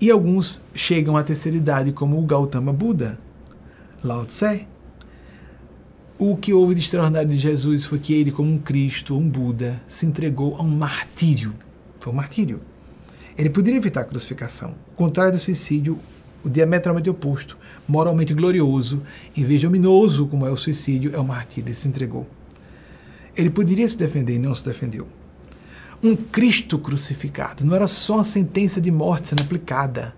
[0.00, 3.18] E alguns chegam à terceira idade, como o Gautama Buda,
[4.02, 4.66] Lao Tse,
[6.22, 9.80] o que houve de extraordinário de Jesus foi que ele, como um Cristo, um Buda,
[9.88, 11.54] se entregou a um martírio.
[11.98, 12.60] Foi um martírio.
[13.38, 14.74] Ele poderia evitar a crucificação.
[14.92, 15.98] O contrário do suicídio,
[16.44, 17.56] o diametralmente oposto,
[17.88, 19.02] moralmente glorioso,
[19.34, 21.68] em vez de ominoso como é o suicídio, é o martírio.
[21.68, 22.26] Ele se entregou.
[23.34, 25.08] Ele poderia se defender e não se defendeu.
[26.02, 30.14] Um Cristo crucificado não era só uma sentença de morte sendo aplicada.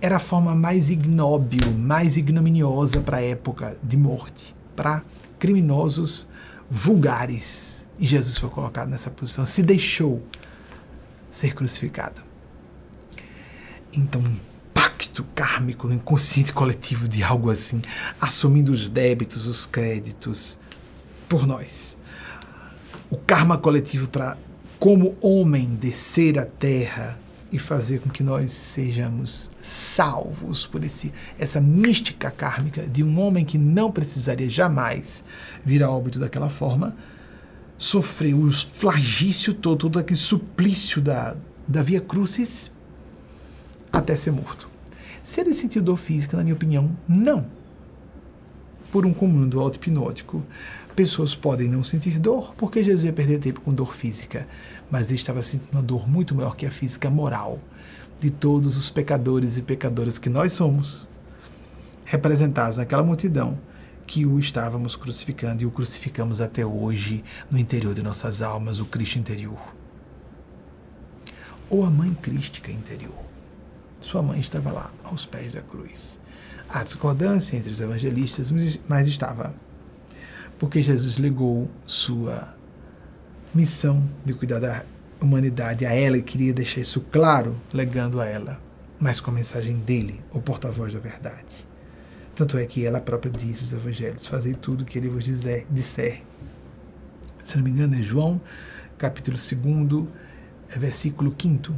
[0.00, 5.02] Era a forma mais ignóbil, mais ignominiosa para a época de morte para
[5.38, 6.28] criminosos
[6.70, 7.86] vulgares.
[7.98, 10.22] E Jesus foi colocado nessa posição, se deixou
[11.30, 12.22] ser crucificado.
[13.92, 14.36] Então, um
[14.72, 17.82] pacto kármico no inconsciente coletivo de algo assim,
[18.20, 20.58] assumindo os débitos, os créditos
[21.28, 21.96] por nós.
[23.10, 24.38] O karma coletivo para,
[24.78, 27.18] como homem, descer à terra
[27.52, 33.44] e fazer com que nós sejamos salvos por esse, essa mística kármica de um homem
[33.44, 35.22] que não precisaria jamais
[35.62, 36.96] vir a óbito daquela forma,
[37.76, 41.36] sofreu o flagício todo, todo aquele suplício da,
[41.68, 42.72] da Via Crucis
[43.92, 44.66] até ser morto.
[45.22, 47.46] Se ele sentiu dor física, na minha opinião, não.
[48.90, 50.42] Por um comando auto-hipnótico,
[50.96, 54.46] pessoas podem não sentir dor, porque Jesus ia perder tempo com dor física
[54.92, 57.56] mas ele estava sentindo uma dor muito maior que a física moral
[58.20, 61.08] de todos os pecadores e pecadoras que nós somos,
[62.04, 63.58] representados naquela multidão
[64.06, 68.84] que o estávamos crucificando e o crucificamos até hoje no interior de nossas almas, o
[68.84, 69.58] Cristo interior.
[71.70, 73.18] Ou a mãe crística interior.
[73.98, 76.20] Sua mãe estava lá, aos pés da cruz.
[76.68, 78.52] Há discordância entre os evangelistas,
[78.86, 79.54] mas estava.
[80.58, 82.54] Porque Jesus legou sua
[83.54, 84.84] missão de cuidar da
[85.20, 88.60] humanidade a ela e queria deixar isso claro, legando a ela,
[88.98, 91.66] mas com a mensagem dele, o porta-voz da verdade.
[92.34, 95.66] Tanto é que ela própria disse os evangelhos: Fazei tudo o que ele vos dizer,
[95.70, 96.22] disser.
[97.44, 98.40] Se não me engano, é João,
[98.96, 100.08] capítulo 2,
[100.74, 101.74] é versículo 5.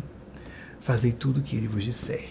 [0.81, 2.29] Fazei tudo o que ele vos disser.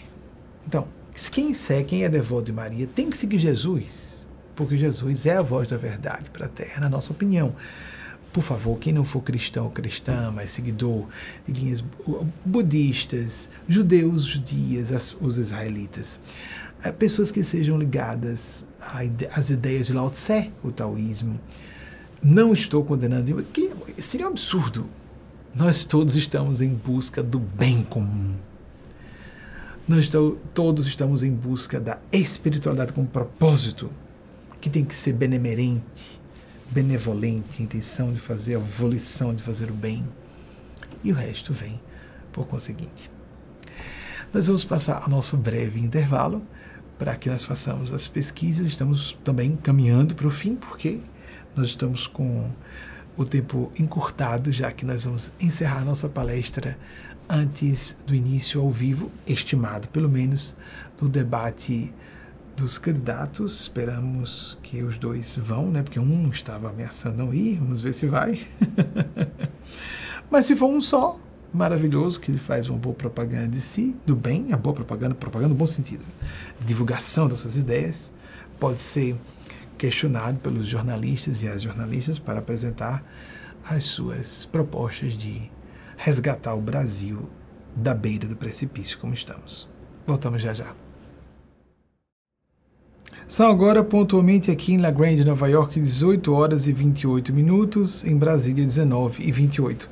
[0.66, 0.88] Então,
[1.32, 4.26] quem segue, quem é devoto de Maria, tem que seguir Jesus,
[4.56, 7.56] porque Jesus é a voz da verdade para a terra, na nossa opinião.
[8.34, 11.06] Por favor, quem não for cristão ou cristã, mas seguidor
[11.48, 11.84] de linhas
[12.44, 16.20] budistas, judeus, judias, os israelitas,
[16.84, 18.66] eh, pessoas que sejam ligadas
[19.32, 21.40] às ideias de Lao Tse, o taoísmo,
[22.24, 24.88] não estou condenando, que seria um absurdo.
[25.54, 28.34] Nós todos estamos em busca do bem comum.
[29.88, 30.10] Nós
[30.56, 33.92] todos estamos em busca da espiritualidade com propósito,
[34.60, 36.23] que tem que ser benemerente,
[36.74, 40.04] benevolente, intenção de fazer a volição de fazer o bem.
[41.04, 41.80] E o resto vem
[42.32, 43.12] por conseguinte.
[44.34, 46.42] Nós vamos passar ao nosso breve intervalo
[46.98, 48.66] para que nós façamos as pesquisas.
[48.66, 51.00] Estamos também caminhando para o fim, porque
[51.56, 52.50] nós estamos com
[53.16, 56.78] o tempo encurtado, já que nós vamos encerrar nossa palestra
[57.30, 60.56] antes do início ao vivo, estimado pelo menos,
[60.98, 61.94] do debate
[62.56, 63.62] dos candidatos.
[63.62, 65.84] Esperamos que os dois vão, né?
[65.84, 67.58] Porque um estava ameaçando não ir.
[67.60, 68.42] Vamos ver se vai.
[70.30, 71.20] Mas se for um só,
[71.54, 75.50] maravilhoso, que ele faz uma boa propaganda de si, do bem, a boa propaganda, propaganda
[75.50, 76.04] no bom sentido.
[76.66, 78.12] Divulgação das suas ideias.
[78.60, 79.16] Pode ser
[79.78, 83.04] questionado pelos jornalistas e as jornalistas para apresentar
[83.64, 85.52] as suas propostas de
[85.98, 87.30] resgatar o Brasil
[87.76, 89.70] da beira do precipício como estamos.
[90.06, 90.83] Voltamos já já.
[93.28, 98.18] São agora pontualmente aqui em La Grande, Nova York, 18 horas e 28 minutos, em
[98.18, 99.90] Brasília 19 e 28.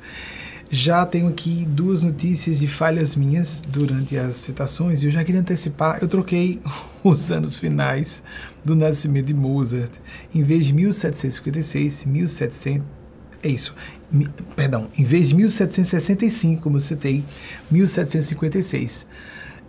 [0.70, 5.40] Já tenho aqui duas notícias de falhas minhas durante as citações e eu já queria
[5.40, 6.60] antecipar, eu troquei
[7.04, 8.22] os anos finais
[8.64, 9.92] do nascimento de Mozart.
[10.34, 12.86] Em vez de 1756, 1700
[13.42, 13.74] é isso,
[14.54, 17.24] perdão, em vez de 1765, como eu citei,
[17.70, 19.06] 1756.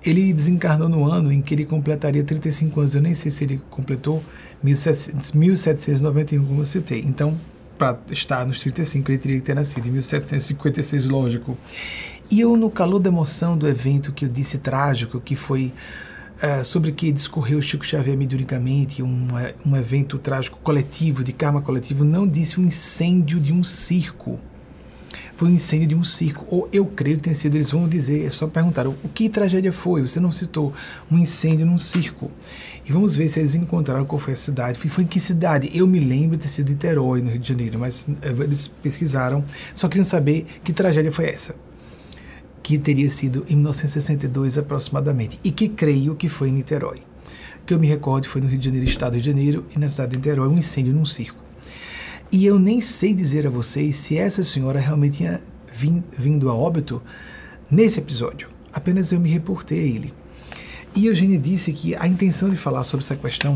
[0.06, 2.96] Ele desencarnou no ano em que ele completaria 35 anos.
[2.96, 4.24] Eu nem sei se ele completou
[4.62, 7.04] 1791, como eu citei.
[7.06, 7.38] Então,
[7.78, 11.58] para estar nos 35, ele teria que ter nascido em 1756, lógico.
[12.30, 15.72] E eu, no calor da emoção do evento que eu disse trágico, que foi
[16.42, 19.28] uh, sobre que discorreu Chico Xavier mediunicamente, um,
[19.66, 24.40] um evento trágico coletivo, de karma coletivo, não disse um incêndio de um circo
[25.44, 26.46] foi um incêndio de um circo.
[26.50, 29.74] Ou eu creio que tenha sido, eles vão dizer, é só perguntar o que tragédia
[29.74, 30.02] foi?
[30.02, 30.74] Você não citou
[31.12, 32.32] um incêndio num circo.
[32.86, 34.80] E vamos ver se eles encontraram qual foi a cidade.
[34.80, 35.70] Foi em que cidade?
[35.74, 39.44] Eu me lembro de ter sido Niterói, no Rio de Janeiro, mas eh, eles pesquisaram,
[39.74, 41.56] só queriam saber que tragédia foi essa.
[42.62, 45.40] Que teria sido em 1962 aproximadamente.
[45.44, 47.02] E que creio que foi em Niterói.
[47.66, 50.12] Que eu me recordo foi no Rio de Janeiro, estado de Janeiro, e na cidade
[50.12, 51.43] de Niterói, um incêndio num circo.
[52.34, 55.40] E eu nem sei dizer a vocês se essa senhora realmente tinha
[56.18, 57.00] vindo a óbito
[57.70, 58.50] nesse episódio.
[58.74, 60.14] Apenas eu me reportei a ele.
[60.96, 63.56] E Eugênia disse que a intenção de falar sobre essa questão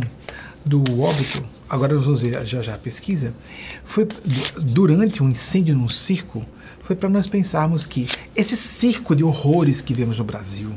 [0.64, 3.34] do óbito, agora vamos ver já já a pesquisa,
[3.84, 4.08] foi
[4.62, 6.46] durante um incêndio num circo,
[6.80, 8.06] foi para nós pensarmos que
[8.36, 10.70] esse circo de horrores que vemos no Brasil,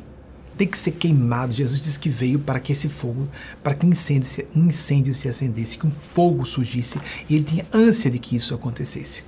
[0.61, 1.55] tem que ser queimado.
[1.55, 3.27] Jesus disse que veio para que esse fogo,
[3.63, 7.01] para que um incêndio, um incêndio se acendesse, que um fogo surgisse,
[7.31, 9.23] e ele tinha ânsia de que isso acontecesse.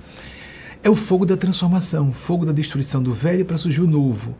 [0.83, 4.35] É o fogo da transformação, o fogo da destruição do velho para surgir o novo.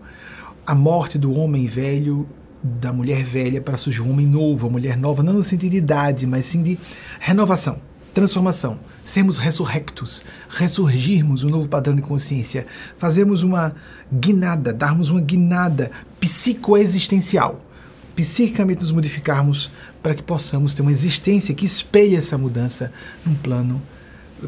[0.68, 2.30] A morte do homem velho,
[2.62, 5.78] da mulher velha para surgir um homem novo, a mulher nova, não no sentido de
[5.78, 6.78] idade, mas sim de
[7.20, 7.82] renovação
[8.14, 12.66] transformação, sermos ressurrectos, ressurgirmos um novo padrão de consciência,
[12.98, 13.76] fazermos uma
[14.12, 17.60] guinada, darmos uma guinada psicoexistencial,
[18.16, 19.72] psiquicamente nos modificarmos
[20.02, 22.92] para que possamos ter uma existência que espelhe essa mudança
[23.26, 23.82] num plano,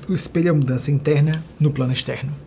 [0.09, 2.44] espelhe a mudança interna no plano externo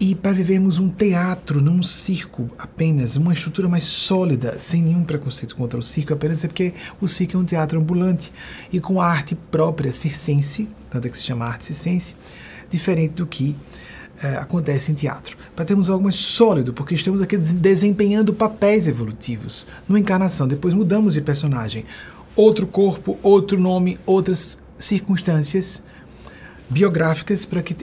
[0.00, 5.02] e para vivermos um teatro, não um circo apenas, uma estrutura mais sólida, sem nenhum
[5.02, 8.32] preconceito contra o circo, apenas é porque o circo é um teatro ambulante
[8.72, 12.14] e com a arte própria circense, tanto é que se chama arte circense,
[12.70, 13.56] diferente do que
[14.22, 15.36] é, acontece em teatro.
[15.56, 21.14] Para termos algo mais sólido, porque estamos aqui desempenhando papéis evolutivos numa encarnação, depois mudamos
[21.14, 21.84] de personagem.
[22.36, 25.82] Outro corpo, outro nome, outras circunstâncias
[26.70, 27.76] biográficas para que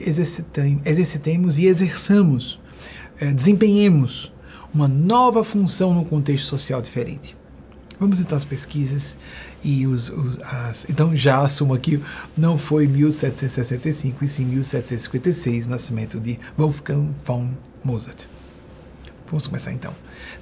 [0.84, 2.60] exercitemos e exerçamos,
[3.18, 4.32] é, desempenhemos
[4.72, 7.36] uma nova função num contexto social diferente.
[7.98, 9.16] Vamos então às pesquisas
[9.64, 12.00] e os, os as, então já assumo aqui
[12.36, 18.26] não foi 1765 e sim 1756 nascimento de Wolfgang von Mozart.
[19.28, 19.94] Vamos começar então.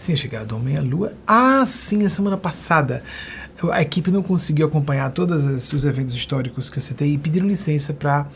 [0.04, 1.14] Sim, a chegada do Homem à Lua.
[1.26, 3.02] Ah, sim, a semana passada
[3.72, 7.94] a equipe não conseguiu acompanhar todos os eventos históricos que eu citei e pediram licença
[7.94, 8.28] para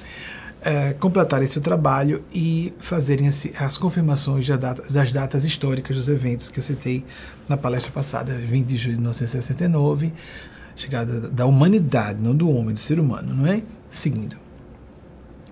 [0.63, 6.49] é, completar esse trabalho e fazerem as, as confirmações data, das datas históricas dos eventos
[6.49, 7.05] que eu citei
[7.47, 10.11] na palestra passada, 20 de julho de 1969,
[10.75, 13.63] chegada da humanidade, não do homem, do ser humano, não é?
[13.91, 14.48] Seguindo.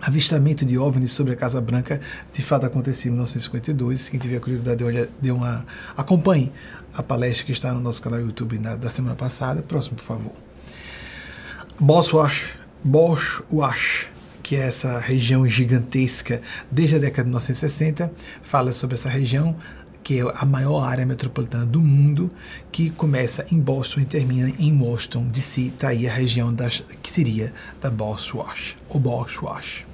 [0.00, 2.00] Avistamento de OVNIs sobre a Casa Branca
[2.32, 4.08] de fato aconteceu em 1952.
[4.08, 5.64] Quem tiver curiosidade, olha, dê uma
[5.96, 6.52] acompanhe
[6.94, 9.62] a palestra que está no nosso canal YouTube na, da semana passada.
[9.62, 10.32] Próximo, por favor.
[11.80, 14.08] Boswash, Boswash,
[14.42, 16.40] que é essa região gigantesca
[16.70, 18.12] desde a década de 1960,
[18.42, 19.56] fala sobre essa região
[20.06, 22.30] que é a maior área metropolitana do mundo,
[22.70, 25.62] que começa em Boston e termina em Washington DC.
[25.62, 27.50] Está aí a região das, que seria
[27.80, 29.84] da Boswash, ou Boswash.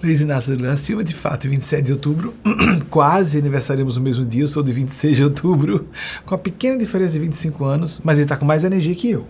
[0.00, 2.32] Luiz Inácio Lula Silva, de fato, 27 de outubro,
[2.88, 5.88] quase aniversaremos no mesmo dia, eu sou de 26 de outubro,
[6.24, 9.26] com a pequena diferença de 25 anos, mas ele está com mais energia que eu.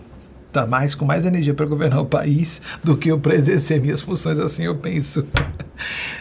[0.49, 4.01] Está mais, com mais energia para governar o país do que eu para exercer minhas
[4.01, 5.25] funções, assim eu penso.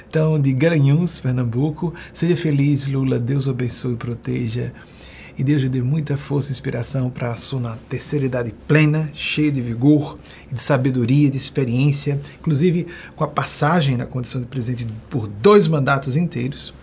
[0.09, 4.73] Então, de Garanhuns, Pernambuco, seja feliz, Lula, Deus abençoe e proteja.
[5.39, 9.53] e Deus lhe dê muita força e inspiração para a sua terceira idade plena, cheia
[9.53, 10.19] de vigor,
[10.51, 16.17] de sabedoria, de experiência, inclusive com a passagem na condição de presidente por dois mandatos
[16.17, 16.75] inteiros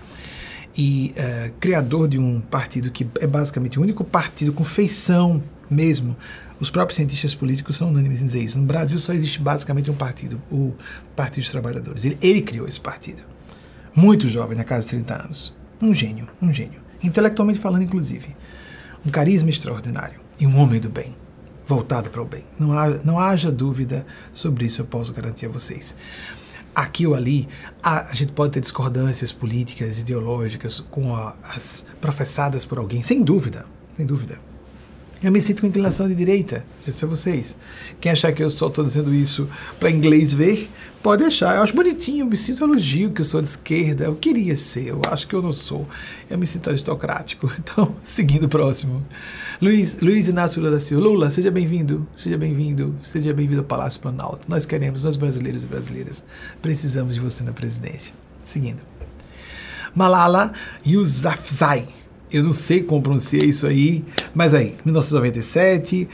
[0.77, 6.15] e uh, criador de um partido que é basicamente o único partido com feição mesmo.
[6.59, 8.57] Os próprios cientistas políticos são unânimes em dizer isso.
[8.57, 10.73] No Brasil só existe basicamente um partido, o
[11.15, 12.05] Partido dos Trabalhadores.
[12.05, 13.23] Ele, ele criou esse partido.
[13.95, 15.53] Muito jovem, na casa de 30 anos.
[15.81, 16.81] Um gênio, um gênio.
[17.03, 18.35] Intelectualmente falando, inclusive.
[19.05, 20.19] Um carisma extraordinário.
[20.39, 21.15] E um homem do bem.
[21.65, 22.45] Voltado para o bem.
[22.57, 25.95] Não, há, não haja dúvida sobre isso, eu posso garantir a vocês
[26.75, 27.47] aqui ou ali,
[27.81, 33.23] a, a, gente pode ter discordâncias políticas, ideológicas com a, as professadas por alguém, sem
[33.23, 33.65] dúvida,
[33.95, 34.37] sem dúvida.
[35.23, 37.55] Eu me sinto com inclinação de direita, disse a vocês.
[37.99, 40.69] Quem achar que eu só estou dizendo isso para inglês ver,
[41.01, 41.55] pode achar.
[41.55, 44.03] Eu acho bonitinho, eu me sinto elogio que eu sou de esquerda.
[44.05, 45.87] Eu queria ser, eu acho que eu não sou.
[46.29, 47.51] Eu me sinto aristocrático.
[47.57, 49.03] Então, seguindo o próximo.
[49.61, 51.03] Luiz, Luiz Inácio Lula da Silva.
[51.03, 54.45] Lula, seja bem-vindo, seja bem-vindo, seja bem-vindo ao Palácio Planalto.
[54.47, 56.23] Nós queremos, nós brasileiros e brasileiras,
[56.61, 58.13] precisamos de você na presidência.
[58.43, 58.81] Seguindo.
[59.95, 60.51] Malala
[60.85, 61.87] Yousafzai
[62.31, 64.03] eu não sei como pronunciar isso aí,
[64.33, 66.07] mas aí, 1997,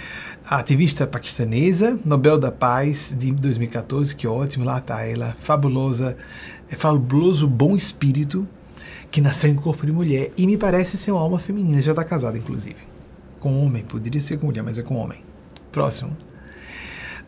[0.46, 6.18] ativista paquistanesa, Nobel da Paz de 2014, que ótimo, lá está ela, fabulosa,
[6.70, 8.48] é fabuloso bom espírito,
[9.10, 12.04] que nasceu em corpo de mulher e me parece ser uma alma feminina, já está
[12.04, 12.78] casada inclusive,
[13.40, 15.20] com homem, poderia ser com mulher, mas é com homem.
[15.72, 16.16] Próximo.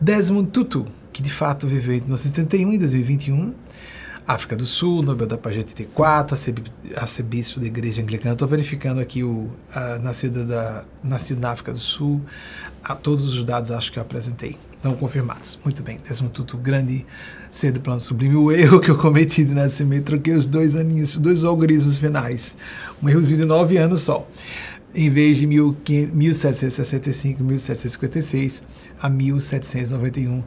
[0.00, 3.54] Desmond Tutu, que de fato viveu entre 1931 e 2021,
[4.26, 6.36] África do Sul, Nobel da Paz de 84,
[6.96, 8.32] arcebispo da Igreja Anglicana.
[8.32, 12.22] Estou verificando aqui o a, nascido, da, nascido na África do Sul.
[12.82, 14.56] A, todos os dados acho que eu apresentei.
[14.82, 15.58] Não confirmados.
[15.62, 15.98] Muito bem.
[16.06, 17.04] Décimo tudo grande
[17.50, 18.34] ser do plano sublime.
[18.34, 22.56] O erro que eu cometi de nascimento, troquei os dois aninhos, os dois algoritmos finais.
[23.02, 24.26] Um errozinho de nove anos só.
[24.94, 28.62] Em vez de 1765, 1756
[29.00, 30.42] a 1791,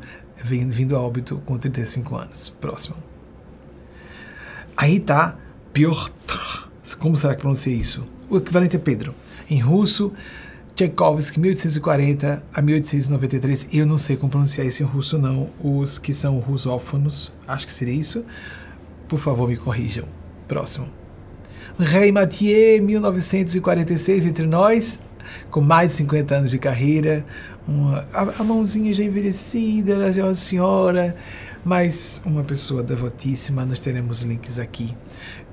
[0.46, 2.50] vindo a óbito com 35 anos.
[2.60, 3.17] Próximo.
[4.78, 5.36] Aí está
[5.74, 6.70] Piotr.
[7.00, 8.06] Como será que pronuncia isso?
[8.30, 9.16] O equivalente é Pedro.
[9.50, 10.14] Em russo,
[10.76, 13.70] Tchaikovsky, 1840 a 1893.
[13.74, 15.50] Eu não sei como pronunciar isso em russo, não.
[15.60, 18.24] Os que são rusófonos, acho que seria isso.
[19.08, 20.06] Por favor, me corrijam.
[20.48, 20.88] Próximo.
[21.80, 25.00] Rei Mathieu, 1946, entre nós,
[25.50, 27.26] com mais de 50 anos de carreira.
[27.68, 31.16] Uma, a, a mãozinha já envelhecida, já é uma senhora
[31.64, 33.66] mas uma pessoa devotíssima.
[33.66, 34.96] Nós teremos links aqui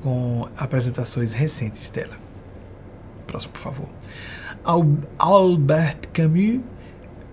[0.03, 2.17] com apresentações recentes dela.
[3.27, 3.89] Próximo, por favor.
[5.19, 6.61] Albert Camus,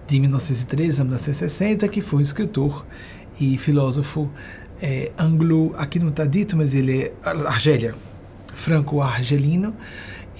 [0.07, 2.85] de 1913 a 1960, que foi um escritor
[3.39, 4.29] e filósofo
[4.81, 7.95] é, anglo, aqui não está dito, mas ele é Argélia,
[8.53, 9.75] franco-argelino,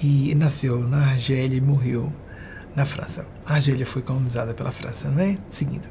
[0.04, 2.12] e nasceu na Argélia e morreu
[2.76, 3.26] na França.
[3.46, 5.38] A Argélia foi colonizada pela França, não é?
[5.50, 5.88] Seguindo.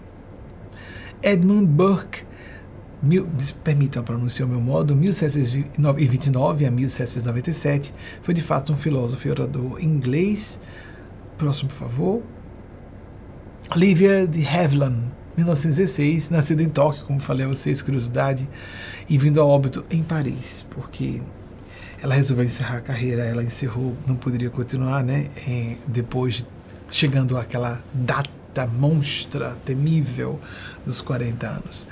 [1.22, 2.24] Edmund Burke,
[3.02, 3.28] mil,
[3.64, 9.82] permitam pronunciar o meu modo, 1729 a 1797, foi de fato um filósofo e orador
[9.82, 10.60] inglês.
[11.38, 12.22] Próximo, por favor.
[13.74, 15.04] Olivia de Havilland,
[15.36, 18.48] 1916, nascida em Tóquio, como falei a vocês, curiosidade,
[19.08, 21.22] e vindo a óbito em Paris, porque
[22.02, 25.28] ela resolveu encerrar a carreira, ela encerrou, não poderia continuar, né?
[25.46, 26.46] Em, depois,
[26.88, 30.40] chegando àquela data monstra, temível
[30.84, 31.86] dos 40 anos.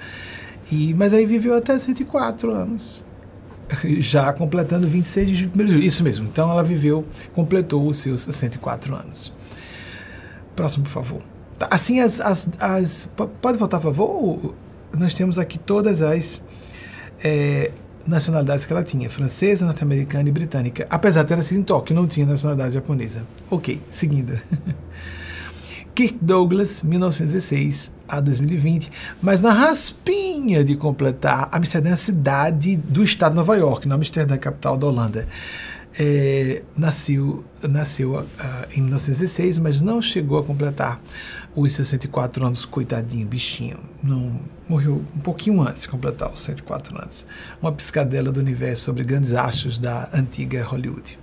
[0.70, 3.04] E, mas aí viveu até 104 anos,
[4.00, 5.78] já completando 26 de julho.
[5.78, 7.04] Isso mesmo, então ela viveu,
[7.34, 9.32] completou os seus 104 anos.
[10.54, 11.22] Próximo, por favor.
[11.58, 14.54] Tá, assim, as, as, as pode voltar, por favor?
[14.96, 16.42] Nós temos aqui todas as
[17.24, 17.72] é,
[18.06, 20.86] nacionalidades que ela tinha: francesa, norte-americana e britânica.
[20.90, 23.22] Apesar de ela ser em Tóquio, não tinha nacionalidade japonesa.
[23.50, 24.38] Ok, seguindo.
[25.98, 28.88] Kirk Douglas, 1916 a 2020,
[29.20, 33.96] mas na raspinha de completar, Amsterdã é a cidade do estado de Nova York, não
[33.96, 35.26] Amsterdã, capital da Holanda.
[35.98, 38.26] É, nasceu nasceu uh,
[38.76, 41.00] em 1916, mas não chegou a completar
[41.56, 43.80] os seus 104 anos, coitadinho, bichinho.
[44.00, 47.26] Não morreu um pouquinho antes de completar os 104 anos.
[47.60, 51.18] Uma piscadela do universo sobre grandes astros da antiga Hollywood.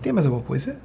[0.00, 0.80] Tem mais alguma coisa?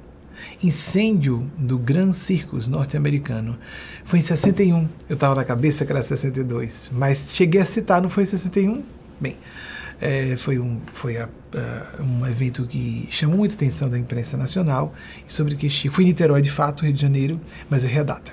[0.62, 3.58] Incêndio do Grand Circus norte-americano.
[4.04, 4.88] Foi em 61.
[5.08, 8.84] Eu estava na cabeça que era 62, mas cheguei a citar, não foi em 61?
[9.20, 9.36] Bem,
[10.00, 14.94] é, foi, um, foi a, uh, um evento que chamou muita atenção da imprensa nacional
[15.26, 18.32] sobre que foi em Niterói, de fato, Rio de Janeiro, mas errei a data.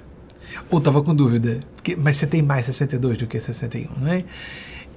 [0.70, 4.24] Ou estava com dúvida, porque, mas você tem mais 62 do que 61, não é?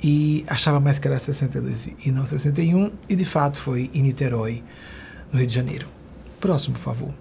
[0.03, 4.63] E achava mais que era 62 e não 61, e de fato foi em Niterói,
[5.33, 5.96] no Rio de Janeiro.
[6.47, 7.15] Próximo, por favor.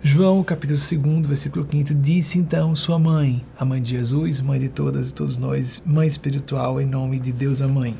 [0.00, 4.68] João, capítulo 2, versículo 5, disse então sua mãe, a mãe de Jesus, mãe de
[4.68, 7.98] todas e todos nós, mãe espiritual, em nome de Deus a mãe,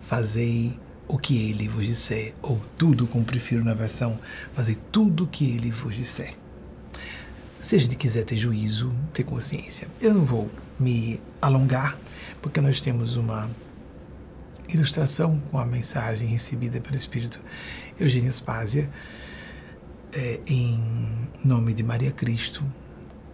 [0.00, 0.76] fazei
[1.06, 4.18] o que ele vos disser, ou tudo, como prefiro na versão,
[4.52, 6.34] fazei tudo o que ele vos disser.
[7.60, 11.96] Se a gente quiser ter juízo, ter consciência, eu não vou me alongar,
[12.42, 13.48] porque nós temos uma
[14.68, 17.38] ilustração com a mensagem recebida pelo Espírito
[18.00, 18.90] Eugênio Aspásia,
[20.14, 20.78] é, em
[21.44, 22.62] nome de Maria Cristo,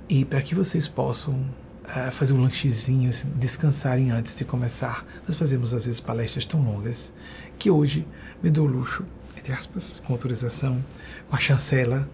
[0.08, 5.04] e para que vocês possam uh, fazer um lanchezinho, descansarem antes de começar.
[5.26, 7.12] Nós fazemos às vezes palestras tão longas
[7.58, 8.06] que hoje
[8.42, 9.04] me dou o luxo,
[9.36, 10.82] entre aspas, com autorização,
[11.28, 12.08] com a chancela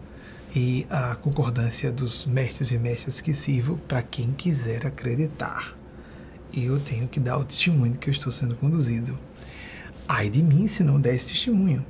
[0.54, 5.76] e a concordância dos mestres e mestras que sirvo para quem quiser acreditar.
[6.56, 9.18] Eu tenho que dar o testemunho que eu estou sendo conduzido.
[10.06, 11.84] Ai de mim se não der esse testemunho.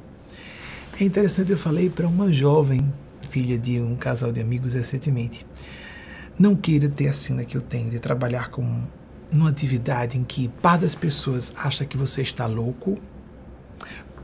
[1.01, 2.93] É interessante, eu falei para uma jovem,
[3.31, 5.47] filha de um casal de amigos recentemente.
[6.39, 8.85] Não queira ter a cena que eu tenho de trabalhar com
[9.33, 12.97] numa atividade em que parte das pessoas acha que você está louco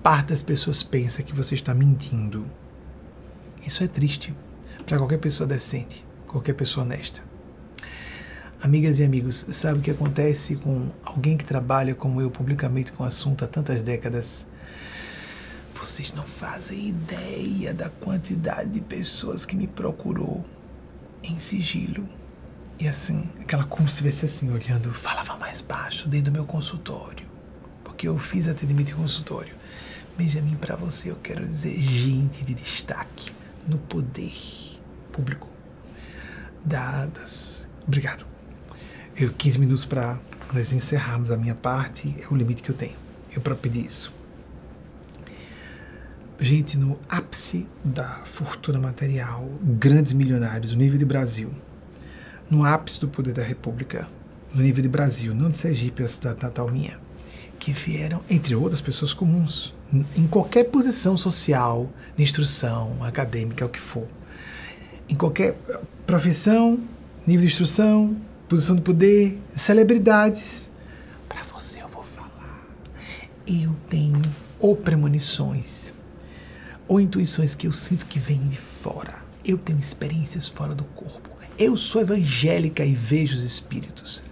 [0.02, 2.46] parte das pessoas pensa que você está mentindo.
[3.66, 4.34] Isso é triste
[4.86, 7.22] para qualquer pessoa decente, qualquer pessoa honesta.
[8.62, 13.04] Amigas e amigos, sabe o que acontece com alguém que trabalha como eu publicamente com
[13.04, 14.46] o assunto há tantas décadas?
[15.80, 20.44] Vocês não fazem ideia da quantidade de pessoas que me procurou
[21.22, 22.06] em sigilo.
[22.78, 27.26] E assim, aquela como se estivesse assim, olhando, falava mais baixo dentro do meu consultório.
[27.82, 29.54] Porque eu fiz atendimento em consultório.
[30.18, 33.32] Benjamin, para você eu quero dizer gente de destaque
[33.66, 34.34] no poder
[35.10, 35.48] público.
[36.62, 37.66] Dadas.
[37.86, 38.26] Obrigado.
[39.16, 40.18] Eu 15 minutos para
[40.52, 42.96] nós encerrarmos a minha parte, é o limite que eu tenho.
[43.34, 44.19] Eu para pedir isso.
[46.42, 51.50] Gente, no ápice da fortuna material, grandes milionários, no nível de Brasil,
[52.50, 54.08] no ápice do poder da República,
[54.54, 56.98] no nível de Brasil, não de Sergipe, a cidade natal minha,
[57.58, 59.74] que vieram, entre outras pessoas comuns,
[60.16, 64.08] em qualquer posição social, de instrução, acadêmica, o que for.
[65.10, 65.58] Em qualquer
[66.06, 66.80] profissão,
[67.26, 68.16] nível de instrução,
[68.48, 70.70] posição de poder, celebridades.
[71.28, 72.64] Para você eu vou falar.
[73.46, 74.22] Eu tenho
[74.58, 75.92] ou premonições,
[76.90, 79.22] ou intuições que eu sinto que vêm de fora.
[79.44, 81.30] Eu tenho experiências fora do corpo.
[81.56, 84.24] Eu sou evangélica e vejo os espíritos.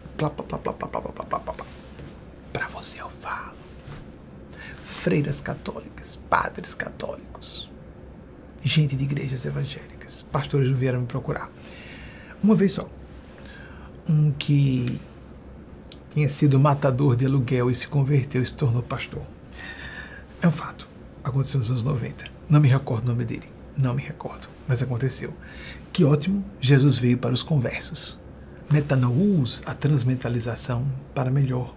[2.52, 3.52] Para você eu falo
[4.82, 7.70] freiras católicas, padres católicos,
[8.60, 10.22] gente de igrejas evangélicas.
[10.22, 11.48] Pastores não vieram me procurar.
[12.42, 12.90] Uma vez só.
[14.08, 14.98] Um que
[16.10, 19.22] tinha sido matador de aluguel e se converteu e se tornou pastor.
[20.42, 20.87] É um fato.
[21.28, 22.24] Aconteceu nos anos 90.
[22.48, 23.46] Não me recordo o nome dele.
[23.76, 24.48] Não me recordo.
[24.66, 25.32] Mas aconteceu.
[25.92, 28.18] Que ótimo, Jesus veio para os conversos.
[28.70, 31.74] Metanous, a transmentalização para melhor.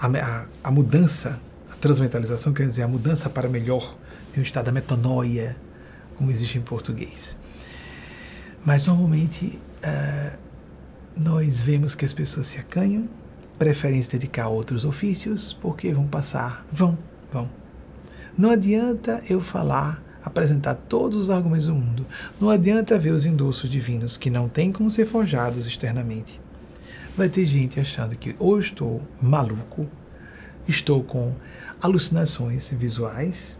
[0.00, 1.40] A, a, a mudança
[1.70, 3.96] a transmentalização quer dizer a mudança para melhor
[4.32, 5.56] de um estado da metanoia,
[6.16, 7.36] como existe em português.
[8.64, 10.38] Mas normalmente uh,
[11.16, 13.06] nós vemos que as pessoas se acanham,
[13.58, 16.96] preferem se dedicar a outros ofícios, porque vão passar, vão,
[17.30, 17.50] vão.
[18.38, 22.06] Não adianta eu falar, apresentar todos os argumentos do mundo.
[22.40, 26.40] Não adianta ver os endossos divinos que não têm como ser forjados externamente.
[27.16, 29.88] Vai ter gente achando que ou estou maluco,
[30.68, 31.34] estou com
[31.82, 33.58] alucinações visuais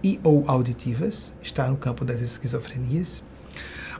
[0.00, 3.24] e ou auditivas, está no campo das esquizofrenias,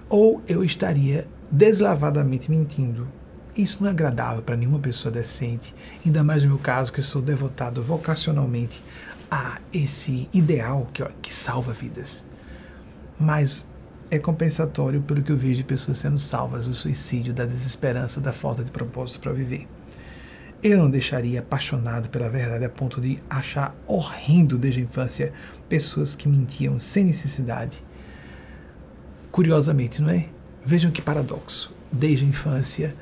[0.08, 3.08] ou eu estaria deslavadamente mentindo.
[3.56, 5.74] Isso não é agradável para nenhuma pessoa decente,
[6.06, 8.80] ainda mais no meu caso, que sou devotado vocacionalmente
[9.30, 12.24] a esse ideal que, que salva vidas.
[13.18, 13.64] Mas
[14.10, 18.32] é compensatório pelo que eu vejo de pessoas sendo salvas do suicídio, da desesperança, da
[18.32, 19.68] falta de propósito para viver.
[20.62, 25.32] Eu não deixaria apaixonado pela verdade a ponto de achar horrendo desde a infância
[25.68, 27.82] pessoas que mentiam sem necessidade.
[29.30, 30.28] Curiosamente, não é?
[30.66, 31.72] Vejam que paradoxo.
[31.90, 32.94] Desde a infância,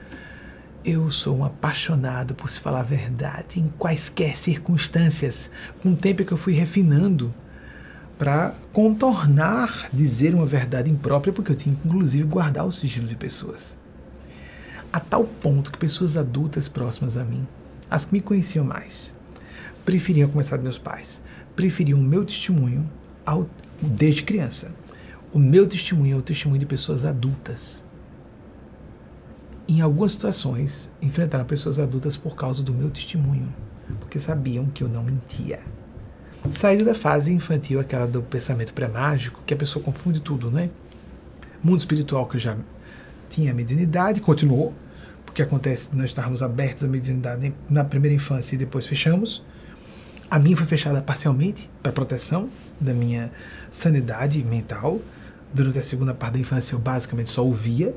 [0.88, 5.50] eu sou um apaixonado por se falar a verdade em quaisquer circunstâncias.
[5.82, 7.32] Com o tempo que eu fui refinando
[8.16, 13.14] para contornar dizer uma verdade imprópria, porque eu tinha que, inclusive, guardar o sigilo de
[13.14, 13.76] pessoas
[14.92, 17.46] a tal ponto que pessoas adultas próximas a mim,
[17.90, 19.14] as que me conheciam mais,
[19.84, 21.22] preferiam começar dos meus pais,
[21.54, 22.88] preferiam o meu testemunho
[23.24, 23.48] ao,
[23.80, 24.72] desde criança.
[25.32, 27.84] O meu testemunho é o testemunho de pessoas adultas.
[29.70, 33.54] Em algumas situações, enfrentaram pessoas adultas por causa do meu testemunho,
[34.00, 35.60] porque sabiam que eu não mentia.
[36.50, 40.70] Saída da fase infantil, aquela do pensamento pré-mágico, que a pessoa confunde tudo, né?
[41.62, 42.56] Mundo espiritual que eu já
[43.28, 44.72] tinha mediunidade, continuou,
[45.26, 49.44] porque acontece nós estarmos abertos à mediunidade na primeira infância e depois fechamos.
[50.30, 52.48] A minha foi fechada parcialmente para proteção
[52.80, 53.30] da minha
[53.70, 54.98] sanidade mental.
[55.52, 57.94] Durante a segunda parte da infância eu basicamente só ouvia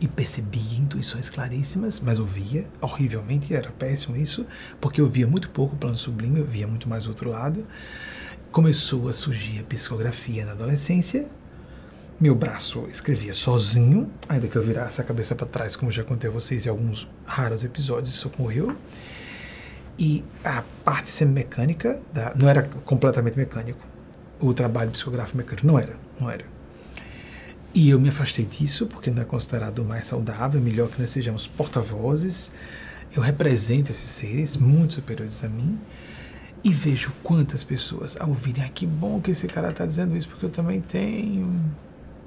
[0.00, 4.44] e percebia intuições claríssimas, mas ouvia horrivelmente, era péssimo isso,
[4.80, 7.66] porque eu via muito pouco o plano sublime, eu via muito mais o outro lado.
[8.52, 11.28] Começou a surgir a psicografia na adolescência,
[12.18, 16.30] meu braço escrevia sozinho, ainda que eu virasse a cabeça para trás, como já contei
[16.30, 18.74] a vocês em alguns raros episódios, isso ocorreu.
[19.98, 22.00] E a parte semimecânica,
[22.34, 23.80] não era completamente mecânico,
[24.40, 26.55] o trabalho psicográfico mecânico, não era, não era.
[27.76, 31.46] E eu me afastei disso porque não é considerado mais saudável, melhor que nós sejamos
[31.46, 32.50] porta-vozes.
[33.14, 35.78] Eu represento esses seres muito superiores a mim
[36.64, 40.26] e vejo quantas pessoas ao ouvirem, ah, que bom que esse cara está dizendo isso,
[40.26, 41.54] porque eu também tenho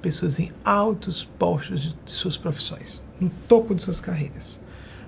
[0.03, 4.61] pessoas em altos postos de suas profissões, no topo de suas carreiras,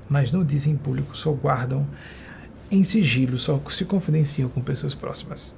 [0.09, 1.85] mas não dizem em público, só guardam
[2.71, 5.53] em sigilo, só se confidenciam com pessoas próximas.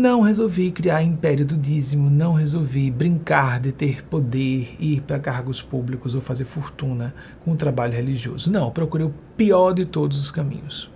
[0.00, 5.60] Não resolvi criar império do dízimo, não resolvi brincar de ter poder, ir para cargos
[5.60, 7.14] públicos ou fazer fortuna
[7.44, 8.50] com o trabalho religioso.
[8.50, 10.90] Não, procurei o pior de todos os caminhos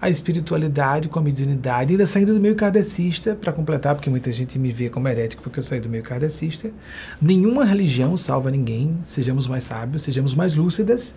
[0.00, 4.58] a espiritualidade com a mediunidade, ainda saindo do meio kardecista, para completar, porque muita gente
[4.58, 6.72] me vê como herético porque eu saí do meio kardecista.
[7.20, 11.14] Nenhuma religião salva ninguém, sejamos mais sábios, sejamos mais lúcidas,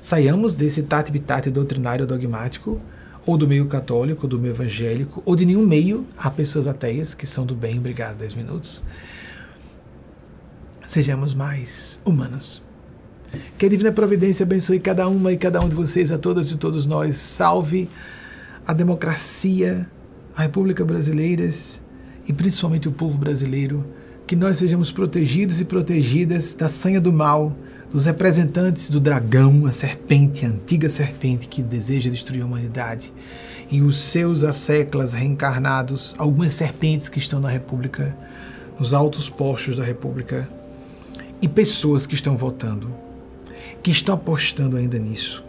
[0.00, 2.80] saiamos desse tate-bitate doutrinário dogmático,
[3.28, 6.06] ou do meio católico, ou do meio evangélico, ou de nenhum meio.
[6.16, 8.82] Há pessoas ateias que são do bem, obrigado, 10 minutos.
[10.86, 12.62] Sejamos mais humanos.
[13.58, 16.56] Que a Divina Providência abençoe cada uma e cada um de vocês, a todas e
[16.56, 17.16] todos nós.
[17.16, 17.86] Salve
[18.66, 19.86] a democracia,
[20.34, 21.50] a República Brasileira
[22.26, 23.84] e principalmente o povo brasileiro.
[24.26, 27.54] Que nós sejamos protegidos e protegidas da sanha do mal,
[27.90, 33.12] dos representantes do dragão, a serpente, a antiga serpente que deseja destruir a humanidade,
[33.70, 38.16] e os seus asseclas reencarnados, algumas serpentes que estão na República,
[38.78, 40.48] nos altos postos da República,
[41.40, 43.08] e pessoas que estão votando
[43.82, 45.44] que estão apostando ainda nisso.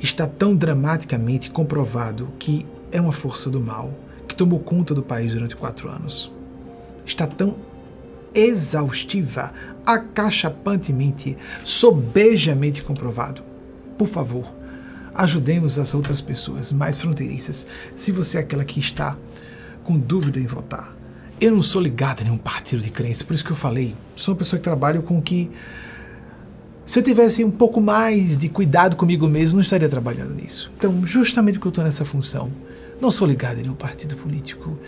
[0.00, 3.92] Está tão dramaticamente comprovado que é uma força do mal
[4.28, 6.30] que tomou conta do país durante quatro anos.
[7.04, 7.56] Está tão
[8.34, 9.52] exaustiva,
[9.86, 13.42] acachapantemente, sobejamente comprovado.
[13.96, 14.46] Por favor,
[15.14, 17.66] ajudemos as outras pessoas mais fronteiriças.
[17.94, 19.16] Se você é aquela que está
[19.84, 20.96] com dúvida em votar,
[21.40, 23.94] eu não sou ligado a nenhum partido de crença, por isso que eu falei.
[24.16, 25.50] Sou uma pessoa que trabalha com que
[26.86, 30.70] se eu tivesse um pouco mais de cuidado comigo mesmo, não estaria trabalhando nisso.
[30.76, 32.52] Então, justamente porque eu estou nessa função,
[33.00, 34.78] não sou ligado a nenhum partido político,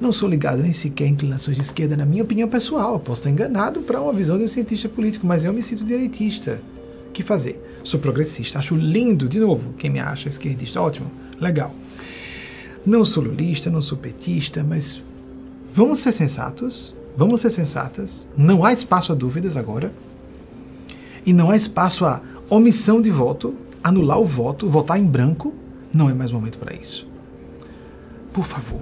[0.00, 2.98] não sou ligado nem sequer a inclinações de esquerda, na minha opinião pessoal.
[2.98, 6.60] Posso estar enganado para uma visão de um cientista político, mas eu me sinto direitista.
[7.08, 7.58] O que fazer?
[7.84, 8.58] Sou progressista.
[8.58, 11.10] Acho lindo, de novo, quem me acha esquerdista, ótimo,
[11.40, 11.74] legal.
[12.84, 15.00] Não sou lulista, não sou petista, mas
[15.72, 18.26] vamos ser sensatos, vamos ser sensatas.
[18.36, 19.92] Não há espaço a dúvidas agora
[21.24, 25.54] e não há espaço a omissão de voto, anular o voto, votar em branco,
[25.92, 27.06] não é mais momento para isso.
[28.32, 28.80] Por favor,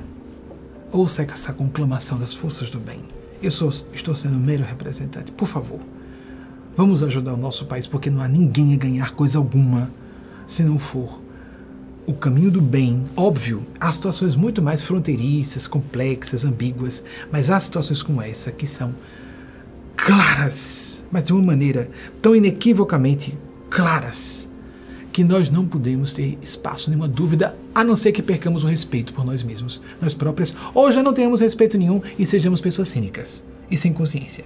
[0.92, 3.00] ouça essa conclamação das forças do bem.
[3.42, 5.32] Eu sou, estou sendo mero representante.
[5.32, 5.80] Por favor,
[6.76, 9.90] vamos ajudar o nosso país, porque não há ninguém a ganhar coisa alguma
[10.46, 11.20] se não for
[12.06, 13.04] o caminho do bem.
[13.16, 17.02] Óbvio, há situações muito mais fronteiriças, complexas, ambíguas,
[17.32, 18.94] mas há situações como essa que são
[19.96, 21.90] claras, mas de uma maneira
[22.20, 23.38] tão inequivocamente
[23.70, 24.41] claras
[25.12, 29.12] que nós não podemos ter espaço nenhuma dúvida, a não ser que percamos o respeito
[29.12, 33.44] por nós mesmos, nós próprias, ou já não tenhamos respeito nenhum e sejamos pessoas cínicas
[33.70, 34.44] e sem consciência.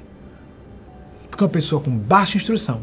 [1.30, 2.82] Porque uma pessoa com baixa instrução,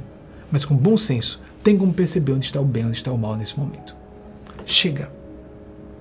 [0.52, 3.36] mas com bom senso, tem como perceber onde está o bem, onde está o mal
[3.36, 3.96] nesse momento.
[4.66, 5.12] Chega.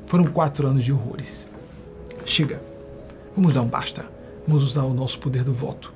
[0.07, 1.49] Foram quatro anos de horrores.
[2.25, 2.61] Chega.
[3.35, 4.05] Vamos dar um basta.
[4.47, 5.93] Vamos usar o nosso poder do voto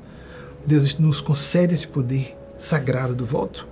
[0.66, 3.68] Deus nos concede esse poder sagrado do voto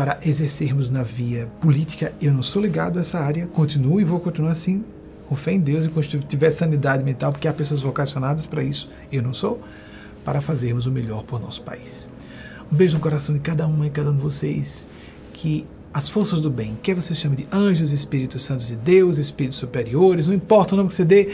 [0.00, 2.14] para exercermos na via política.
[2.22, 4.82] Eu não sou ligado a essa área, continuo e vou continuar assim,
[5.28, 9.20] com fé em Deus, enquanto tiver sanidade mental, porque há pessoas vocacionadas para isso, eu
[9.20, 9.60] não sou,
[10.24, 12.08] para fazermos o melhor por nosso país.
[12.72, 14.88] Um beijo no coração de cada uma e cada um de vocês,
[15.34, 19.58] que as forças do bem, quer você chame de anjos, espíritos santos de Deus, espíritos
[19.58, 21.28] superiores, não importa o nome que você dê,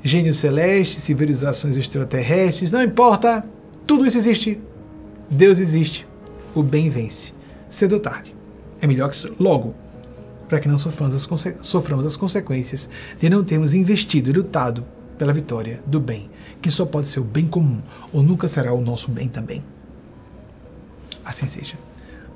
[0.00, 3.44] gênios celestes, civilizações extraterrestres, não importa,
[3.84, 4.60] tudo isso existe.
[5.28, 6.06] Deus existe.
[6.54, 7.34] O bem vence.
[7.76, 8.34] Cedo ou tarde.
[8.80, 9.74] É melhor que logo,
[10.48, 11.28] para que não soframos as,
[11.60, 12.88] soframos as consequências
[13.20, 14.82] de não termos investido e lutado
[15.18, 16.30] pela vitória do bem,
[16.62, 17.82] que só pode ser o bem comum,
[18.14, 19.62] ou nunca será o nosso bem também.
[21.22, 21.74] Assim seja.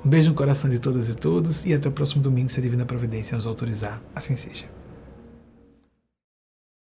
[0.05, 2.61] Um beijo no coração de todas e todos, e até o próximo domingo, se a
[2.61, 3.99] Divina Providência nos autorizar.
[4.13, 4.65] Assim seja.